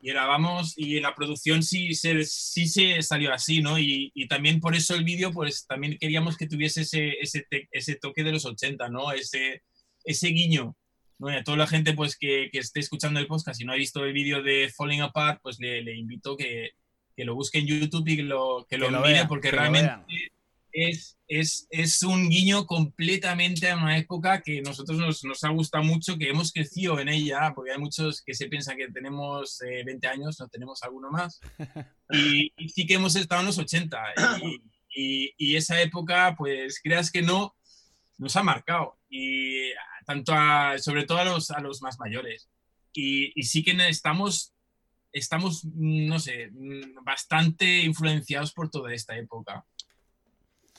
Y 0.00 0.10
era, 0.10 0.26
vamos, 0.26 0.74
y 0.76 0.96
en 0.96 1.02
la 1.02 1.14
producción 1.14 1.62
sí 1.64 1.92
se, 1.94 2.22
sí 2.24 2.68
se 2.68 3.02
salió 3.02 3.32
así, 3.32 3.60
¿no? 3.60 3.78
Y, 3.80 4.12
y 4.14 4.28
también 4.28 4.60
por 4.60 4.76
eso 4.76 4.94
el 4.94 5.02
vídeo, 5.02 5.32
pues 5.32 5.66
también 5.66 5.98
queríamos 5.98 6.36
que 6.36 6.46
tuviese 6.46 6.82
ese, 6.82 7.14
ese, 7.20 7.46
te- 7.50 7.68
ese 7.72 7.96
toque 7.96 8.22
de 8.22 8.30
los 8.32 8.44
80, 8.44 8.88
¿no? 8.90 9.10
Ese, 9.10 9.62
ese 10.04 10.28
guiño. 10.28 10.76
a 11.20 11.42
toda 11.42 11.56
la 11.56 11.66
gente 11.66 11.94
pues 11.94 12.16
que, 12.16 12.48
que 12.52 12.58
esté 12.60 12.80
escuchando 12.80 13.18
el 13.20 13.26
podcast 13.26 13.60
y 13.60 13.64
no 13.64 13.72
ha 13.72 13.76
visto 13.76 14.04
el 14.04 14.12
vídeo 14.12 14.42
de 14.42 14.72
Falling 14.76 15.02
Apart, 15.02 15.40
pues 15.42 15.58
le, 15.58 15.82
le 15.82 15.96
invito 15.96 16.36
que, 16.36 16.70
que 17.16 17.24
lo 17.24 17.34
busque 17.34 17.58
en 17.58 17.66
YouTube 17.66 18.06
y 18.08 18.16
que 18.16 18.22
lo, 18.22 18.66
que 18.68 18.78
lo, 18.78 18.86
Que 18.86 18.92
lo 18.92 19.00
mire 19.00 19.12
vean, 19.14 19.28
porque 19.28 19.50
realmente 19.50 19.90
es, 20.70 21.18
es, 21.26 21.66
es 21.70 22.02
un 22.04 22.28
guiño 22.28 22.66
completamente 22.66 23.68
a 23.68 23.76
una 23.76 23.96
época 23.98 24.42
que 24.42 24.60
nosotros 24.62 24.98
nos, 24.98 25.24
nos 25.24 25.42
ha 25.42 25.48
gustado 25.48 25.82
mucho, 25.82 26.16
que 26.18 26.28
hemos 26.28 26.52
crecido 26.52 27.00
en 27.00 27.08
ella, 27.08 27.52
porque 27.54 27.72
hay 27.72 27.78
muchos 27.78 28.22
que 28.22 28.34
se 28.34 28.46
piensan 28.48 28.76
que 28.76 28.88
tenemos 28.92 29.60
eh, 29.62 29.82
20 29.84 30.06
años, 30.06 30.38
no 30.38 30.46
tenemos 30.48 30.82
alguno 30.84 31.10
más, 31.10 31.40
y, 32.12 32.52
y 32.56 32.68
sí 32.68 32.86
que 32.86 32.94
hemos 32.94 33.16
estado 33.16 33.40
en 33.40 33.46
los 33.48 33.58
80, 33.58 33.98
y, 34.42 34.62
y- 34.94 35.34
y 35.36 35.56
esa 35.56 35.80
época, 35.80 36.34
pues 36.36 36.80
creas 36.82 37.10
que 37.10 37.22
no, 37.22 37.56
nos 38.18 38.36
ha 38.36 38.42
marcado, 38.42 38.98
y 39.08 39.70
tanto 40.06 40.32
a- 40.34 40.78
sobre 40.78 41.04
todo 41.04 41.18
a 41.18 41.24
los, 41.24 41.50
a 41.50 41.60
los 41.60 41.82
más 41.82 41.98
mayores. 41.98 42.48
Y, 42.92 43.32
y 43.38 43.44
sí 43.44 43.62
que 43.62 43.72
estamos, 43.88 44.52
estamos, 45.12 45.64
no 45.64 46.18
sé, 46.18 46.50
mm, 46.52 47.04
bastante 47.04 47.80
influenciados 47.82 48.52
por 48.52 48.70
toda 48.70 48.92
esta 48.92 49.16
época. 49.16 49.64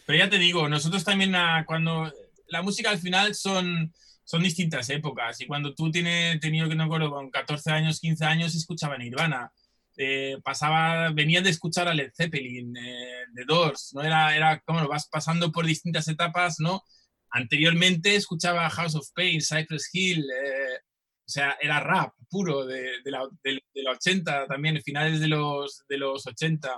Pero 0.05 0.19
ya 0.19 0.29
te 0.29 0.39
digo, 0.39 0.67
nosotros 0.67 1.03
también 1.03 1.35
ah, 1.35 1.63
cuando 1.67 2.11
la 2.47 2.61
música 2.61 2.89
al 2.89 2.97
final 2.99 3.35
son, 3.35 3.93
son 4.23 4.43
distintas 4.43 4.89
épocas 4.89 5.39
y 5.39 5.45
cuando 5.45 5.75
tú 5.75 5.91
tienes 5.91 6.39
tenido 6.39 6.67
que 6.67 6.75
no 6.75 6.83
me 6.83 6.87
acuerdo 6.87 7.11
con 7.11 7.29
14 7.29 7.71
años, 7.71 7.99
15 7.99 8.25
años 8.25 8.55
escuchaba 8.55 8.97
Nirvana. 8.97 9.51
Eh, 9.97 10.37
pasaba, 10.43 11.09
venía 11.11 11.41
de 11.41 11.49
escuchar 11.49 11.87
a 11.87 11.93
Led 11.93 12.11
Zeppelin, 12.15 12.75
eh, 12.77 13.25
The 13.35 13.43
Doors, 13.45 13.91
¿no? 13.93 14.01
Era, 14.01 14.35
era 14.35 14.59
como 14.61 14.87
vas 14.87 15.07
pasando 15.09 15.51
por 15.51 15.65
distintas 15.65 16.07
etapas, 16.07 16.59
¿no? 16.59 16.83
Anteriormente 17.31 18.15
escuchaba 18.15 18.69
House 18.69 18.95
of 18.95 19.07
Pain, 19.13 19.41
Cypress 19.41 19.89
Hill, 19.93 20.19
eh, 20.23 20.77
o 21.25 21.31
sea, 21.31 21.57
era 21.61 21.79
rap 21.79 22.13
puro 22.29 22.65
de, 22.65 23.01
de 23.03 23.11
la, 23.11 23.27
de- 23.43 23.63
de 23.73 23.83
la 23.83 23.91
80 23.91 24.47
también, 24.47 24.81
finales 24.81 25.19
de 25.19 25.27
los, 25.27 25.83
de 25.87 25.97
los 25.97 26.25
80. 26.25 26.75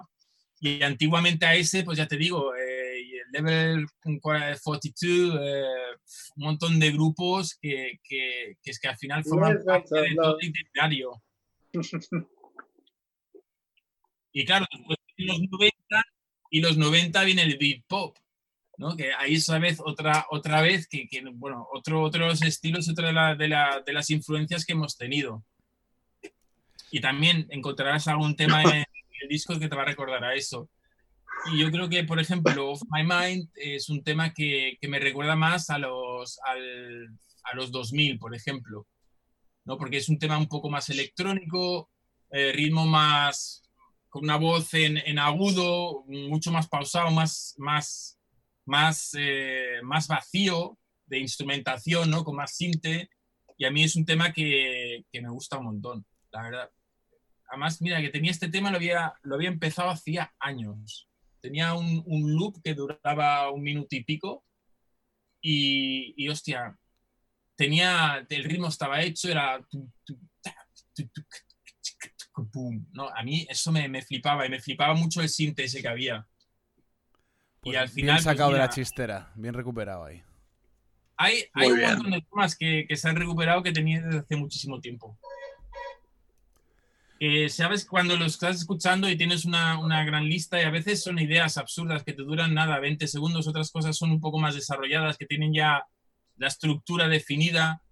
Y 0.60 0.84
antiguamente 0.84 1.46
a 1.46 1.56
ese, 1.56 1.84
pues 1.84 1.98
ya 1.98 2.08
te 2.08 2.18
digo, 2.18 2.54
eh, 2.56 3.02
y 3.02 3.14
el 3.16 3.32
Level 3.32 3.86
42, 4.22 5.40
eh, 5.42 5.64
un 6.36 6.44
montón 6.44 6.80
de 6.80 6.92
grupos 6.92 7.58
que, 7.60 8.00
que, 8.04 8.58
que 8.62 8.72
es 8.72 8.80
que 8.80 8.88
al 8.90 8.98
final 8.98 9.24
forman 9.24 9.56
Yes, 9.58 9.66
parte 9.66 9.90
that's 9.90 10.02
de 10.04 10.12
a 10.12 10.16
todo 10.24 10.38
el 10.40 10.48
itinerario. 10.48 11.24
Y 14.34 14.46
claro, 14.46 14.66
después 14.72 14.98
de 15.18 15.26
los 15.26 15.40
90 15.42 16.04
y 16.52 16.62
los 16.62 16.78
90 16.78 17.24
viene 17.26 17.42
el 17.44 17.58
beat 17.58 17.84
pop, 17.88 18.18
¿no? 18.82 18.98
Que 18.98 19.13
ahí 19.13 19.36
es 19.36 19.48
otra 19.48 19.60
vez, 19.60 19.80
otra, 19.80 20.26
otra 20.32 20.62
vez 20.62 20.88
que, 20.88 21.08
que, 21.08 21.22
bueno, 21.34 21.67
otro, 21.72 22.02
otros 22.02 22.41
estilos, 22.41 22.89
otra 22.89 23.08
de, 23.08 23.13
la- 23.13 23.36
de, 23.36 23.48
la- 23.48 23.82
de 23.86 23.94
las 23.94 24.10
influencias 24.10 24.65
que 24.65 24.74
hemos 24.74 24.98
tenido. 24.98 25.44
Y 26.89 27.00
también 27.00 27.46
encontrarás 27.52 28.08
algún 28.08 28.36
tema 28.36 28.63
en 28.63 28.84
el 29.22 29.30
disco 29.30 29.58
que 29.60 29.70
te 29.70 29.76
va 29.76 29.84
a 29.84 29.86
recordar 29.86 30.24
a 30.24 30.34
eso. 30.34 30.67
Y 31.54 31.60
yo 31.60 31.72
creo 31.72 31.88
que, 31.89 32.04
por 32.04 32.20
ejemplo, 32.20 32.72
Off 32.72 32.82
My 32.91 33.04
Mind 33.04 33.50
es 33.56 33.88
un 33.89 34.04
tema 34.04 34.34
que, 34.34 34.78
que 34.82 34.88
me 34.88 35.00
recuerda 35.00 35.36
más 35.36 35.70
a 35.70 35.78
los, 35.78 36.39
al- 36.46 37.08
a 37.44 37.56
los 37.56 37.72
2000, 37.72 38.17
por 38.20 38.36
ejemplo. 38.36 38.88
¿no? 39.63 39.78
Porque 39.78 39.98
es 39.98 40.10
un 40.10 40.17
tema 40.17 40.38
un 40.39 40.48
poco 40.48 40.70
más 40.72 40.89
electrónico, 40.89 41.89
eh, 42.32 42.52
ritmo 42.52 42.86
más, 42.88 43.62
con 44.10 44.24
una 44.24 44.36
voz 44.38 44.74
en, 44.74 44.98
en 44.98 45.20
agudo, 45.20 46.04
mucho 46.08 46.52
más 46.52 46.67
pausado, 46.67 47.12
más, 47.12 47.54
más, 47.60 48.17
más, 48.65 49.15
eh, 49.17 49.80
más 49.84 50.08
vacío 50.08 50.78
de 51.06 51.19
instrumentación, 51.19 52.10
¿no? 52.10 52.24
Con 52.24 52.36
más 52.36 52.56
sinte. 52.56 53.10
Y 53.58 53.65
a 53.65 53.71
mí 53.71 53.84
es 53.84 53.95
un 53.95 54.06
tema 54.06 54.32
que, 54.34 55.06
que 55.12 55.21
me 55.21 55.30
gusta 55.30 55.58
un 55.58 55.65
montón, 55.65 56.06
la 56.32 56.43
verdad. 56.43 56.71
Además, 57.50 57.82
mira, 57.82 58.02
que 58.02 58.10
tenía 58.10 58.32
este 58.32 58.50
tema, 58.50 58.71
lo 58.71 58.78
había, 58.78 59.13
lo 59.24 59.36
había 59.36 59.50
empezado 59.50 59.89
hacía 59.89 60.34
años. 60.39 61.10
Tenía 61.41 61.74
un, 61.74 62.02
un 62.06 62.34
loop 62.34 62.62
que 62.63 62.74
duraba 62.74 63.52
un 63.52 63.62
minuto 63.62 63.95
y 63.95 64.04
pico. 64.04 64.45
Y, 65.41 66.13
y 66.15 66.30
hostia, 66.30 66.78
tenía, 67.56 68.26
el 68.30 68.43
ritmo 68.43 68.67
estaba 68.67 69.02
hecho, 69.02 69.30
era... 69.30 69.60
¿no? 72.93 73.10
A 73.10 73.24
mí 73.24 73.45
eso 73.50 73.71
me, 73.71 73.88
me 73.89 74.02
flipaba 74.02 74.45
y 74.45 74.50
me 74.50 74.62
flipaba 74.62 74.93
mucho 74.93 75.21
el 75.21 75.30
sinte 75.30 75.65
ese 75.65 75.82
que 75.82 75.88
había. 75.88 76.26
Pues 77.62 77.74
y 77.76 77.78
al 77.78 77.89
final... 77.89 78.06
bien 78.06 78.15
pues 78.15 78.24
sacado 78.24 78.52
de 78.52 78.60
la 78.60 78.69
chistera, 78.69 79.32
bien 79.36 79.54
recuperado 79.54 80.06
ahí. 80.06 80.21
hay, 81.17 81.45
hay 81.54 81.71
un 81.71 81.78
bien. 81.78 81.89
montón 81.93 82.12
de 82.12 82.21
temas 82.21 82.56
que, 82.56 82.86
que 82.88 82.95
se 82.95 83.08
han 83.08 83.15
recuperado 83.15 83.62
que 83.63 83.71
tenía 83.71 84.02
desde 84.02 84.19
hace 84.19 84.36
muchísimo 84.36 84.80
tiempo. 84.82 85.17
Eh, 87.24 87.50
Sabes 87.50 87.86
cuando 87.86 88.15
los 88.17 88.34
estás 88.34 88.56
escuchando 88.56 89.08
y 89.08 89.15
tienes 89.15 89.45
una, 89.45 89.78
una 89.78 90.04
gran 90.04 90.26
lista 90.26 90.60
y 90.60 90.63
a 90.63 90.71
veces 90.71 91.04
son 91.04 91.19
ideas 91.19 91.56
absurdas 91.60 92.04
que 92.04 92.13
te 92.13 92.24
duran 92.24 92.56
nada, 92.56 92.80
20 92.80 93.06
segundos, 93.08 93.47
otras 93.47 93.69
cosas 93.69 93.95
son 93.95 94.10
un 94.10 94.19
poco 94.19 94.39
más 94.39 94.56
desarrolladas, 94.56 95.19
que 95.19 95.28
tienen 95.28 95.54
ya 95.54 95.86
la 96.38 96.47
estructura 96.47 97.08
definida, 97.08 97.84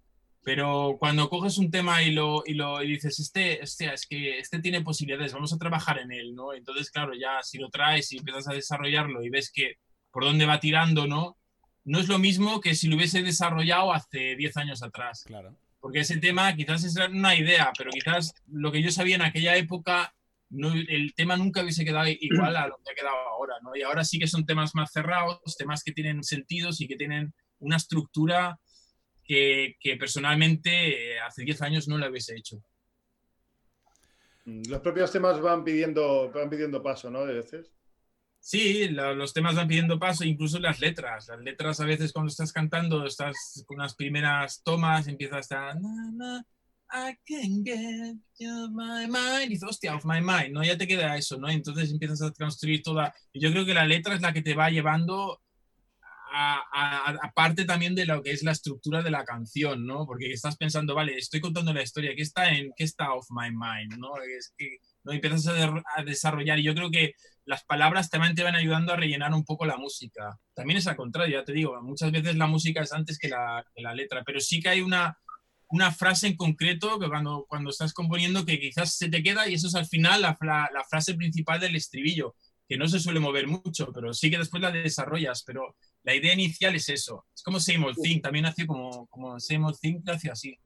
pero 0.42 0.96
cuando 0.98 1.28
coges 1.28 1.58
un 1.58 1.70
tema 1.70 2.02
y 2.02 2.12
lo, 2.12 2.42
y 2.46 2.54
lo 2.54 2.82
y 2.82 2.92
dices, 2.92 3.18
este, 3.20 3.60
hostia, 3.62 3.92
es 3.92 4.06
que 4.06 4.38
este 4.38 4.60
tiene 4.60 4.80
posibilidades, 4.80 5.34
vamos 5.34 5.52
a 5.52 5.58
trabajar 5.58 5.98
en 5.98 6.12
él, 6.12 6.34
¿no? 6.34 6.54
Entonces, 6.54 6.90
claro, 6.90 7.12
ya 7.14 7.42
si 7.42 7.58
lo 7.58 7.68
traes 7.68 8.10
y 8.12 8.18
empiezas 8.18 8.48
a 8.48 8.54
desarrollarlo 8.54 9.22
y 9.22 9.28
ves 9.28 9.50
que 9.52 9.74
por 10.10 10.24
dónde 10.24 10.46
va 10.46 10.60
tirando, 10.60 11.06
¿no? 11.06 11.36
No 11.84 11.98
es 11.98 12.08
lo 12.08 12.18
mismo 12.18 12.60
que 12.60 12.74
si 12.74 12.88
lo 12.88 12.96
hubiese 12.96 13.22
desarrollado 13.22 13.92
hace 13.92 14.36
10 14.36 14.56
años 14.56 14.82
atrás. 14.82 15.24
Claro. 15.26 15.56
Porque 15.78 16.00
ese 16.00 16.18
tema 16.18 16.54
quizás 16.54 16.84
es 16.84 16.96
una 16.96 17.34
idea, 17.36 17.72
pero 17.76 17.90
quizás 17.90 18.34
lo 18.46 18.72
que 18.72 18.82
yo 18.82 18.90
sabía 18.90 19.16
en 19.16 19.22
aquella 19.22 19.56
época, 19.56 20.14
no, 20.50 20.72
el 20.72 21.14
tema 21.14 21.36
nunca 21.36 21.62
hubiese 21.62 21.84
quedado 21.84 22.08
igual 22.08 22.56
a 22.56 22.66
lo 22.66 22.76
que 22.76 22.92
ha 22.92 22.94
quedado 22.94 23.16
ahora, 23.16 23.54
¿no? 23.62 23.74
Y 23.76 23.82
ahora 23.82 24.04
sí 24.04 24.18
que 24.18 24.26
son 24.26 24.44
temas 24.44 24.74
más 24.74 24.90
cerrados, 24.92 25.56
temas 25.56 25.82
que 25.82 25.92
tienen 25.92 26.22
sentidos 26.22 26.80
y 26.80 26.88
que 26.88 26.96
tienen 26.96 27.32
una 27.58 27.76
estructura 27.76 28.58
que, 29.30 29.76
que 29.78 29.96
personalmente 29.96 31.12
eh, 31.14 31.20
hace 31.20 31.44
10 31.44 31.62
años 31.62 31.86
no 31.86 31.96
la 31.98 32.10
hubiese 32.10 32.34
hecho. 32.36 32.60
Mm, 34.44 34.62
Los 34.68 34.80
propios 34.80 35.12
temas 35.12 35.40
van 35.40 35.62
pidiendo, 35.62 36.32
van 36.32 36.50
pidiendo 36.50 36.82
paso, 36.82 37.10
¿no? 37.12 37.24
De 37.24 37.34
veces. 37.34 37.70
Sí, 38.40 38.88
la- 38.88 39.12
los 39.14 39.32
temas 39.32 39.54
van 39.54 39.68
pidiendo 39.68 40.00
paso, 40.00 40.24
incluso 40.24 40.58
las 40.58 40.80
letras. 40.80 41.28
Las 41.28 41.38
letras 41.42 41.78
a 41.78 41.84
veces 41.84 42.12
cuando 42.12 42.28
estás 42.30 42.52
cantando, 42.52 43.06
estás 43.06 43.62
con 43.68 43.76
unas 43.78 43.94
primeras 43.94 44.62
tomas, 44.64 45.06
empiezas 45.06 45.52
a... 45.52 45.74
"Na, 45.74 46.10
na, 46.12 46.44
I 46.92 47.14
can 47.24 47.64
get 47.64 48.16
you 48.40 48.68
my 48.72 49.06
mind. 49.06 49.44
Y 49.44 49.48
dices, 49.50 49.68
hostia, 49.68 49.94
off 49.94 50.04
my 50.04 50.20
mind, 50.20 50.50
¿no? 50.54 50.64
Ya 50.64 50.76
te 50.76 50.88
queda 50.88 51.16
eso, 51.16 51.38
¿no? 51.38 51.48
Entonces 51.48 51.92
empiezas 51.92 52.20
a 52.22 52.32
construir 52.32 52.82
toda... 52.82 53.14
Yo 53.32 53.52
creo 53.52 53.64
que 53.64 53.74
la 53.74 53.84
letra 53.86 54.16
es 54.16 54.22
la 54.22 54.32
que 54.32 54.42
te 54.42 54.54
va 54.54 54.70
llevando 54.70 55.40
aparte 56.32 57.64
también 57.64 57.94
de 57.94 58.06
lo 58.06 58.22
que 58.22 58.30
es 58.32 58.42
la 58.42 58.52
estructura 58.52 59.02
de 59.02 59.10
la 59.10 59.24
canción, 59.24 59.86
¿no? 59.86 60.06
Porque 60.06 60.32
estás 60.32 60.56
pensando, 60.56 60.94
vale, 60.94 61.16
estoy 61.16 61.40
contando 61.40 61.72
la 61.72 61.82
historia, 61.82 62.14
¿qué 62.14 62.22
está 62.22 62.50
en 62.50 62.72
qué 62.76 62.84
está 62.84 63.12
off 63.14 63.26
my 63.30 63.50
mind, 63.50 63.98
¿no? 63.98 64.10
Es 64.22 64.52
que 64.56 64.78
no 65.04 65.12
empiezas 65.12 65.46
a, 65.48 65.52
de- 65.54 65.82
a 65.96 66.04
desarrollar 66.04 66.58
y 66.58 66.62
yo 66.64 66.74
creo 66.74 66.90
que 66.90 67.14
las 67.44 67.64
palabras 67.64 68.10
también 68.10 68.34
te 68.34 68.42
van 68.44 68.54
ayudando 68.54 68.92
a 68.92 68.96
rellenar 68.96 69.32
un 69.34 69.44
poco 69.44 69.66
la 69.66 69.76
música. 69.76 70.38
También 70.54 70.78
es 70.78 70.86
al 70.86 70.96
contrario, 70.96 71.38
ya 71.38 71.44
te 71.44 71.52
digo, 71.52 71.80
muchas 71.82 72.12
veces 72.12 72.36
la 72.36 72.46
música 72.46 72.82
es 72.82 72.92
antes 72.92 73.18
que 73.18 73.28
la, 73.28 73.64
letra, 73.94 74.22
pero 74.24 74.40
sí 74.40 74.60
que 74.60 74.68
hay 74.68 74.80
una, 74.82 75.18
una 75.68 75.90
frase 75.92 76.28
en 76.28 76.36
concreto 76.36 76.98
que 76.98 77.08
cuando, 77.08 77.46
cuando 77.48 77.70
estás 77.70 77.92
componiendo 77.92 78.44
que 78.44 78.60
quizás 78.60 78.94
se 78.96 79.08
te 79.08 79.22
queda 79.22 79.48
y 79.48 79.54
eso 79.54 79.68
es 79.68 79.74
al 79.74 79.86
final 79.86 80.22
la, 80.22 80.36
la 80.40 80.84
frase 80.88 81.14
principal 81.14 81.58
del 81.60 81.76
estribillo, 81.76 82.36
que 82.68 82.76
no 82.76 82.86
se 82.86 83.00
suele 83.00 83.18
mover 83.18 83.48
mucho, 83.48 83.90
pero 83.92 84.12
sí 84.14 84.30
que 84.30 84.38
después 84.38 84.62
la 84.62 84.70
desarrollas, 84.70 85.42
pero 85.44 85.76
la 86.02 86.14
idea 86.14 86.34
inicial 86.34 86.74
es 86.74 86.88
eso. 86.88 87.26
Es 87.34 87.42
como 87.42 87.60
Same 87.60 87.84
Old 87.86 87.96
Thing, 88.02 88.20
también 88.20 88.44
nació 88.44 88.66
como, 88.66 89.06
como 89.08 89.38
Same 89.40 89.66
Old 89.66 89.78
Thing, 89.80 90.00
nació 90.04 90.32
así. 90.32 90.58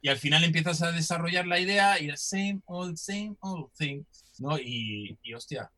Y 0.00 0.08
al 0.08 0.18
final 0.18 0.44
empiezas 0.44 0.82
a 0.82 0.92
desarrollar 0.92 1.46
la 1.46 1.58
idea 1.58 2.00
y 2.00 2.10
es 2.10 2.22
Same 2.28 2.60
Old, 2.66 2.96
Same 2.96 3.36
Old 3.40 3.70
Thing, 3.76 4.04
¿no? 4.38 4.58
Y, 4.58 5.18
y 5.22 5.34
hostia, 5.34 5.70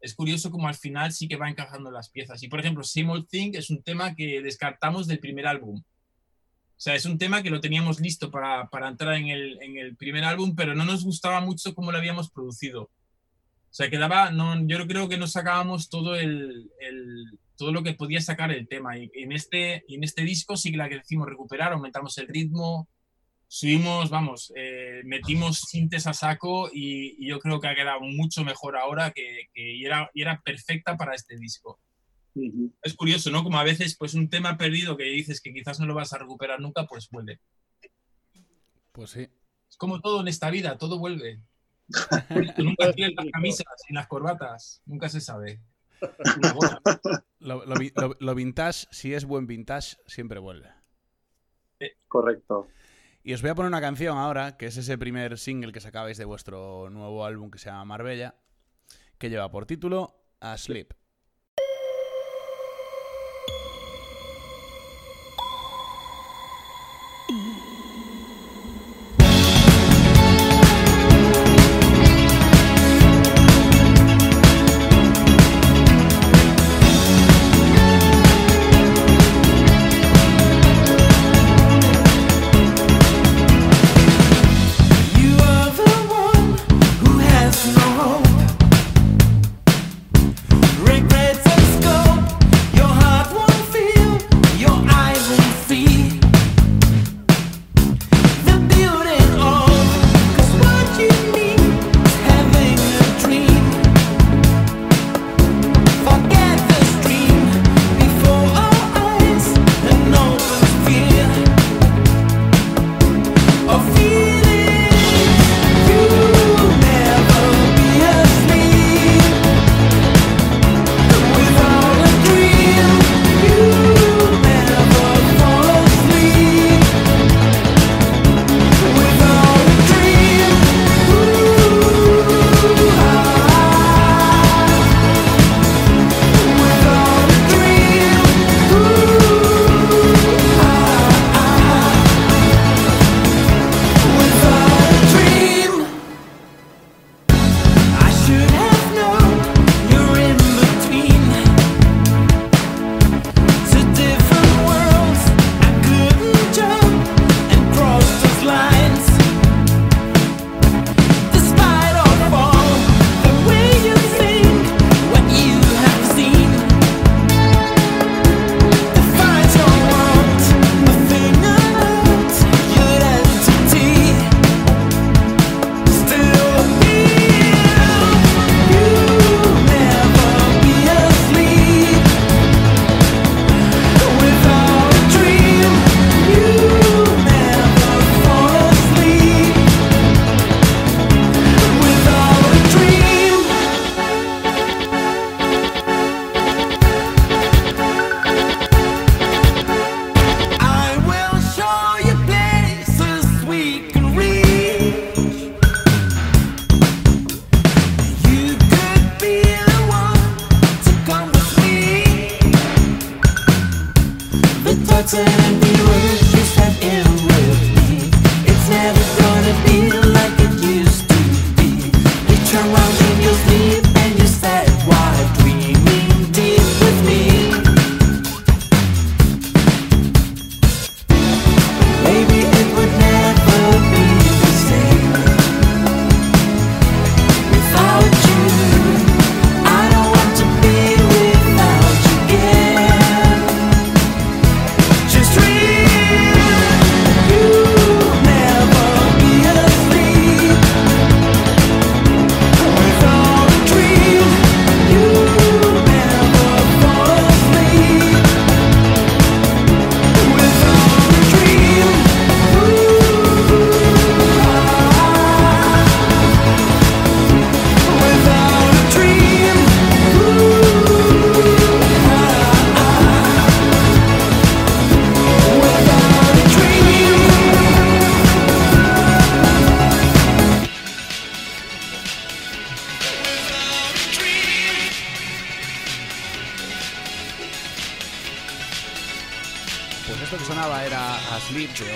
es 0.00 0.14
curioso 0.14 0.50
como 0.50 0.68
al 0.68 0.74
final 0.74 1.12
sí 1.12 1.26
que 1.26 1.36
va 1.36 1.48
encajando 1.50 1.90
las 1.90 2.10
piezas. 2.10 2.42
Y 2.42 2.48
por 2.48 2.60
ejemplo, 2.60 2.84
Same 2.84 3.10
Old 3.10 3.26
Thing 3.28 3.52
es 3.54 3.70
un 3.70 3.82
tema 3.82 4.14
que 4.14 4.40
descartamos 4.42 5.06
del 5.06 5.18
primer 5.18 5.46
álbum. 5.46 5.78
O 5.78 6.80
sea, 6.84 6.94
es 6.96 7.04
un 7.06 7.16
tema 7.16 7.42
que 7.42 7.50
lo 7.50 7.60
teníamos 7.60 8.00
listo 8.00 8.30
para, 8.30 8.68
para 8.68 8.88
entrar 8.88 9.14
en 9.14 9.28
el, 9.28 9.60
en 9.62 9.78
el 9.78 9.96
primer 9.96 10.24
álbum, 10.24 10.54
pero 10.54 10.74
no 10.74 10.84
nos 10.84 11.04
gustaba 11.04 11.40
mucho 11.40 11.74
cómo 11.74 11.92
lo 11.92 11.98
habíamos 11.98 12.30
producido. 12.30 12.82
O 12.82 13.74
sea, 13.74 13.88
quedaba, 13.88 14.30
no, 14.30 14.66
yo 14.66 14.86
creo 14.86 15.08
que 15.08 15.16
no 15.16 15.26
sacábamos 15.26 15.88
todo, 15.88 16.14
el, 16.16 16.70
el- 16.80 17.38
todo 17.62 17.72
lo 17.72 17.82
que 17.84 17.94
podía 17.94 18.20
sacar 18.20 18.50
el 18.50 18.66
tema. 18.66 18.98
Y 18.98 19.08
en 19.14 19.30
este, 19.32 19.84
y 19.86 19.94
en 19.94 20.02
este 20.04 20.22
disco 20.22 20.56
sí 20.56 20.72
que 20.72 20.76
la 20.76 20.88
que 20.88 20.96
decimos 20.98 21.28
recuperar, 21.28 21.72
aumentamos 21.72 22.18
el 22.18 22.26
ritmo, 22.26 22.88
subimos, 23.46 24.10
vamos, 24.10 24.52
eh, 24.56 25.02
metimos 25.04 25.60
sintes 25.60 26.08
a 26.08 26.12
saco 26.12 26.68
y, 26.72 27.14
y 27.24 27.28
yo 27.28 27.38
creo 27.38 27.60
que 27.60 27.68
ha 27.68 27.74
quedado 27.76 28.00
mucho 28.00 28.42
mejor 28.44 28.76
ahora 28.76 29.12
que, 29.12 29.46
que- 29.54 29.74
y, 29.76 29.84
era, 29.84 30.10
y 30.12 30.22
era 30.22 30.40
perfecta 30.44 30.96
para 30.96 31.14
este 31.14 31.36
disco. 31.36 31.78
Es 32.82 32.94
curioso, 32.94 33.30
¿no? 33.30 33.44
Como 33.44 33.58
a 33.58 33.64
veces, 33.64 33.96
pues 33.96 34.14
un 34.14 34.28
tema 34.28 34.56
perdido 34.56 34.96
que 34.96 35.04
dices 35.04 35.40
que 35.40 35.52
quizás 35.52 35.78
no 35.78 35.86
lo 35.86 35.94
vas 35.94 36.12
a 36.12 36.18
recuperar 36.18 36.60
nunca, 36.60 36.84
pues 36.86 37.08
vuelve. 37.10 37.38
Pues 38.90 39.10
sí. 39.10 39.28
Es 39.70 39.76
como 39.76 40.00
todo 40.00 40.20
en 40.22 40.28
esta 40.28 40.50
vida, 40.50 40.78
todo 40.78 40.98
vuelve. 40.98 41.40
nunca 42.58 42.92
tienen 42.92 43.14
las 43.16 43.26
camisas 43.32 43.66
y 43.88 43.94
las 43.94 44.06
corbatas, 44.08 44.82
nunca 44.86 45.08
se 45.08 45.20
sabe. 45.20 45.60
Lo 47.40 48.34
vintage, 48.34 48.86
si 48.90 49.14
es 49.14 49.24
buen 49.24 49.46
vintage, 49.46 49.96
siempre 50.06 50.38
vuelve. 50.38 50.70
Correcto. 52.08 52.68
Y 53.24 53.34
os 53.34 53.42
voy 53.42 53.50
a 53.50 53.54
poner 53.54 53.68
una 53.68 53.80
canción 53.80 54.18
ahora, 54.18 54.56
que 54.56 54.66
es 54.66 54.76
ese 54.76 54.98
primer 54.98 55.38
single 55.38 55.72
que 55.72 55.80
sacabais 55.80 56.18
de 56.18 56.24
vuestro 56.24 56.90
nuevo 56.90 57.24
álbum 57.24 57.50
que 57.50 57.58
se 57.58 57.70
llama 57.70 57.84
Marbella, 57.84 58.34
que 59.18 59.30
lleva 59.30 59.50
por 59.50 59.66
título 59.66 60.24
Asleep. 60.40 60.92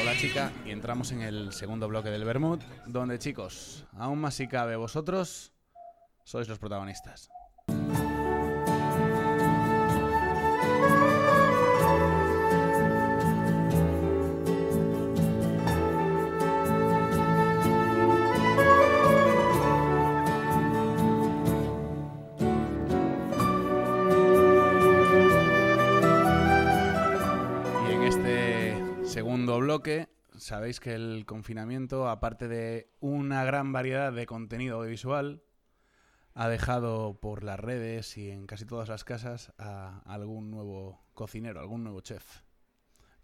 Hola 0.07 0.17
Chica 0.19 0.53
y 0.65 0.71
entramos 0.71 1.11
en 1.11 1.23
el 1.23 1.53
segundo 1.53 1.89
bloque 1.89 2.11
del 2.11 2.25
Bermud, 2.25 2.61
donde 2.87 3.19
chicos, 3.19 3.85
aún 3.99 4.21
más 4.21 4.35
si 4.35 4.47
cabe 4.47 4.77
vosotros, 4.77 5.53
sois 6.23 6.49
los 6.49 6.61
protagonistas. 6.61 7.29
Segundo 29.37 29.59
bloque, 29.61 30.09
sabéis 30.37 30.81
que 30.81 30.95
el 30.95 31.25
confinamiento, 31.27 32.09
aparte 32.09 32.49
de 32.49 32.91
una 33.01 33.45
gran 33.45 33.73
variedad 33.73 34.13
de 34.13 34.27
contenido 34.27 34.77
audiovisual, 34.79 35.43
ha 36.35 36.49
dejado 36.49 37.19
por 37.21 37.43
las 37.45 37.59
redes 37.59 38.17
y 38.19 38.31
en 38.31 38.47
casi 38.47 38.67
todas 38.67 38.89
las 38.89 39.05
casas 39.05 39.53
a 39.59 40.01
algún 40.05 40.51
nuevo 40.51 41.07
cocinero, 41.15 41.61
algún 41.61 41.83
nuevo 41.85 42.01
chef. 42.01 42.43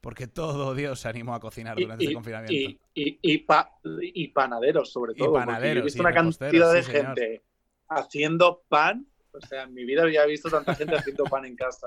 Porque 0.00 0.26
todo 0.26 0.74
Dios 0.74 1.00
se 1.00 1.08
animó 1.08 1.34
a 1.34 1.40
cocinar 1.40 1.78
Y, 1.78 1.82
durante 1.84 2.04
este 2.04 2.12
y- 2.12 2.14
confinamiento. 2.14 2.52
y- 2.54 2.80
y- 2.94 3.18
y 3.22 3.38
pa- 3.38 3.78
y 4.00 4.28
panaderos, 4.28 4.90
sobre 4.90 5.12
Y 5.12 5.16
todo. 5.16 5.32
porque 5.32 5.46
panaderos, 5.46 5.74
yo 5.74 5.80
he 5.80 5.84
visto 5.84 5.98
y 5.98 6.00
una 6.06 6.12
cantidad 6.14 6.72
de 6.72 6.82
sí, 6.82 6.90
señor. 6.90 7.06
gente 7.18 7.44
haciendo 7.88 8.62
pan. 8.68 9.06
O 9.32 9.40
sea, 9.46 9.62
en 9.62 9.74
mi 9.74 9.84
vida 9.84 10.02
había 10.02 10.26
visto 10.26 10.50
tanta 10.50 10.74
gente 10.74 10.96
haciendo 10.96 11.24
pan 11.24 11.44
en 11.44 11.54
casa. 11.56 11.86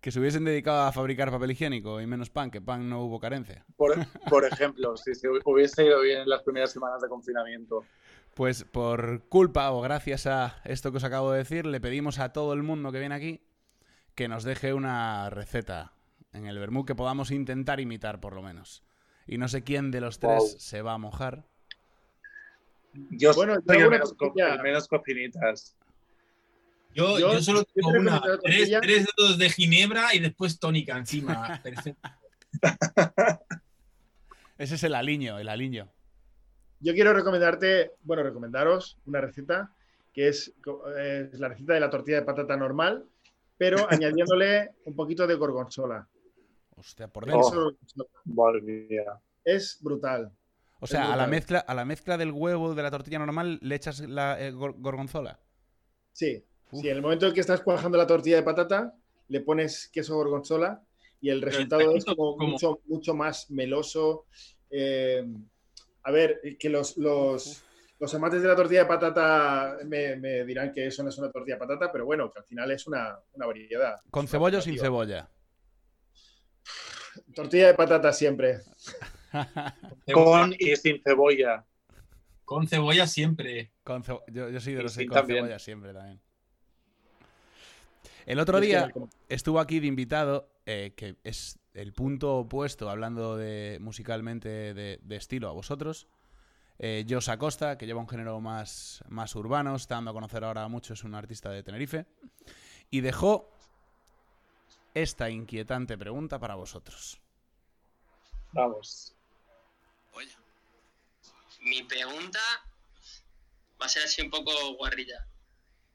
Que 0.00 0.12
se 0.12 0.20
hubiesen 0.20 0.44
dedicado 0.44 0.82
a 0.82 0.92
fabricar 0.92 1.30
papel 1.30 1.50
higiénico 1.50 2.00
y 2.00 2.06
menos 2.06 2.30
pan, 2.30 2.50
que 2.50 2.60
pan 2.60 2.88
no 2.88 3.02
hubo 3.02 3.18
carencia. 3.18 3.64
Por, 3.76 3.94
por 4.30 4.44
ejemplo, 4.44 4.96
si 4.96 5.14
se 5.14 5.28
hubiese 5.44 5.84
ido 5.86 6.00
bien 6.02 6.20
en 6.20 6.28
las 6.28 6.42
primeras 6.42 6.70
semanas 6.72 7.00
de 7.02 7.08
confinamiento. 7.08 7.84
Pues 8.34 8.62
por 8.64 9.24
culpa 9.28 9.70
o 9.72 9.80
gracias 9.80 10.26
a 10.26 10.60
esto 10.64 10.92
que 10.92 10.98
os 10.98 11.04
acabo 11.04 11.32
de 11.32 11.38
decir, 11.38 11.66
le 11.66 11.80
pedimos 11.80 12.20
a 12.20 12.32
todo 12.32 12.52
el 12.52 12.62
mundo 12.62 12.92
que 12.92 13.00
viene 13.00 13.14
aquí 13.16 13.40
que 14.14 14.28
nos 14.28 14.44
deje 14.44 14.72
una 14.74 15.30
receta 15.30 15.92
en 16.32 16.46
el 16.46 16.58
vermú 16.58 16.84
que 16.84 16.94
podamos 16.94 17.30
intentar 17.32 17.80
imitar 17.80 18.20
por 18.20 18.34
lo 18.34 18.42
menos. 18.42 18.84
Y 19.26 19.38
no 19.38 19.48
sé 19.48 19.64
quién 19.64 19.90
de 19.90 20.00
los 20.00 20.18
tres 20.20 20.38
Wow. 20.38 20.48
se 20.58 20.82
va 20.82 20.94
a 20.94 20.98
mojar. 20.98 21.44
Yo 23.10 23.32
Bueno, 23.34 23.54
soy 23.54 23.62
yo 23.66 23.72
el 23.74 23.80
una 23.88 23.90
menos, 23.90 24.12
co- 24.14 24.28
cosilla. 24.28 24.54
el 24.54 24.62
menos 24.62 24.88
cocinitas. 24.88 25.76
Yo, 26.94 27.18
Yo 27.18 27.32
yo 27.34 27.42
solo 27.42 27.64
tengo 27.64 27.90
una, 27.90 28.20
tres, 28.42 28.70
dedos 28.70 29.38
de 29.38 29.50
ginebra 29.50 30.14
y 30.14 30.18
después 30.20 30.58
tónica 30.58 30.96
encima. 30.96 31.60
Perfecto. 31.62 32.08
Ese 34.58 34.74
es 34.74 34.82
el 34.82 34.94
aliño, 34.94 35.38
el 35.38 35.48
aliño. 35.48 35.88
Yo 36.80 36.92
quiero 36.94 37.12
recomendarte, 37.12 37.92
bueno, 38.02 38.22
recomendaros 38.22 38.98
una 39.06 39.20
receta 39.20 39.72
que 40.12 40.28
es, 40.28 40.52
eh, 40.96 41.30
es 41.32 41.38
la 41.38 41.48
receta 41.48 41.74
de 41.74 41.80
la 41.80 41.90
tortilla 41.90 42.18
de 42.20 42.26
patata 42.26 42.56
normal, 42.56 43.04
pero 43.56 43.86
añadiéndole 43.90 44.72
un 44.84 44.94
poquito 44.96 45.26
de 45.26 45.34
gorgonzola. 45.34 46.08
Hostia, 46.76 47.08
por 47.08 47.26
dentro. 47.26 47.48
Eso 47.84 48.08
Madre 48.24 48.60
mía. 48.62 49.20
es 49.44 49.78
brutal. 49.80 50.32
O 50.80 50.86
sea, 50.86 51.12
a 51.12 51.16
la 51.16 51.26
mezcla, 51.26 51.58
a 51.58 51.74
la 51.74 51.84
mezcla 51.84 52.16
del 52.16 52.30
huevo 52.30 52.74
de 52.74 52.82
la 52.84 52.90
tortilla 52.92 53.18
normal 53.18 53.58
le 53.62 53.74
echas 53.74 53.98
la 54.00 54.40
eh, 54.40 54.52
gor- 54.52 54.76
gorgonzola. 54.78 55.40
Sí, 56.12 56.44
Uf. 56.70 56.80
sí, 56.82 56.88
en 56.88 56.96
el 56.96 57.02
momento 57.02 57.26
en 57.26 57.34
que 57.34 57.40
estás 57.40 57.60
cuajando 57.60 57.98
la 57.98 58.06
tortilla 58.06 58.36
de 58.36 58.42
patata, 58.42 58.94
le 59.28 59.40
pones 59.40 59.88
queso 59.88 60.14
gorgonzola 60.16 60.82
y 61.20 61.30
el 61.30 61.42
resultado 61.42 61.94
es 61.94 62.04
como 62.04 62.36
mucho, 62.36 62.80
mucho 62.86 63.14
más 63.14 63.50
meloso. 63.50 64.26
Eh, 64.70 65.26
a 66.04 66.10
ver, 66.10 66.40
que 66.58 66.68
los, 66.70 66.96
los, 66.96 67.62
los 67.98 68.14
amantes 68.14 68.40
de 68.42 68.48
la 68.48 68.56
tortilla 68.56 68.80
de 68.82 68.86
patata 68.86 69.78
me, 69.84 70.16
me 70.16 70.44
dirán 70.44 70.72
que 70.72 70.86
eso 70.86 71.02
no 71.02 71.08
es 71.08 71.18
una 71.18 71.30
tortilla 71.30 71.56
de 71.56 71.60
patata, 71.60 71.92
pero 71.92 72.04
bueno, 72.06 72.30
que 72.30 72.38
al 72.38 72.44
final 72.44 72.70
es 72.70 72.86
una, 72.86 73.18
una 73.32 73.46
variedad. 73.46 73.96
¿Con 74.10 74.22
una 74.22 74.30
cebolla 74.30 74.58
o 74.58 74.62
sin 74.62 74.78
cebolla? 74.78 75.28
Tortilla 77.34 77.68
de 77.68 77.74
patata 77.74 78.12
siempre. 78.12 78.60
Con 80.12 80.54
y 80.58 80.76
sin 80.76 81.02
cebolla. 81.02 81.64
Con 82.44 82.66
cebolla 82.66 83.06
siempre. 83.06 83.72
Con 83.82 84.02
cebo- 84.02 84.22
yo, 84.28 84.48
yo 84.48 84.60
soy 84.60 84.74
de 84.74 84.82
los 84.82 84.96
con 84.96 85.06
también. 85.08 85.38
cebolla 85.40 85.58
siempre 85.58 85.92
también. 85.92 86.20
El 88.28 88.40
otro 88.40 88.60
día 88.60 88.92
estuvo 89.30 89.58
aquí 89.58 89.80
de 89.80 89.86
invitado, 89.86 90.52
eh, 90.66 90.92
que 90.94 91.16
es 91.24 91.58
el 91.72 91.94
punto 91.94 92.36
opuesto, 92.36 92.90
hablando 92.90 93.38
de 93.38 93.78
musicalmente 93.80 94.74
de, 94.74 95.00
de 95.02 95.16
estilo 95.16 95.48
a 95.48 95.52
vosotros. 95.52 96.08
Eh, 96.78 97.06
Jos 97.08 97.30
Acosta, 97.30 97.78
que 97.78 97.86
lleva 97.86 98.02
un 98.02 98.08
género 98.08 98.38
más, 98.38 99.02
más 99.08 99.34
urbano, 99.34 99.74
está 99.76 99.94
dando 99.94 100.10
a 100.10 100.12
conocer 100.12 100.44
ahora 100.44 100.68
mucho, 100.68 100.92
es 100.92 101.04
un 101.04 101.14
artista 101.14 101.48
de 101.48 101.62
Tenerife. 101.62 102.04
Y 102.90 103.00
dejó 103.00 103.50
esta 104.92 105.30
inquietante 105.30 105.96
pregunta 105.96 106.38
para 106.38 106.54
vosotros. 106.54 107.22
Vamos. 108.52 109.14
Oye, 110.12 110.36
mi 111.62 111.82
pregunta 111.82 112.40
va 113.80 113.86
a 113.86 113.88
ser 113.88 114.02
así 114.02 114.20
un 114.20 114.28
poco 114.30 114.52
guarrilla. 114.76 115.26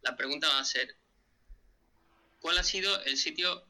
La 0.01 0.15
pregunta 0.15 0.47
va 0.47 0.61
a 0.61 0.65
ser, 0.65 0.97
¿cuál 2.43 2.59
ha 2.59 2.63
sido 2.63 2.91
el 3.05 3.17
sitio 3.17 3.63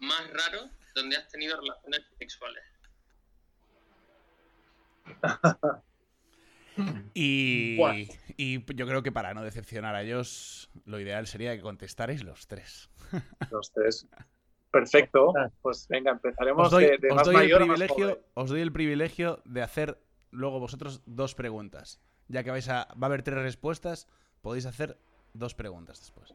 más 0.00 0.28
raro 0.28 0.68
donde 0.94 1.16
has 1.16 1.28
tenido 1.28 1.58
relaciones 1.58 2.02
sexuales? 2.18 2.64
Y, 7.14 7.78
yo 7.78 8.86
creo 8.86 9.02
que 9.02 9.10
para 9.10 9.32
no 9.32 9.42
decepcionar 9.42 9.94
a 9.94 10.02
ellos, 10.02 10.68
lo 10.84 11.00
ideal 11.00 11.26
sería 11.26 11.56
que 11.56 11.62
contestarais 11.62 12.22
los 12.22 12.46
tres. 12.46 12.90
Los 13.50 13.72
tres. 13.72 14.06
Perfecto. 14.70 15.32
Pues 15.62 15.88
venga, 15.88 16.10
empezaremos 16.10 16.66
Os 16.66 16.70
doy, 16.70 16.84
de, 16.84 16.98
de 16.98 17.08
os 17.08 17.16
más 17.16 17.24
doy 17.24 17.36
el 17.36 17.40
mayor 17.40 17.62
a 17.62 17.64
más 17.64 17.78
privilegio, 17.78 18.08
joven. 18.08 18.24
os 18.34 18.50
doy 18.50 18.60
el 18.60 18.72
privilegio 18.72 19.40
de 19.46 19.62
hacer 19.62 19.98
luego 20.32 20.60
vosotros 20.60 21.00
dos 21.06 21.34
preguntas. 21.34 21.98
Ya 22.28 22.44
que 22.44 22.50
vais 22.50 22.68
a, 22.68 22.88
va 22.88 22.98
a 23.02 23.06
haber 23.06 23.22
tres 23.22 23.38
respuestas, 23.38 24.06
podéis 24.42 24.66
hacer 24.66 24.98
dos 25.32 25.54
preguntas 25.54 26.00
después. 26.00 26.34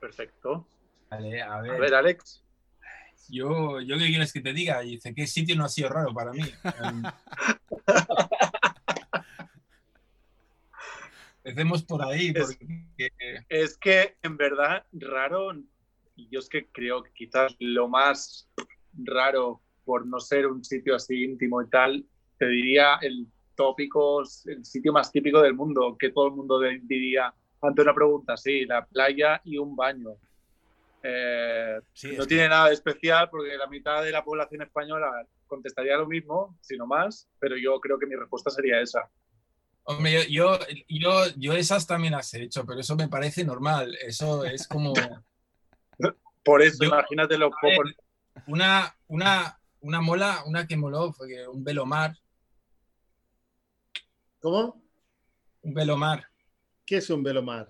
Perfecto. 0.00 0.66
Vale, 1.10 1.42
a 1.42 1.60
ver. 1.60 1.72
A 1.72 1.78
ver, 1.78 1.94
Alex. 1.94 2.44
Yo, 3.30 3.80
yo 3.80 3.98
qué 3.98 4.06
quieres 4.06 4.32
que 4.32 4.40
te 4.40 4.52
diga. 4.52 4.82
Y 4.84 4.92
dice, 4.92 5.14
¿qué 5.14 5.26
sitio 5.26 5.54
no 5.56 5.64
ha 5.64 5.68
sido 5.68 5.88
raro 5.90 6.12
para 6.14 6.32
mí? 6.32 6.42
Em, 6.64 7.02
Empecemos 11.44 11.82
por 11.82 12.02
ahí, 12.04 12.32
Es- 12.34 12.56
porque 12.56 13.10
Es 13.48 13.76
que 13.78 14.16
en 14.22 14.36
verdad, 14.36 14.84
raro, 14.92 15.52
y 16.16 16.28
yo 16.28 16.40
es 16.40 16.48
que 16.48 16.66
creo 16.70 17.02
que 17.02 17.12
quizás 17.12 17.54
lo 17.58 17.88
más 17.88 18.48
raro, 18.92 19.62
por 19.84 20.06
no 20.06 20.20
ser 20.20 20.46
un 20.46 20.62
sitio 20.64 20.94
así 20.96 21.24
íntimo 21.24 21.62
y 21.62 21.68
tal, 21.70 22.04
te 22.38 22.46
diría 22.46 22.96
el 23.00 23.26
tópico, 23.54 24.20
el 24.46 24.64
sitio 24.64 24.92
más 24.92 25.10
típico 25.10 25.40
del 25.40 25.54
mundo, 25.54 25.96
que 25.98 26.10
todo 26.10 26.26
el 26.28 26.34
mundo 26.34 26.60
diría 26.60 27.32
ante 27.62 27.82
una 27.82 27.94
pregunta, 27.94 28.36
sí, 28.36 28.64
la 28.66 28.84
playa 28.84 29.40
y 29.44 29.56
un 29.58 29.74
baño. 29.74 30.10
Eh, 31.02 31.78
Sí, 31.92 32.16
no 32.16 32.26
tiene 32.26 32.48
nada 32.48 32.68
de 32.68 32.74
especial 32.74 33.28
porque 33.30 33.56
la 33.56 33.66
mitad 33.68 34.02
de 34.02 34.10
la 34.12 34.24
población 34.24 34.62
española 34.62 35.10
contestaría 35.46 35.96
lo 35.96 36.06
mismo, 36.06 36.56
sino 36.60 36.86
más, 36.86 37.28
pero 37.38 37.56
yo 37.56 37.78
creo 37.80 37.98
que 37.98 38.06
mi 38.06 38.16
respuesta 38.16 38.50
sería 38.50 38.80
esa. 38.80 39.08
Hombre, 39.84 40.30
yo, 40.30 40.58
yo, 40.58 40.58
yo, 40.88 41.24
yo 41.36 41.52
esas 41.54 41.86
también 41.86 42.12
las 42.12 42.32
he 42.34 42.42
hecho, 42.42 42.66
pero 42.66 42.80
eso 42.80 42.94
me 42.96 43.08
parece 43.08 43.44
normal. 43.44 43.96
Eso 44.02 44.44
es 44.44 44.66
como 44.68 44.92
Por 46.44 46.62
eso, 46.62 46.84
Yo- 46.84 46.88
imagínate 46.88 47.36
lo 47.38 47.46
a 47.46 47.56
ver, 47.62 47.76
poco. 47.76 47.88
una, 48.46 48.94
una, 49.06 49.58
una 49.80 50.00
mola, 50.00 50.42
una 50.46 50.66
que 50.66 50.76
moló 50.76 51.12
fue 51.12 51.46
un 51.48 51.62
velomar, 51.64 52.16
¿Cómo? 54.40 54.82
un 55.62 55.74
velomar. 55.74 56.26
¿Qué 56.86 56.98
es 56.98 57.10
un 57.10 57.22
velomar? 57.22 57.68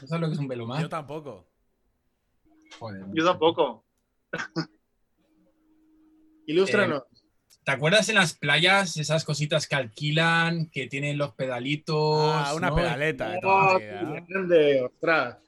¿No 0.00 0.06
sabes 0.06 0.20
lo 0.20 0.26
que 0.28 0.32
es 0.34 0.38
un 0.38 0.48
velomar? 0.48 0.82
Yo 0.82 0.88
tampoco. 0.88 1.49
Joder, 2.78 3.04
Yo 3.12 3.24
tampoco. 3.24 3.84
Ilústranos. 6.46 7.02
¿Te 7.64 7.72
acuerdas 7.72 8.08
en 8.08 8.14
las 8.14 8.34
playas 8.34 8.96
esas 8.96 9.24
cositas 9.24 9.66
que 9.68 9.76
alquilan, 9.76 10.70
que 10.70 10.86
tienen 10.86 11.18
los 11.18 11.34
pedalitos? 11.34 11.96
Ah, 11.98 12.54
una 12.56 12.70
¿no? 12.70 12.76
pedaleta. 12.76 13.38
¡Oh, 13.42 13.78
grande! 14.28 14.82
¡Ostras! 14.82 15.38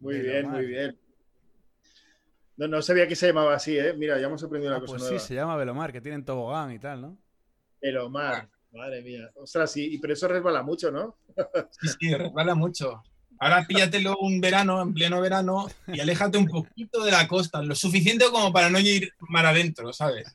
Muy 0.00 0.18
bien, 0.20 0.50
muy 0.50 0.66
bien. 0.66 0.98
No, 2.56 2.68
no 2.68 2.82
sabía 2.82 3.08
que 3.08 3.16
se 3.16 3.28
llamaba 3.28 3.54
así, 3.54 3.78
¿eh? 3.78 3.94
Mira, 3.96 4.18
ya 4.18 4.26
hemos 4.26 4.42
aprendido 4.42 4.72
una 4.72 4.78
Ah, 4.78 4.80
cosa 4.80 4.92
pues 4.92 5.02
sí, 5.02 5.08
nueva. 5.10 5.24
se 5.26 5.34
llama 5.34 5.56
Velomar, 5.56 5.92
que 5.92 6.00
tienen 6.00 6.24
tobogán 6.24 6.72
y 6.72 6.78
tal, 6.78 7.00
¿no? 7.00 7.18
Velomar. 7.80 8.48
Madre 8.72 9.02
mía. 9.02 9.30
Ostras, 9.36 9.70
sí, 9.70 9.94
y 9.94 9.98
pero 9.98 10.12
eso 10.14 10.26
resbala 10.28 10.62
mucho, 10.62 10.90
¿no? 10.90 11.16
Sí, 11.80 11.88
sí, 12.00 12.14
resbala 12.14 12.54
mucho. 12.56 13.02
Ahora 13.44 13.66
píllatelo 13.66 14.16
un 14.20 14.40
verano, 14.40 14.80
en 14.80 14.94
pleno 14.94 15.20
verano, 15.20 15.66
y 15.88 16.00
aléjate 16.00 16.38
un 16.38 16.46
poquito 16.46 17.04
de 17.04 17.10
la 17.10 17.28
costa, 17.28 17.60
lo 17.62 17.74
suficiente 17.74 18.24
como 18.32 18.50
para 18.50 18.70
no 18.70 18.80
ir 18.80 19.12
mar 19.28 19.44
adentro, 19.44 19.92
¿sabes? 19.92 20.34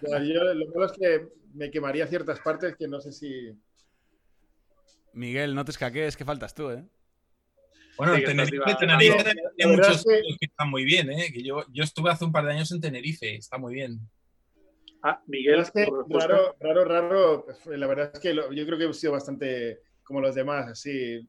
Yo 0.00 0.54
lo 0.54 0.66
malo 0.70 0.86
es 0.86 0.92
que 0.92 1.28
me 1.52 1.70
quemaría 1.70 2.06
ciertas 2.06 2.40
partes 2.40 2.74
que 2.74 2.88
no 2.88 3.02
sé 3.02 3.12
si. 3.12 3.52
Miguel, 5.12 5.54
no 5.54 5.62
te 5.66 5.72
escaquees, 5.72 6.16
que 6.16 6.24
faltas 6.24 6.54
tú, 6.54 6.70
¿eh? 6.70 6.86
Bueno, 7.98 8.16
Sí, 8.16 8.24
Tenerife, 8.24 8.74
Tenerife 8.80 9.16
La 9.34 9.50
tiene 9.54 9.76
muchos 9.76 10.02
que- 10.04 10.22
que 10.40 10.46
están 10.46 10.70
muy 10.70 10.84
bien, 10.86 11.10
¿eh? 11.10 11.30
Que 11.30 11.42
yo, 11.42 11.66
yo 11.70 11.84
estuve 11.84 12.10
hace 12.10 12.24
un 12.24 12.32
par 12.32 12.46
de 12.46 12.52
años 12.52 12.72
en 12.72 12.80
Tenerife, 12.80 13.36
está 13.36 13.58
muy 13.58 13.74
bien. 13.74 14.00
Ah, 15.02 15.22
Miguel, 15.26 15.60
Es 15.60 15.70
que 15.70 15.86
raro, 16.08 16.56
raro, 16.60 16.84
raro. 16.86 17.44
pues, 17.44 17.78
La 17.78 17.86
verdad 17.86 18.10
es 18.14 18.20
que 18.20 18.32
lo- 18.32 18.50
yo 18.54 18.64
creo 18.64 18.78
que 18.78 18.86
he 18.86 18.92
sido 18.94 19.12
bastante 19.12 19.80
como 20.02 20.22
los 20.22 20.34
demás, 20.34 20.66
así. 20.68 21.20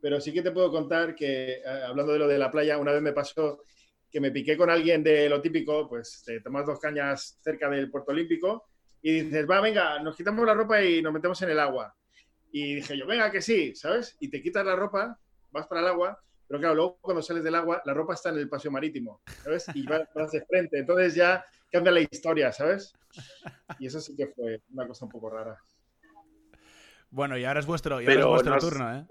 Pero 0.00 0.20
sí 0.20 0.32
que 0.32 0.42
te 0.42 0.50
puedo 0.52 0.70
contar 0.70 1.14
que, 1.14 1.54
eh, 1.54 1.62
hablando 1.86 2.12
de 2.12 2.18
lo 2.18 2.28
de 2.28 2.38
la 2.38 2.50
playa, 2.50 2.78
una 2.78 2.92
vez 2.92 3.02
me 3.02 3.12
pasó 3.12 3.62
que 4.10 4.20
me 4.20 4.30
piqué 4.30 4.56
con 4.56 4.70
alguien 4.70 5.02
de 5.02 5.28
lo 5.28 5.40
típico, 5.42 5.88
pues 5.88 6.22
te 6.24 6.40
tomas 6.40 6.66
dos 6.66 6.78
cañas 6.78 7.38
cerca 7.42 7.68
del 7.68 7.90
Puerto 7.90 8.12
Olímpico 8.12 8.68
y 9.02 9.22
dices, 9.22 9.46
va, 9.48 9.60
venga, 9.60 9.98
nos 10.00 10.16
quitamos 10.16 10.46
la 10.46 10.54
ropa 10.54 10.82
y 10.82 11.02
nos 11.02 11.12
metemos 11.12 11.40
en 11.42 11.50
el 11.50 11.58
agua. 11.58 11.94
Y 12.52 12.76
dije 12.76 12.96
yo, 12.96 13.06
venga, 13.06 13.30
que 13.30 13.42
sí, 13.42 13.74
¿sabes? 13.74 14.16
Y 14.20 14.30
te 14.30 14.40
quitas 14.40 14.64
la 14.64 14.76
ropa, 14.76 15.18
vas 15.50 15.66
para 15.66 15.80
el 15.82 15.88
agua, 15.88 16.18
pero 16.46 16.60
claro, 16.60 16.74
luego 16.74 16.98
cuando 17.00 17.22
sales 17.22 17.42
del 17.42 17.54
agua, 17.56 17.82
la 17.84 17.92
ropa 17.92 18.14
está 18.14 18.30
en 18.30 18.38
el 18.38 18.48
paseo 18.48 18.70
marítimo, 18.70 19.20
¿sabes? 19.42 19.66
Y 19.74 19.86
vas, 19.86 20.02
vas 20.14 20.30
de 20.32 20.44
frente. 20.46 20.78
Entonces 20.78 21.14
ya 21.14 21.44
cambia 21.70 21.92
la 21.92 22.00
historia, 22.00 22.52
¿sabes? 22.52 22.94
Y 23.78 23.86
eso 23.86 24.00
sí 24.00 24.16
que 24.16 24.28
fue 24.28 24.62
una 24.72 24.86
cosa 24.86 25.04
un 25.04 25.10
poco 25.10 25.30
rara. 25.30 25.58
Bueno, 27.10 27.36
y 27.36 27.44
ahora 27.44 27.60
es 27.60 27.66
vuestro, 27.66 28.00
y 28.00 28.06
ahora 28.06 28.20
es 28.20 28.26
vuestro 28.26 28.52
no 28.52 28.58
es- 28.58 28.64
turno, 28.64 28.96
¿eh? 28.96 29.06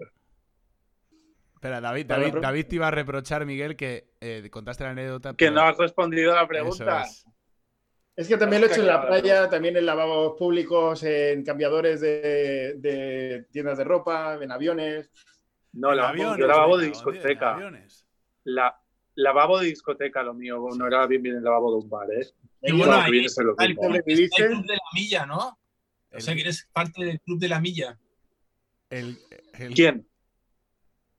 Espera, 1.66 1.82
David, 1.82 2.06
David, 2.06 2.36
David 2.42 2.66
te 2.68 2.76
iba 2.76 2.88
a 2.88 2.92
reprochar, 2.92 3.46
Miguel, 3.46 3.76
que 3.76 4.08
eh, 4.22 4.48
contaste 4.52 4.84
la 4.84 4.92
anécdota. 4.92 5.32
Que 5.32 5.46
pero- 5.46 5.52
no 5.56 5.62
has 5.62 5.78
respondido 5.78 6.32
a 6.34 6.36
la 6.42 6.48
pregunta. 6.48 7.02
es. 7.04 7.26
Es 8.16 8.28
que 8.30 8.38
también 8.38 8.62
lo 8.62 8.68
he 8.68 8.72
hecho 8.72 8.80
en 8.82 8.88
la 8.88 9.06
playa, 9.06 9.50
también 9.50 9.76
en 9.76 9.86
lavabos 9.86 10.38
públicos, 10.38 11.04
en 11.04 11.44
cambiadores 11.44 12.00
de, 12.00 12.76
de 12.78 13.46
tiendas 13.52 13.78
de 13.78 13.84
ropa, 13.84 14.38
en 14.42 14.52
aviones. 14.52 15.12
No, 15.74 15.94
lavabo, 15.94 16.14
aviones, 16.14 16.38
yo 16.40 16.48
lavabo 16.48 16.78
de 16.78 16.88
discoteca. 16.88 17.56
aviones. 17.56 18.08
La, 18.46 18.80
lavabo 19.16 19.60
de 19.60 19.66
discoteca, 19.66 20.24
lo 20.24 20.34
mío. 20.34 20.66
No 20.78 20.88
era 20.88 21.06
bien 21.08 21.24
bien 21.24 21.36
el 21.36 21.44
lavabo 21.44 21.72
de 21.72 21.84
un 21.84 21.90
bar, 21.90 22.08
¿eh? 22.12 22.26
Y 22.62 22.72
bueno, 22.72 22.86
Bueno, 22.86 23.02
ahí 23.02 23.28
club 23.28 24.66
de 24.66 24.74
la 24.76 24.80
milla, 24.94 25.26
¿no? 25.26 25.60
O 26.14 26.20
sea, 26.22 26.34
que 26.36 26.42
eres 26.42 26.70
parte 26.72 27.04
del 27.04 27.20
club 27.20 27.40
de 27.40 27.48
la 27.50 27.60
milla. 27.60 27.98
el- 28.90 29.18
el- 29.60 29.74
¿Quién? 29.74 30.08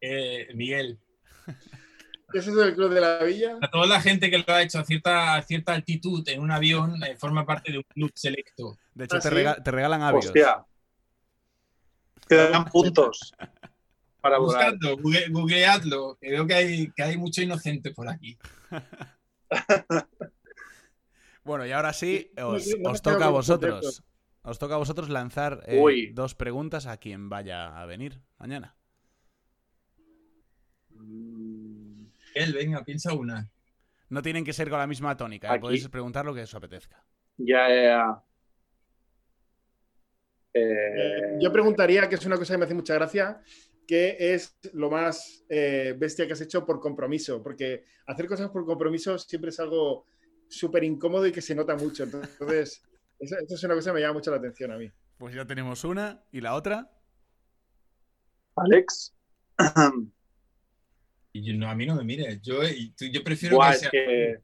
Eh, 0.01 0.49
Miguel. 0.55 0.99
¿Ese 2.33 2.51
es 2.51 2.57
el 2.57 2.75
club 2.75 2.93
de 2.93 3.01
la 3.01 3.23
villa? 3.23 3.57
A 3.61 3.71
toda 3.71 3.87
la 3.87 4.01
gente 4.01 4.31
que 4.31 4.39
lo 4.39 4.45
ha 4.53 4.63
hecho 4.63 4.81
a 4.81 4.85
cierta, 4.85 5.37
a 5.37 5.43
cierta 5.43 5.73
altitud 5.73 6.29
en 6.29 6.41
un 6.41 6.51
avión 6.51 7.03
eh, 7.05 7.17
forma 7.17 7.47
parte 7.47 7.71
de 7.73 7.79
un 7.79 7.85
club 7.85 8.11
selecto. 8.15 8.77
De 8.95 9.05
hecho, 9.05 9.17
¿Ah, 9.17 9.21
te, 9.21 9.29
sí? 9.29 9.35
rega- 9.35 9.63
te 9.63 9.71
regalan 9.71 10.03
avios. 10.03 10.27
Hostia. 10.27 10.65
Te 12.29 12.35
dan 12.51 12.65
puntos 12.65 13.33
para 14.21 14.39
volar. 14.39 14.77
Google- 14.79 15.29
googleadlo, 15.31 16.19
que 16.21 16.31
veo 16.31 16.47
que 16.47 16.55
hay, 16.55 16.91
que 16.93 17.03
hay 17.03 17.17
mucho 17.17 17.43
inocente 17.43 17.93
por 17.93 18.09
aquí. 18.09 18.37
Bueno, 21.45 21.65
y 21.65 21.71
ahora 21.71 21.93
sí, 21.93 22.33
os, 22.43 23.01
toca 23.03 23.27
a 23.27 23.31
vosotros. 23.31 24.03
Os 24.43 24.59
toca 24.59 24.75
a 24.75 24.79
vosotros 24.79 25.09
lanzar 25.09 25.63
eh, 25.67 26.11
dos 26.13 26.35
preguntas 26.35 26.87
a 26.87 26.97
quien 26.97 27.29
vaya 27.29 27.81
a 27.81 27.87
venir 27.87 28.21
mañana. 28.37 28.75
Mm, 30.99 32.07
Él, 32.35 32.53
venga, 32.55 32.85
piensa 32.85 33.13
una. 33.15 33.49
No 34.09 34.23
tienen 34.23 34.45
que 34.45 34.53
ser 34.53 34.71
con 34.71 34.79
la 34.79 34.87
misma 34.87 35.17
tónica, 35.17 35.55
¿eh? 35.55 35.59
Podéis 35.59 35.89
preguntar 35.89 36.25
lo 36.25 36.35
que 36.35 36.43
os 36.43 36.55
apetezca. 36.55 37.03
Ya, 37.39 37.69
ya, 37.69 37.83
ya. 37.83 38.23
Eh, 40.55 40.61
Eh, 40.63 41.39
yo 41.41 41.53
preguntaría, 41.53 42.09
que 42.09 42.15
es 42.15 42.25
una 42.25 42.37
cosa 42.37 42.55
que 42.55 42.59
me 42.59 42.65
hace 42.65 42.75
mucha 42.75 42.95
gracia, 42.95 43.43
¿qué 43.87 44.17
es 44.19 44.57
lo 44.73 44.91
más 44.91 45.45
eh, 45.49 45.95
bestia 45.99 46.27
que 46.27 46.33
has 46.33 46.41
hecho 46.41 46.65
por 46.65 46.81
compromiso? 46.81 47.43
Porque 47.43 47.85
hacer 48.07 48.27
cosas 48.27 48.51
por 48.51 48.65
compromiso 48.65 49.19
siempre 49.19 49.51
es 49.51 49.61
algo 49.61 50.07
súper 50.49 50.85
incómodo 50.85 51.27
y 51.27 51.33
que 51.33 51.43
se 51.43 51.55
nota 51.55 51.77
mucho. 51.77 52.05
Entonces, 52.05 52.83
eso, 53.19 53.37
eso 53.39 53.55
es 53.55 53.65
una 53.65 53.75
cosa 53.75 53.91
que 53.91 53.95
me 53.95 54.01
llama 54.01 54.15
mucho 54.15 54.31
la 54.31 54.39
atención 54.39 54.73
a 54.73 54.79
mí. 54.79 54.91
Pues 55.19 55.35
ya 55.35 55.47
tenemos 55.47 55.85
una 55.85 56.23
y 56.31 56.41
la 56.41 56.55
otra. 56.55 56.91
Alex. 58.57 59.15
Y 61.39 61.43
yo- 61.45 61.55
no, 61.55 61.69
a 61.69 61.75
mí 61.75 61.87
no 61.87 61.95
me 61.97 62.05
mires. 62.05 62.41
Yo, 62.43 62.61
yo 62.65 63.25
prefiero 63.25 63.57
Buah, 63.57 63.71
que 63.71 63.75
es 63.75 63.81
sea. 63.81 63.91
que, 63.91 64.37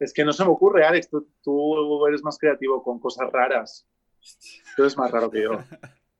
es 0.00 0.12
que 0.12 0.24
no 0.24 0.32
se 0.32 0.44
me 0.44 0.50
ocurre, 0.50 0.84
Alex. 0.84 1.08
Tú, 1.08 1.28
tú 1.42 2.06
eres 2.06 2.22
más 2.22 2.38
creativo 2.38 2.82
con 2.82 2.98
cosas 3.00 3.30
raras. 3.32 3.86
Tú 4.76 4.82
eres 4.82 4.96
más 4.96 5.10
raro 5.10 5.30
que 5.30 5.42
yo. 5.42 5.58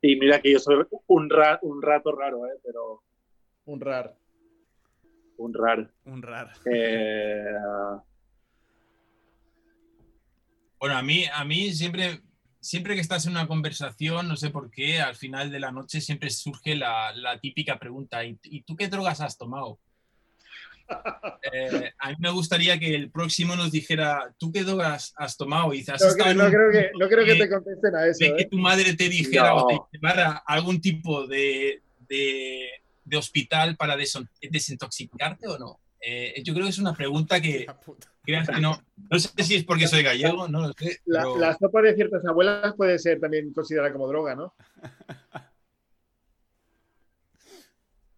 Y 0.03 0.17
mira 0.17 0.41
que 0.41 0.53
yo 0.53 0.59
soy 0.59 0.85
un, 1.07 1.31
ra- 1.31 1.59
un 1.63 1.83
rato 1.83 2.13
raro, 2.13 2.47
¿eh? 2.47 2.59
pero 2.63 3.03
Un 3.65 3.81
rar. 3.81 4.17
un 5.39 5.53
raro. 5.55 5.89
Un 6.05 6.23
rar. 6.23 6.53
Eh, 6.67 7.45
Bueno, 10.79 10.97
a 10.97 11.03
mí, 11.03 11.25
a 11.33 11.45
mí 11.45 11.73
siempre, 11.73 12.21
siempre 12.67 12.95
que 12.95 13.01
estás 13.01 13.25
en 13.27 13.33
una 13.33 13.47
conversación, 13.47 14.29
no 14.29 14.37
sé 14.37 14.51
por 14.51 14.71
qué, 14.71 15.01
al 15.01 15.15
final 15.17 15.51
de 15.51 15.61
la 15.61 15.71
noche 15.73 16.01
siempre 16.01 16.31
surge 16.31 16.75
la, 16.75 17.13
la 17.15 17.39
típica 17.39 17.79
pregunta: 17.79 18.25
¿y, 18.25 18.39
y 18.45 18.63
tú 18.63 18.77
qué 18.77 18.89
drogas 18.89 19.21
has 19.21 19.37
tomado? 19.39 19.79
Eh, 21.53 21.93
a 21.99 22.11
mí 22.11 22.17
me 22.19 22.31
gustaría 22.31 22.79
que 22.79 22.95
el 22.95 23.11
próximo 23.11 23.57
nos 23.57 23.73
dijera: 23.73 24.33
¿tú 24.39 24.53
qué 24.53 24.63
drogas 24.65 25.13
has 25.17 25.37
tomado? 25.37 25.73
Y 25.73 25.79
dices, 25.79 25.95
"¿Has 26.03 26.17
No, 26.17 26.25
creo- 26.25 26.35
no 26.35 26.51
que, 26.51 26.57
punto 26.83 26.99
no 26.99 27.09
creo 27.09 27.25
que 27.25 27.33
de- 27.35 27.39
te 27.39 27.49
contesten 27.51 27.95
a 27.95 28.07
eso. 28.07 28.25
de 28.25 28.37
que 28.37 28.43
¿eh? 28.43 28.49
tu 28.51 28.59
madre 28.59 28.95
te 28.95 29.09
dijera 29.09 29.49
No. 29.51 29.57
o 29.57 29.67
te 29.67 29.79
llevara 29.93 30.43
a 30.47 30.55
algún 30.55 30.81
tipo 30.81 31.27
de, 31.27 31.83
de- 32.09 32.69
de 33.05 33.17
hospital 33.17 33.77
para 33.77 33.97
desintoxicarte 33.97 35.47
o 35.49 35.59
no? 35.59 35.81
Eh, 36.01 36.43
yo 36.45 36.53
creo 36.53 36.65
que 36.67 36.71
es 36.71 36.79
una 36.79 36.95
pregunta 36.95 37.41
que 37.41 37.67
creas 38.23 38.49
que 38.49 38.61
no. 38.61 38.83
No 39.11 39.19
sé 39.19 39.31
si 39.43 39.55
es 39.57 39.65
porque 39.65 39.87
soy 39.89 40.03
gallego, 40.03 40.47
no 40.49 40.61
lo 40.61 40.73
sé. 40.75 41.01
La, 41.07 41.21
pero- 41.23 41.39
la 41.39 41.57
sopa 41.57 41.83
de 41.83 41.95
ciertas 41.95 42.25
abuelas 42.25 42.75
puede 42.77 42.99
ser 42.99 43.21
también 43.21 43.53
considerada 43.53 43.93
como 43.93 44.07
droga, 44.09 44.35
¿no? 44.35 44.55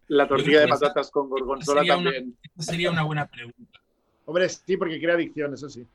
la 0.08 0.26
tortilla 0.26 0.60
de 0.60 0.68
patatas 0.68 1.10
con 1.10 1.28
gorgonzola 1.28 1.80
sería 1.82 1.96
una- 1.96 2.12
también. 2.12 2.38
esta 2.42 2.62
sería 2.62 2.90
una 2.90 3.02
buena 3.02 3.26
pregunta. 3.26 3.80
Hombre, 4.24 4.48
sí, 4.48 4.76
porque 4.76 5.00
crea 5.00 5.14
adicción, 5.14 5.54
eso 5.54 5.68
sí. 5.68 5.86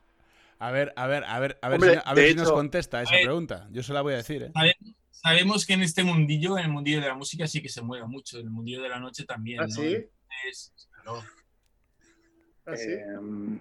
A 0.59 0.71
ver, 0.71 0.93
a 0.95 1.07
ver, 1.07 1.23
a 1.25 1.39
ver, 1.39 1.57
a 1.61 1.69
ver, 1.69 1.75
Hombre, 1.79 1.93
si, 1.95 1.99
a 2.05 2.13
ver 2.13 2.29
si 2.29 2.35
nos 2.35 2.51
contesta 2.51 3.01
esa 3.01 3.11
ver. 3.11 3.23
pregunta. 3.23 3.67
Yo 3.71 3.83
se 3.83 3.91
la 3.93 4.01
voy 4.01 4.13
a 4.13 4.17
decir, 4.17 4.43
¿eh? 4.43 4.51
Sabemos 5.11 5.65
que 5.65 5.73
en 5.73 5.81
este 5.81 6.03
mundillo, 6.03 6.57
en 6.57 6.65
el 6.65 6.71
mundillo 6.71 7.01
de 7.01 7.07
la 7.07 7.15
música, 7.15 7.47
sí 7.47 7.61
que 7.61 7.69
se 7.69 7.81
mueve 7.81 8.05
mucho. 8.07 8.39
En 8.39 8.45
el 8.45 8.51
mundillo 8.51 8.81
de 8.81 8.89
la 8.89 8.99
noche 8.99 9.25
también. 9.25 9.61
¿Ah, 9.61 9.67
¿no? 9.67 9.75
sí? 9.75 9.97
Es- 10.49 10.73
claro. 11.03 11.23
¿Ah, 12.65 12.75
sí? 12.75 12.91
Eh, 12.91 13.59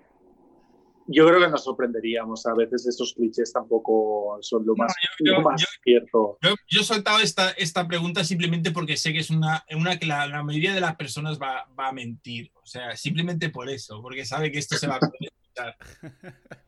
yo 1.08 1.26
creo 1.26 1.40
que 1.40 1.48
nos 1.48 1.64
sorprenderíamos. 1.64 2.46
A 2.46 2.54
veces 2.54 2.86
estos 2.86 3.12
clichés 3.14 3.52
tampoco 3.52 4.38
son 4.40 4.64
lo 4.64 4.74
No, 4.74 4.84
más, 4.84 4.94
yo- 5.18 5.32
lo 5.32 5.40
más 5.42 5.60
yo- 5.60 5.66
cierto. 5.82 6.38
Yo, 6.42 6.54
yo 6.68 6.80
he 6.80 6.84
soltado 6.84 7.18
esta, 7.20 7.50
esta 7.50 7.86
pregunta 7.88 8.22
simplemente 8.24 8.70
porque 8.70 8.96
sé 8.96 9.12
que 9.12 9.18
es 9.18 9.30
una, 9.30 9.64
una 9.74 9.98
que 9.98 10.06
la, 10.06 10.26
la 10.28 10.42
mayoría 10.44 10.72
de 10.74 10.80
las 10.80 10.94
personas 10.96 11.40
va, 11.40 11.66
va 11.78 11.88
a 11.88 11.92
mentir. 11.92 12.50
O 12.54 12.64
sea, 12.66 12.96
simplemente 12.96 13.50
por 13.50 13.68
eso, 13.68 14.00
porque 14.00 14.24
sabe 14.24 14.52
que 14.52 14.58
esto 14.58 14.76
se 14.76 14.86
va 14.86 14.96
a 14.96 15.00
poder 15.00 15.16
escuchar. 15.22 15.76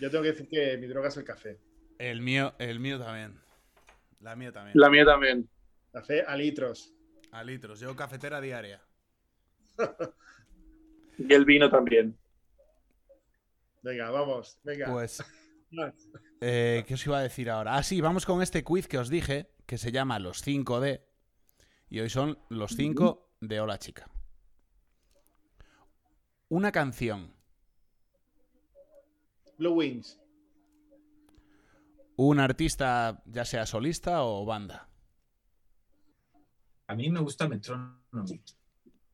Yo 0.00 0.10
tengo 0.10 0.22
que 0.22 0.32
decir 0.32 0.48
que 0.48 0.76
mi 0.76 0.86
droga 0.86 1.08
es 1.08 1.16
el 1.16 1.24
café. 1.24 1.58
El 1.98 2.20
mío, 2.20 2.54
el 2.58 2.80
mío 2.80 2.98
también. 2.98 3.40
La 4.20 4.36
mía 4.36 4.52
también. 4.52 4.72
La 4.78 4.90
mía 4.90 5.04
también. 5.04 5.48
Café 5.92 6.22
a 6.22 6.36
litros. 6.36 6.92
A 7.30 7.42
litros. 7.44 7.80
Yo 7.80 7.94
cafetera 7.96 8.40
diaria. 8.40 8.82
Y 11.18 11.32
el 11.32 11.44
vino 11.44 11.70
también. 11.70 12.16
Venga, 13.82 14.10
vamos. 14.10 14.58
Venga. 14.64 14.90
Pues, 14.90 15.22
eh, 16.40 16.84
¿qué 16.86 16.94
os 16.94 17.06
iba 17.06 17.18
a 17.18 17.22
decir 17.22 17.50
ahora? 17.50 17.76
Ah, 17.76 17.82
sí, 17.82 18.00
vamos 18.00 18.26
con 18.26 18.42
este 18.42 18.64
quiz 18.64 18.88
que 18.88 18.98
os 18.98 19.08
dije, 19.08 19.50
que 19.66 19.78
se 19.78 19.92
llama 19.92 20.18
Los 20.18 20.44
5D. 20.46 21.02
Y 21.90 22.00
hoy 22.00 22.08
son 22.08 22.38
los 22.48 22.74
5 22.76 23.36
de 23.40 23.60
Hola 23.60 23.78
Chica. 23.78 24.10
Una 26.48 26.72
canción, 26.72 27.34
Blue 29.58 29.74
Wings. 29.74 30.20
un 32.16 32.38
artista, 32.38 33.22
ya 33.26 33.44
sea 33.44 33.66
solista 33.66 34.24
o 34.24 34.44
banda. 34.44 34.88
A 36.86 36.94
mí 36.94 37.10
me 37.10 37.20
gusta 37.20 37.48
Metronomy. 37.48 38.42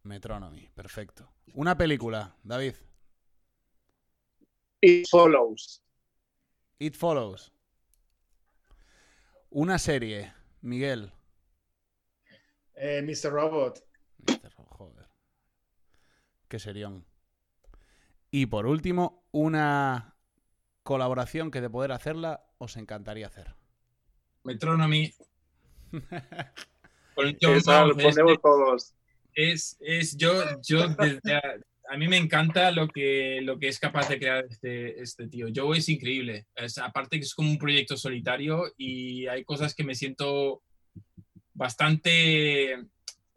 Metronomy, 0.03 0.69
perfecto. 0.75 1.31
Una 1.55 1.77
película, 1.77 2.37
David. 2.43 2.75
It 4.81 5.07
follows. 5.11 5.83
It 6.79 6.97
Follows. 6.97 7.53
Una 9.51 9.79
serie, 9.79 10.33
Miguel. 10.63 11.13
Eh, 12.75 13.03
Mr. 13.03 13.31
Robot. 13.31 13.85
Mr. 14.27 14.51
Joder. 14.55 15.07
Qué 16.49 16.59
serión. 16.59 17.05
Y 18.31 18.47
por 18.47 18.65
último, 18.65 19.27
una 19.31 20.17
colaboración 20.83 21.51
que 21.51 21.61
de 21.61 21.69
poder 21.69 21.93
hacerla 21.93 22.47
os 22.57 22.79
encantaría 22.79 23.27
hacer. 23.27 23.55
Metronomy. 24.45 25.13
Con 27.15 27.27
lo 27.27 27.95
ponemos 27.95 28.41
todos. 28.41 28.95
Es, 29.35 29.77
es 29.81 30.17
yo, 30.17 30.43
yo 30.63 30.89
desde 30.89 31.35
a, 31.35 31.43
a 31.91 31.97
mí 31.97 32.07
me 32.07 32.17
encanta 32.17 32.71
lo 32.71 32.87
que, 32.87 33.41
lo 33.43 33.59
que 33.59 33.67
es 33.67 33.81
capaz 33.81 34.09
de 34.09 34.19
crear 34.19 34.45
este, 34.49 35.03
este 35.03 35.27
tío. 35.27 35.49
Joe 35.53 35.77
es 35.77 35.89
increíble. 35.89 36.47
Es, 36.55 36.79
aparte 36.79 37.19
que 37.19 37.25
es 37.25 37.35
como 37.35 37.51
un 37.51 37.59
proyecto 37.59 37.97
solitario 37.97 38.73
y 38.77 39.27
hay 39.27 39.45
cosas 39.45 39.75
que 39.75 39.83
me 39.83 39.97
siento 39.97 40.63
bastante... 41.53 42.77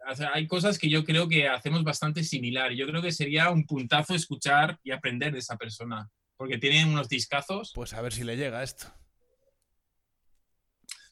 o 0.08 0.16
sea, 0.16 0.34
hay 0.36 0.46
cosas 0.46 0.78
que 0.78 0.88
yo 0.88 1.04
creo 1.04 1.28
que 1.28 1.48
hacemos 1.48 1.84
bastante 1.84 2.24
similar. 2.24 2.74
Yo 2.74 2.86
creo 2.86 3.02
que 3.02 3.12
sería 3.12 3.50
un 3.50 3.66
puntazo 3.66 4.14
escuchar 4.14 4.78
y 4.84 4.92
aprender 4.92 5.34
de 5.34 5.40
esa 5.40 5.58
persona. 5.58 6.12
Porque 6.38 6.60
tiene 6.60 6.86
unos 6.86 7.10
discazos. 7.10 7.72
Pues 7.74 7.94
a 7.94 8.02
ver 8.02 8.14
si 8.14 8.24
le 8.24 8.38
llega 8.38 8.62
esto. 8.62 8.94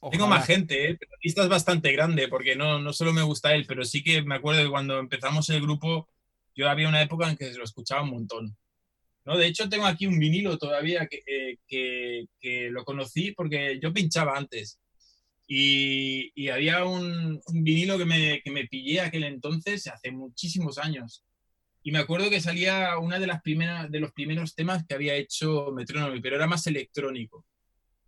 Tengo 0.09 0.25
Ojalá. 0.25 0.39
más 0.39 0.47
gente, 0.47 0.89
¿eh? 0.89 0.97
pero 0.99 1.11
la 1.11 1.17
lista 1.21 1.43
es 1.43 1.49
bastante 1.49 1.91
grande 1.91 2.27
porque 2.27 2.55
no, 2.55 2.79
no 2.79 2.91
solo 2.91 3.13
me 3.13 3.21
gusta 3.21 3.53
él, 3.53 3.65
pero 3.67 3.85
sí 3.85 4.03
que 4.03 4.23
me 4.23 4.35
acuerdo 4.35 4.63
que 4.63 4.69
cuando 4.69 4.97
empezamos 4.97 5.47
el 5.49 5.61
grupo, 5.61 6.09
yo 6.55 6.69
había 6.69 6.89
una 6.89 7.01
época 7.01 7.29
en 7.29 7.37
que 7.37 7.51
lo 7.53 7.63
escuchaba 7.63 8.01
un 8.01 8.09
montón. 8.09 8.57
¿no? 9.25 9.37
De 9.37 9.45
hecho, 9.45 9.69
tengo 9.69 9.85
aquí 9.85 10.07
un 10.07 10.17
vinilo 10.17 10.57
todavía 10.57 11.07
que, 11.07 11.21
eh, 11.27 11.57
que, 11.67 12.25
que 12.39 12.69
lo 12.71 12.83
conocí 12.83 13.31
porque 13.33 13.79
yo 13.79 13.93
pinchaba 13.93 14.35
antes. 14.35 14.79
Y, 15.47 16.31
y 16.33 16.49
había 16.49 16.85
un, 16.85 17.39
un 17.45 17.63
vinilo 17.63 17.97
que 17.97 18.05
me, 18.05 18.41
que 18.41 18.51
me 18.51 18.67
pillé 18.67 19.01
aquel 19.01 19.25
entonces, 19.25 19.85
hace 19.87 20.11
muchísimos 20.11 20.77
años. 20.77 21.23
Y 21.83 21.91
me 21.91 21.99
acuerdo 21.99 22.29
que 22.29 22.41
salía 22.41 22.97
una 22.99 23.19
de 23.19 23.27
las 23.27 23.41
primeras 23.41 23.91
de 23.91 23.99
los 23.99 24.11
primeros 24.13 24.55
temas 24.55 24.85
que 24.87 24.93
había 24.95 25.15
hecho 25.15 25.71
Metronomy, 25.71 26.21
pero 26.21 26.37
era 26.37 26.47
más 26.47 26.65
electrónico. 26.67 27.45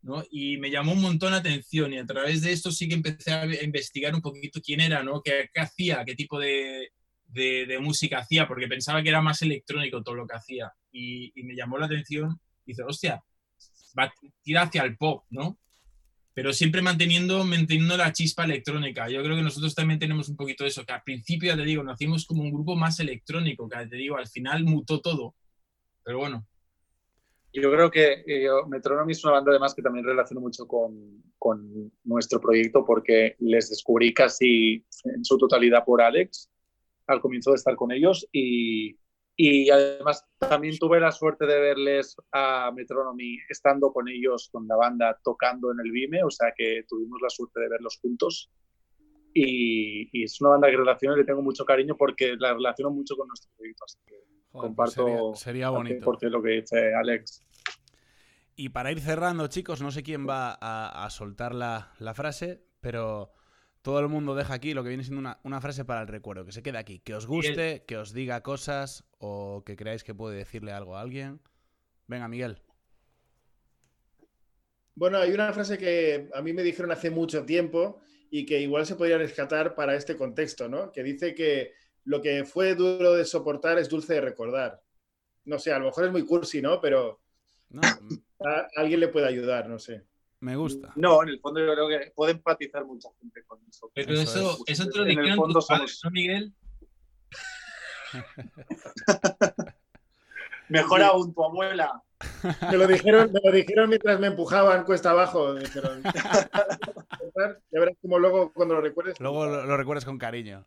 ¿No? 0.03 0.23
Y 0.29 0.57
me 0.57 0.69
llamó 0.69 0.91
un 0.91 1.01
montón 1.01 1.31
la 1.31 1.37
atención 1.37 1.93
y 1.93 1.97
a 1.97 2.05
través 2.05 2.41
de 2.41 2.51
esto 2.51 2.71
sí 2.71 2.87
que 2.87 2.95
empecé 2.95 3.31
a 3.31 3.63
investigar 3.63 4.13
un 4.13 4.21
poquito 4.21 4.61
quién 4.61 4.81
era, 4.81 5.01
¿no? 5.01 5.21
¿Qué, 5.21 5.49
qué 5.51 5.61
hacía? 5.61 6.03
¿Qué 6.05 6.13
tipo 6.13 6.39
de, 6.39 6.89
de, 7.25 7.65
de 7.65 7.79
música 7.79 8.19
hacía? 8.19 8.47
Porque 8.47 8.67
pensaba 8.67 9.01
que 9.01 9.09
era 9.09 9.21
más 9.21 9.41
electrónico 9.41 10.03
todo 10.03 10.15
lo 10.15 10.27
que 10.27 10.35
hacía. 10.35 10.71
Y, 10.91 11.31
y 11.39 11.43
me 11.43 11.55
llamó 11.55 11.77
la 11.77 11.87
atención. 11.87 12.39
Dice, 12.65 12.83
hostia, 12.83 13.23
va 13.97 14.03
a 14.05 14.13
tirar 14.43 14.67
hacia 14.67 14.83
el 14.83 14.97
pop, 14.97 15.23
¿no? 15.29 15.57
Pero 16.33 16.51
siempre 16.51 16.81
manteniendo, 16.81 17.43
manteniendo 17.45 17.95
la 17.95 18.11
chispa 18.11 18.43
electrónica. 18.43 19.07
Yo 19.07 19.23
creo 19.23 19.37
que 19.37 19.43
nosotros 19.43 19.73
también 19.73 19.99
tenemos 19.99 20.27
un 20.29 20.35
poquito 20.35 20.65
eso, 20.65 20.85
que 20.85 20.93
al 20.93 21.03
principio, 21.03 21.49
ya 21.49 21.57
te 21.57 21.63
digo, 21.63 21.83
nacimos 21.83 22.25
como 22.25 22.41
un 22.43 22.51
grupo 22.51 22.75
más 22.75 22.99
electrónico, 22.99 23.69
que 23.69 23.85
te 23.87 23.95
digo, 23.95 24.17
al 24.17 24.27
final 24.27 24.63
mutó 24.63 24.99
todo. 24.99 25.35
Pero 26.03 26.17
bueno, 26.17 26.45
Yo 27.53 27.71
creo 27.71 27.91
que 27.91 28.23
eh, 28.25 28.49
Metronomy 28.67 29.11
es 29.11 29.23
una 29.23 29.33
banda 29.33 29.51
además 29.51 29.75
que 29.75 29.83
también 29.83 30.05
relaciono 30.05 30.41
mucho 30.41 30.65
con, 30.65 31.21
con 31.37 31.91
nuestro 32.03 32.41
proyecto 32.41 32.83
porque 32.83 33.35
les 33.39 33.69
descubrí 33.69 34.11
casi 34.11 34.83
en 35.05 35.23
su 35.23 35.37
totalidad 35.37 35.85
por 35.85 36.01
Alex 36.01 36.49
al 37.05 37.21
comienzo 37.21 37.51
de 37.51 37.57
estar 37.57 37.75
con 37.75 37.91
ellos 37.91 38.27
y, 38.31 38.97
y 39.35 39.69
además 39.69 40.25
también 40.39 40.77
tuve 40.79 40.99
la 40.99 41.11
suerte 41.11 41.45
de 41.45 41.59
verles 41.59 42.15
a 42.31 42.71
Metronomy 42.73 43.37
estando 43.47 43.93
con 43.93 44.07
ellos, 44.07 44.49
con 44.51 44.67
la 44.67 44.75
banda, 44.75 45.19
tocando 45.23 45.71
en 45.71 45.79
el 45.79 45.91
Vime, 45.91 46.23
o 46.23 46.31
sea 46.31 46.53
que 46.57 46.85
tuvimos 46.87 47.21
la 47.21 47.29
suerte 47.29 47.59
de 47.59 47.69
verlos 47.69 47.99
juntos. 48.01 48.49
Y, 49.35 50.09
y 50.11 50.23
es 50.23 50.39
una 50.41 50.51
banda 50.51 50.69
que 50.69 50.77
relaciono 50.77 51.15
y 51.15 51.19
le 51.19 51.25
tengo 51.25 51.41
mucho 51.41 51.65
cariño 51.65 51.97
porque 51.97 52.35
la 52.37 52.53
relaciono 52.53 52.91
mucho 52.91 53.15
con 53.15 53.27
nuestro 53.27 53.51
proyecto. 53.57 53.85
Así 53.85 53.97
que 54.05 54.22
Joder, 54.53 54.67
comparto 54.67 55.05
pues 55.05 55.39
sería, 55.39 55.67
sería 55.67 55.69
bonito. 55.69 56.05
Porque 56.05 56.27
lo 56.27 56.41
que 56.41 56.49
dice 56.51 56.93
Alex. 56.93 57.43
Y 58.55 58.69
para 58.69 58.91
ir 58.91 59.01
cerrando, 59.01 59.47
chicos, 59.47 59.81
no 59.81 59.91
sé 59.91 60.03
quién 60.03 60.27
va 60.29 60.57
a, 60.61 61.05
a 61.05 61.09
soltar 61.09 61.55
la, 61.55 61.91
la 61.97 62.13
frase, 62.13 62.63
pero 62.81 63.33
todo 63.81 63.99
el 63.99 64.07
mundo 64.07 64.35
deja 64.35 64.53
aquí 64.53 64.75
lo 64.75 64.83
que 64.83 64.89
viene 64.89 65.03
siendo 65.03 65.19
una, 65.19 65.39
una 65.43 65.59
frase 65.59 65.85
para 65.85 66.01
el 66.01 66.07
recuerdo, 66.07 66.45
que 66.45 66.51
se 66.51 66.61
quede 66.61 66.77
aquí, 66.77 66.99
que 66.99 67.15
os 67.15 67.25
guste, 67.25 67.83
que 67.87 67.97
os 67.97 68.13
diga 68.13 68.43
cosas 68.43 69.03
o 69.17 69.63
que 69.65 69.75
creáis 69.75 70.03
que 70.03 70.13
puede 70.13 70.37
decirle 70.37 70.71
algo 70.71 70.95
a 70.95 71.01
alguien. 71.01 71.41
Venga, 72.05 72.27
Miguel. 72.27 72.61
Bueno, 74.93 75.17
hay 75.17 75.31
una 75.31 75.51
frase 75.51 75.79
que 75.79 76.29
a 76.33 76.43
mí 76.43 76.53
me 76.53 76.61
dijeron 76.61 76.91
hace 76.91 77.09
mucho 77.09 77.43
tiempo 77.43 78.01
y 78.29 78.45
que 78.45 78.61
igual 78.61 78.85
se 78.85 78.95
podría 78.95 79.17
rescatar 79.17 79.73
para 79.73 79.95
este 79.95 80.15
contexto, 80.15 80.69
¿no? 80.69 80.91
Que 80.91 81.01
dice 81.01 81.33
que 81.33 81.73
lo 82.05 82.21
que 82.21 82.43
fue 82.45 82.75
duro 82.75 83.13
de 83.13 83.25
soportar 83.25 83.77
es 83.79 83.89
dulce 83.89 84.13
de 84.15 84.21
recordar. 84.21 84.81
No 85.45 85.59
sé, 85.59 85.71
a 85.73 85.79
lo 85.79 85.85
mejor 85.85 86.05
es 86.05 86.11
muy 86.11 86.25
cursi, 86.25 86.61
¿no? 86.61 86.79
Pero 86.81 87.19
No, 87.69 87.81
a 88.45 88.67
alguien 88.75 88.99
le 88.99 89.07
puede 89.09 89.27
ayudar, 89.27 89.67
no 89.69 89.79
sé. 89.79 90.03
me 90.39 90.55
gusta. 90.55 90.91
No, 90.95 91.23
en 91.23 91.29
el 91.29 91.39
fondo 91.39 91.59
yo 91.65 91.73
creo 91.73 91.87
que 91.87 92.11
puede 92.15 92.33
empatizar 92.33 92.85
mucha 92.85 93.09
gente 93.19 93.43
con 93.45 93.59
eso. 93.69 93.89
Pero 93.93 94.13
Eso 94.13 94.21
eso, 94.23 94.57
es. 94.67 94.79
eso, 94.79 94.89
te 94.89 94.97
lo 94.97 95.03
En 95.03 95.09
el 95.11 95.15
dijeron 95.17 95.37
fondo 95.37 95.53
tus 95.59 95.67
padres, 95.67 95.99
somos- 95.99 96.03
¿no, 96.03 96.11
Miguel? 96.11 96.53
Mejor 100.69 101.01
aún, 101.03 101.33
tu 101.33 101.43
abuela. 101.43 102.01
Me 102.71 102.77
lo 102.77 102.87
dijeron, 102.87 103.31
me 103.33 103.39
lo 103.43 103.51
dijeron 103.51 103.89
mientras 103.89 104.19
me 104.19 104.27
empujaban 104.27 104.85
cuesta 104.85 105.11
abajo. 105.11 105.53
Dijeron, 105.55 106.01
ya 107.71 107.79
verás 107.79 107.95
como 108.01 108.17
luego 108.17 108.53
cuando 108.53 108.75
lo 108.75 108.81
recuerdes. 108.81 109.19
Luego 109.19 109.45
lo, 109.45 109.65
lo 109.65 109.77
recuerdas 109.77 110.05
con 110.05 110.17
cariño. 110.17 110.65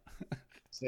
Sí. 0.79 0.87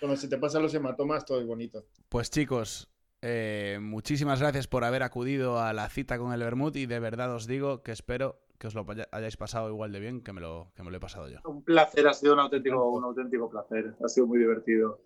Cuando 0.00 0.16
se 0.16 0.28
te 0.28 0.36
pasan 0.38 0.62
los 0.62 0.74
hematomas, 0.74 1.24
todo 1.24 1.40
es 1.40 1.46
bonito. 1.46 1.84
Pues 2.08 2.30
chicos, 2.30 2.88
eh, 3.20 3.78
muchísimas 3.80 4.40
gracias 4.40 4.66
por 4.66 4.82
haber 4.84 5.02
acudido 5.04 5.60
a 5.60 5.72
la 5.72 5.88
cita 5.88 6.18
con 6.18 6.32
el 6.32 6.40
Bermud 6.40 6.74
y 6.74 6.86
de 6.86 6.98
verdad 6.98 7.32
os 7.34 7.46
digo 7.46 7.82
que 7.82 7.92
espero 7.92 8.40
que 8.58 8.66
os 8.66 8.74
lo 8.74 8.84
hayáis 9.12 9.36
pasado 9.36 9.68
igual 9.68 9.92
de 9.92 10.00
bien 10.00 10.20
que 10.22 10.32
me 10.32 10.40
lo, 10.40 10.72
que 10.74 10.82
me 10.82 10.90
lo 10.90 10.96
he 10.96 11.00
pasado 11.00 11.28
yo. 11.28 11.38
Un 11.44 11.62
placer, 11.62 12.06
ha 12.08 12.14
sido 12.14 12.34
un 12.34 12.40
auténtico, 12.40 12.90
un 12.90 13.04
auténtico 13.04 13.48
placer. 13.50 13.94
Ha 14.04 14.08
sido 14.08 14.26
muy 14.26 14.38
divertido. 14.38 15.00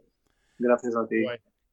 Gracias 0.59 0.95
a 0.97 1.07
ti. 1.07 1.25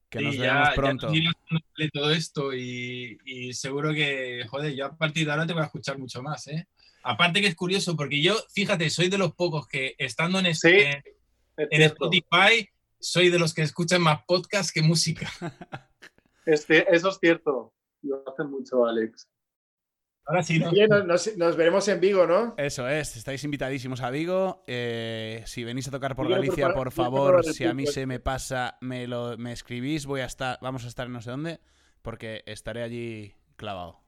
Que 0.09 0.19
Sí, 0.19 0.25
nos 0.25 0.35
ya- 0.35 0.43
veamos 0.43 0.69
ya 0.69 0.75
pronto. 0.75 1.07
nos 1.07 1.61
sale 1.75 1.89
todo 1.93 2.11
esto 2.11 2.53
y, 2.53 3.17
y 3.25 3.53
seguro 3.53 3.93
que, 3.93 4.45
joder, 4.49 4.75
yo 4.75 4.85
a 4.87 4.95
partir 4.97 5.25
de 5.25 5.31
ahora 5.31 5.47
te 5.47 5.53
voy 5.53 5.61
a 5.61 5.65
escuchar 5.65 5.97
mucho 5.97 6.21
más, 6.21 6.47
¿eh? 6.47 6.67
Aparte 7.03 7.41
que 7.41 7.47
es 7.47 7.55
curioso, 7.55 7.95
porque 7.97 8.21
yo, 8.21 8.35
fíjate, 8.53 8.89
soy 8.89 9.09
de 9.09 9.17
los 9.17 9.33
pocos 9.33 9.67
que 9.67 9.95
estando 9.97 10.39
en, 10.39 10.53
Sí, 10.55 10.69
este, 10.69 11.12
Es 11.57 11.67
en 11.71 11.77
cierto. 11.77 12.05
Spotify, 12.11 12.69
soy 12.99 13.29
de 13.29 13.39
los 13.39 13.53
que 13.53 13.61
escuchan 13.61 14.01
más 14.01 14.21
podcast 14.27 14.71
que 14.73 14.81
música. 14.81 15.29
Este, 16.45 16.93
eso 16.93 17.07
es 17.07 17.19
cierto. 17.19 17.73
Lo 18.01 18.21
hace 18.27 18.43
mucho, 18.43 18.85
Alex. 18.85 19.29
Ahora 20.25 20.43
sí, 20.43 20.59
¿no? 20.59 20.71
Oye, 20.71 20.87
nos, 20.89 21.05
nos- 21.05 21.37
nos 21.37 21.55
veremos 21.55 21.87
en 21.87 22.01
Vigo, 22.01 22.27
¿no? 22.27 22.53
Eso 22.57 22.85
es, 22.89 23.15
estáis 23.15 23.43
invitadísimos 23.45 24.01
a 24.01 24.09
Vigo. 24.09 24.61
Eh, 24.67 25.41
si 25.45 25.63
venís 25.63 25.87
a 25.87 25.91
tocar 25.91 26.15
por 26.17 26.27
Galicia, 26.29 26.73
por 26.73 26.91
favor, 26.91 27.45
si 27.45 27.63
a 27.65 27.73
mí 27.73 27.85
se 27.87 28.05
me 28.05 28.19
pasa, 28.19 28.77
me 28.81 29.07
lo 29.07 29.37
me 29.37 29.53
escribís, 29.53 30.05
voy 30.05 30.19
a 30.19 30.25
estar, 30.25 30.57
vamos 30.61 30.83
a 30.83 30.87
estar 30.89 31.07
en 31.07 31.13
no 31.13 31.21
sé 31.21 31.31
dónde, 31.31 31.59
porque 32.01 32.43
estaré 32.45 32.83
allí 32.83 33.33
clavado. 33.55 34.01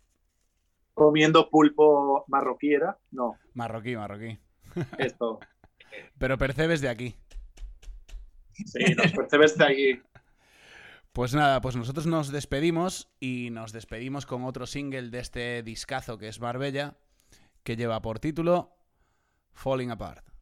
Comiendo 0.94 1.50
pulpo 1.50 2.26
marroquí, 2.28 2.74
¿era? 2.74 2.98
No, 3.12 3.38
Marroquí, 3.54 3.96
marroquí. 3.96 4.38
esto. 4.98 5.40
Pero 6.18 6.38
percebes 6.38 6.82
de 6.82 6.90
aquí. 6.90 7.16
Sí, 8.56 8.96
nos 8.96 9.62
aquí. 9.62 10.02
Pues 11.14 11.34
nada, 11.34 11.62
pues 11.62 11.76
nosotros 11.76 12.08
nos 12.08 12.30
despedimos 12.30 13.10
y 13.20 13.50
nos 13.50 13.72
despedimos 13.72 14.26
con 14.26 14.44
otro 14.44 14.68
single 14.68 15.10
de 15.10 15.20
este 15.20 15.64
discazo 15.64 16.18
que 16.18 16.28
es 16.28 16.42
Marbella, 16.42 16.98
que 17.64 17.78
lleva 17.78 18.02
por 18.02 18.20
título 18.20 18.76
Falling 19.54 19.92
Apart. 19.92 20.35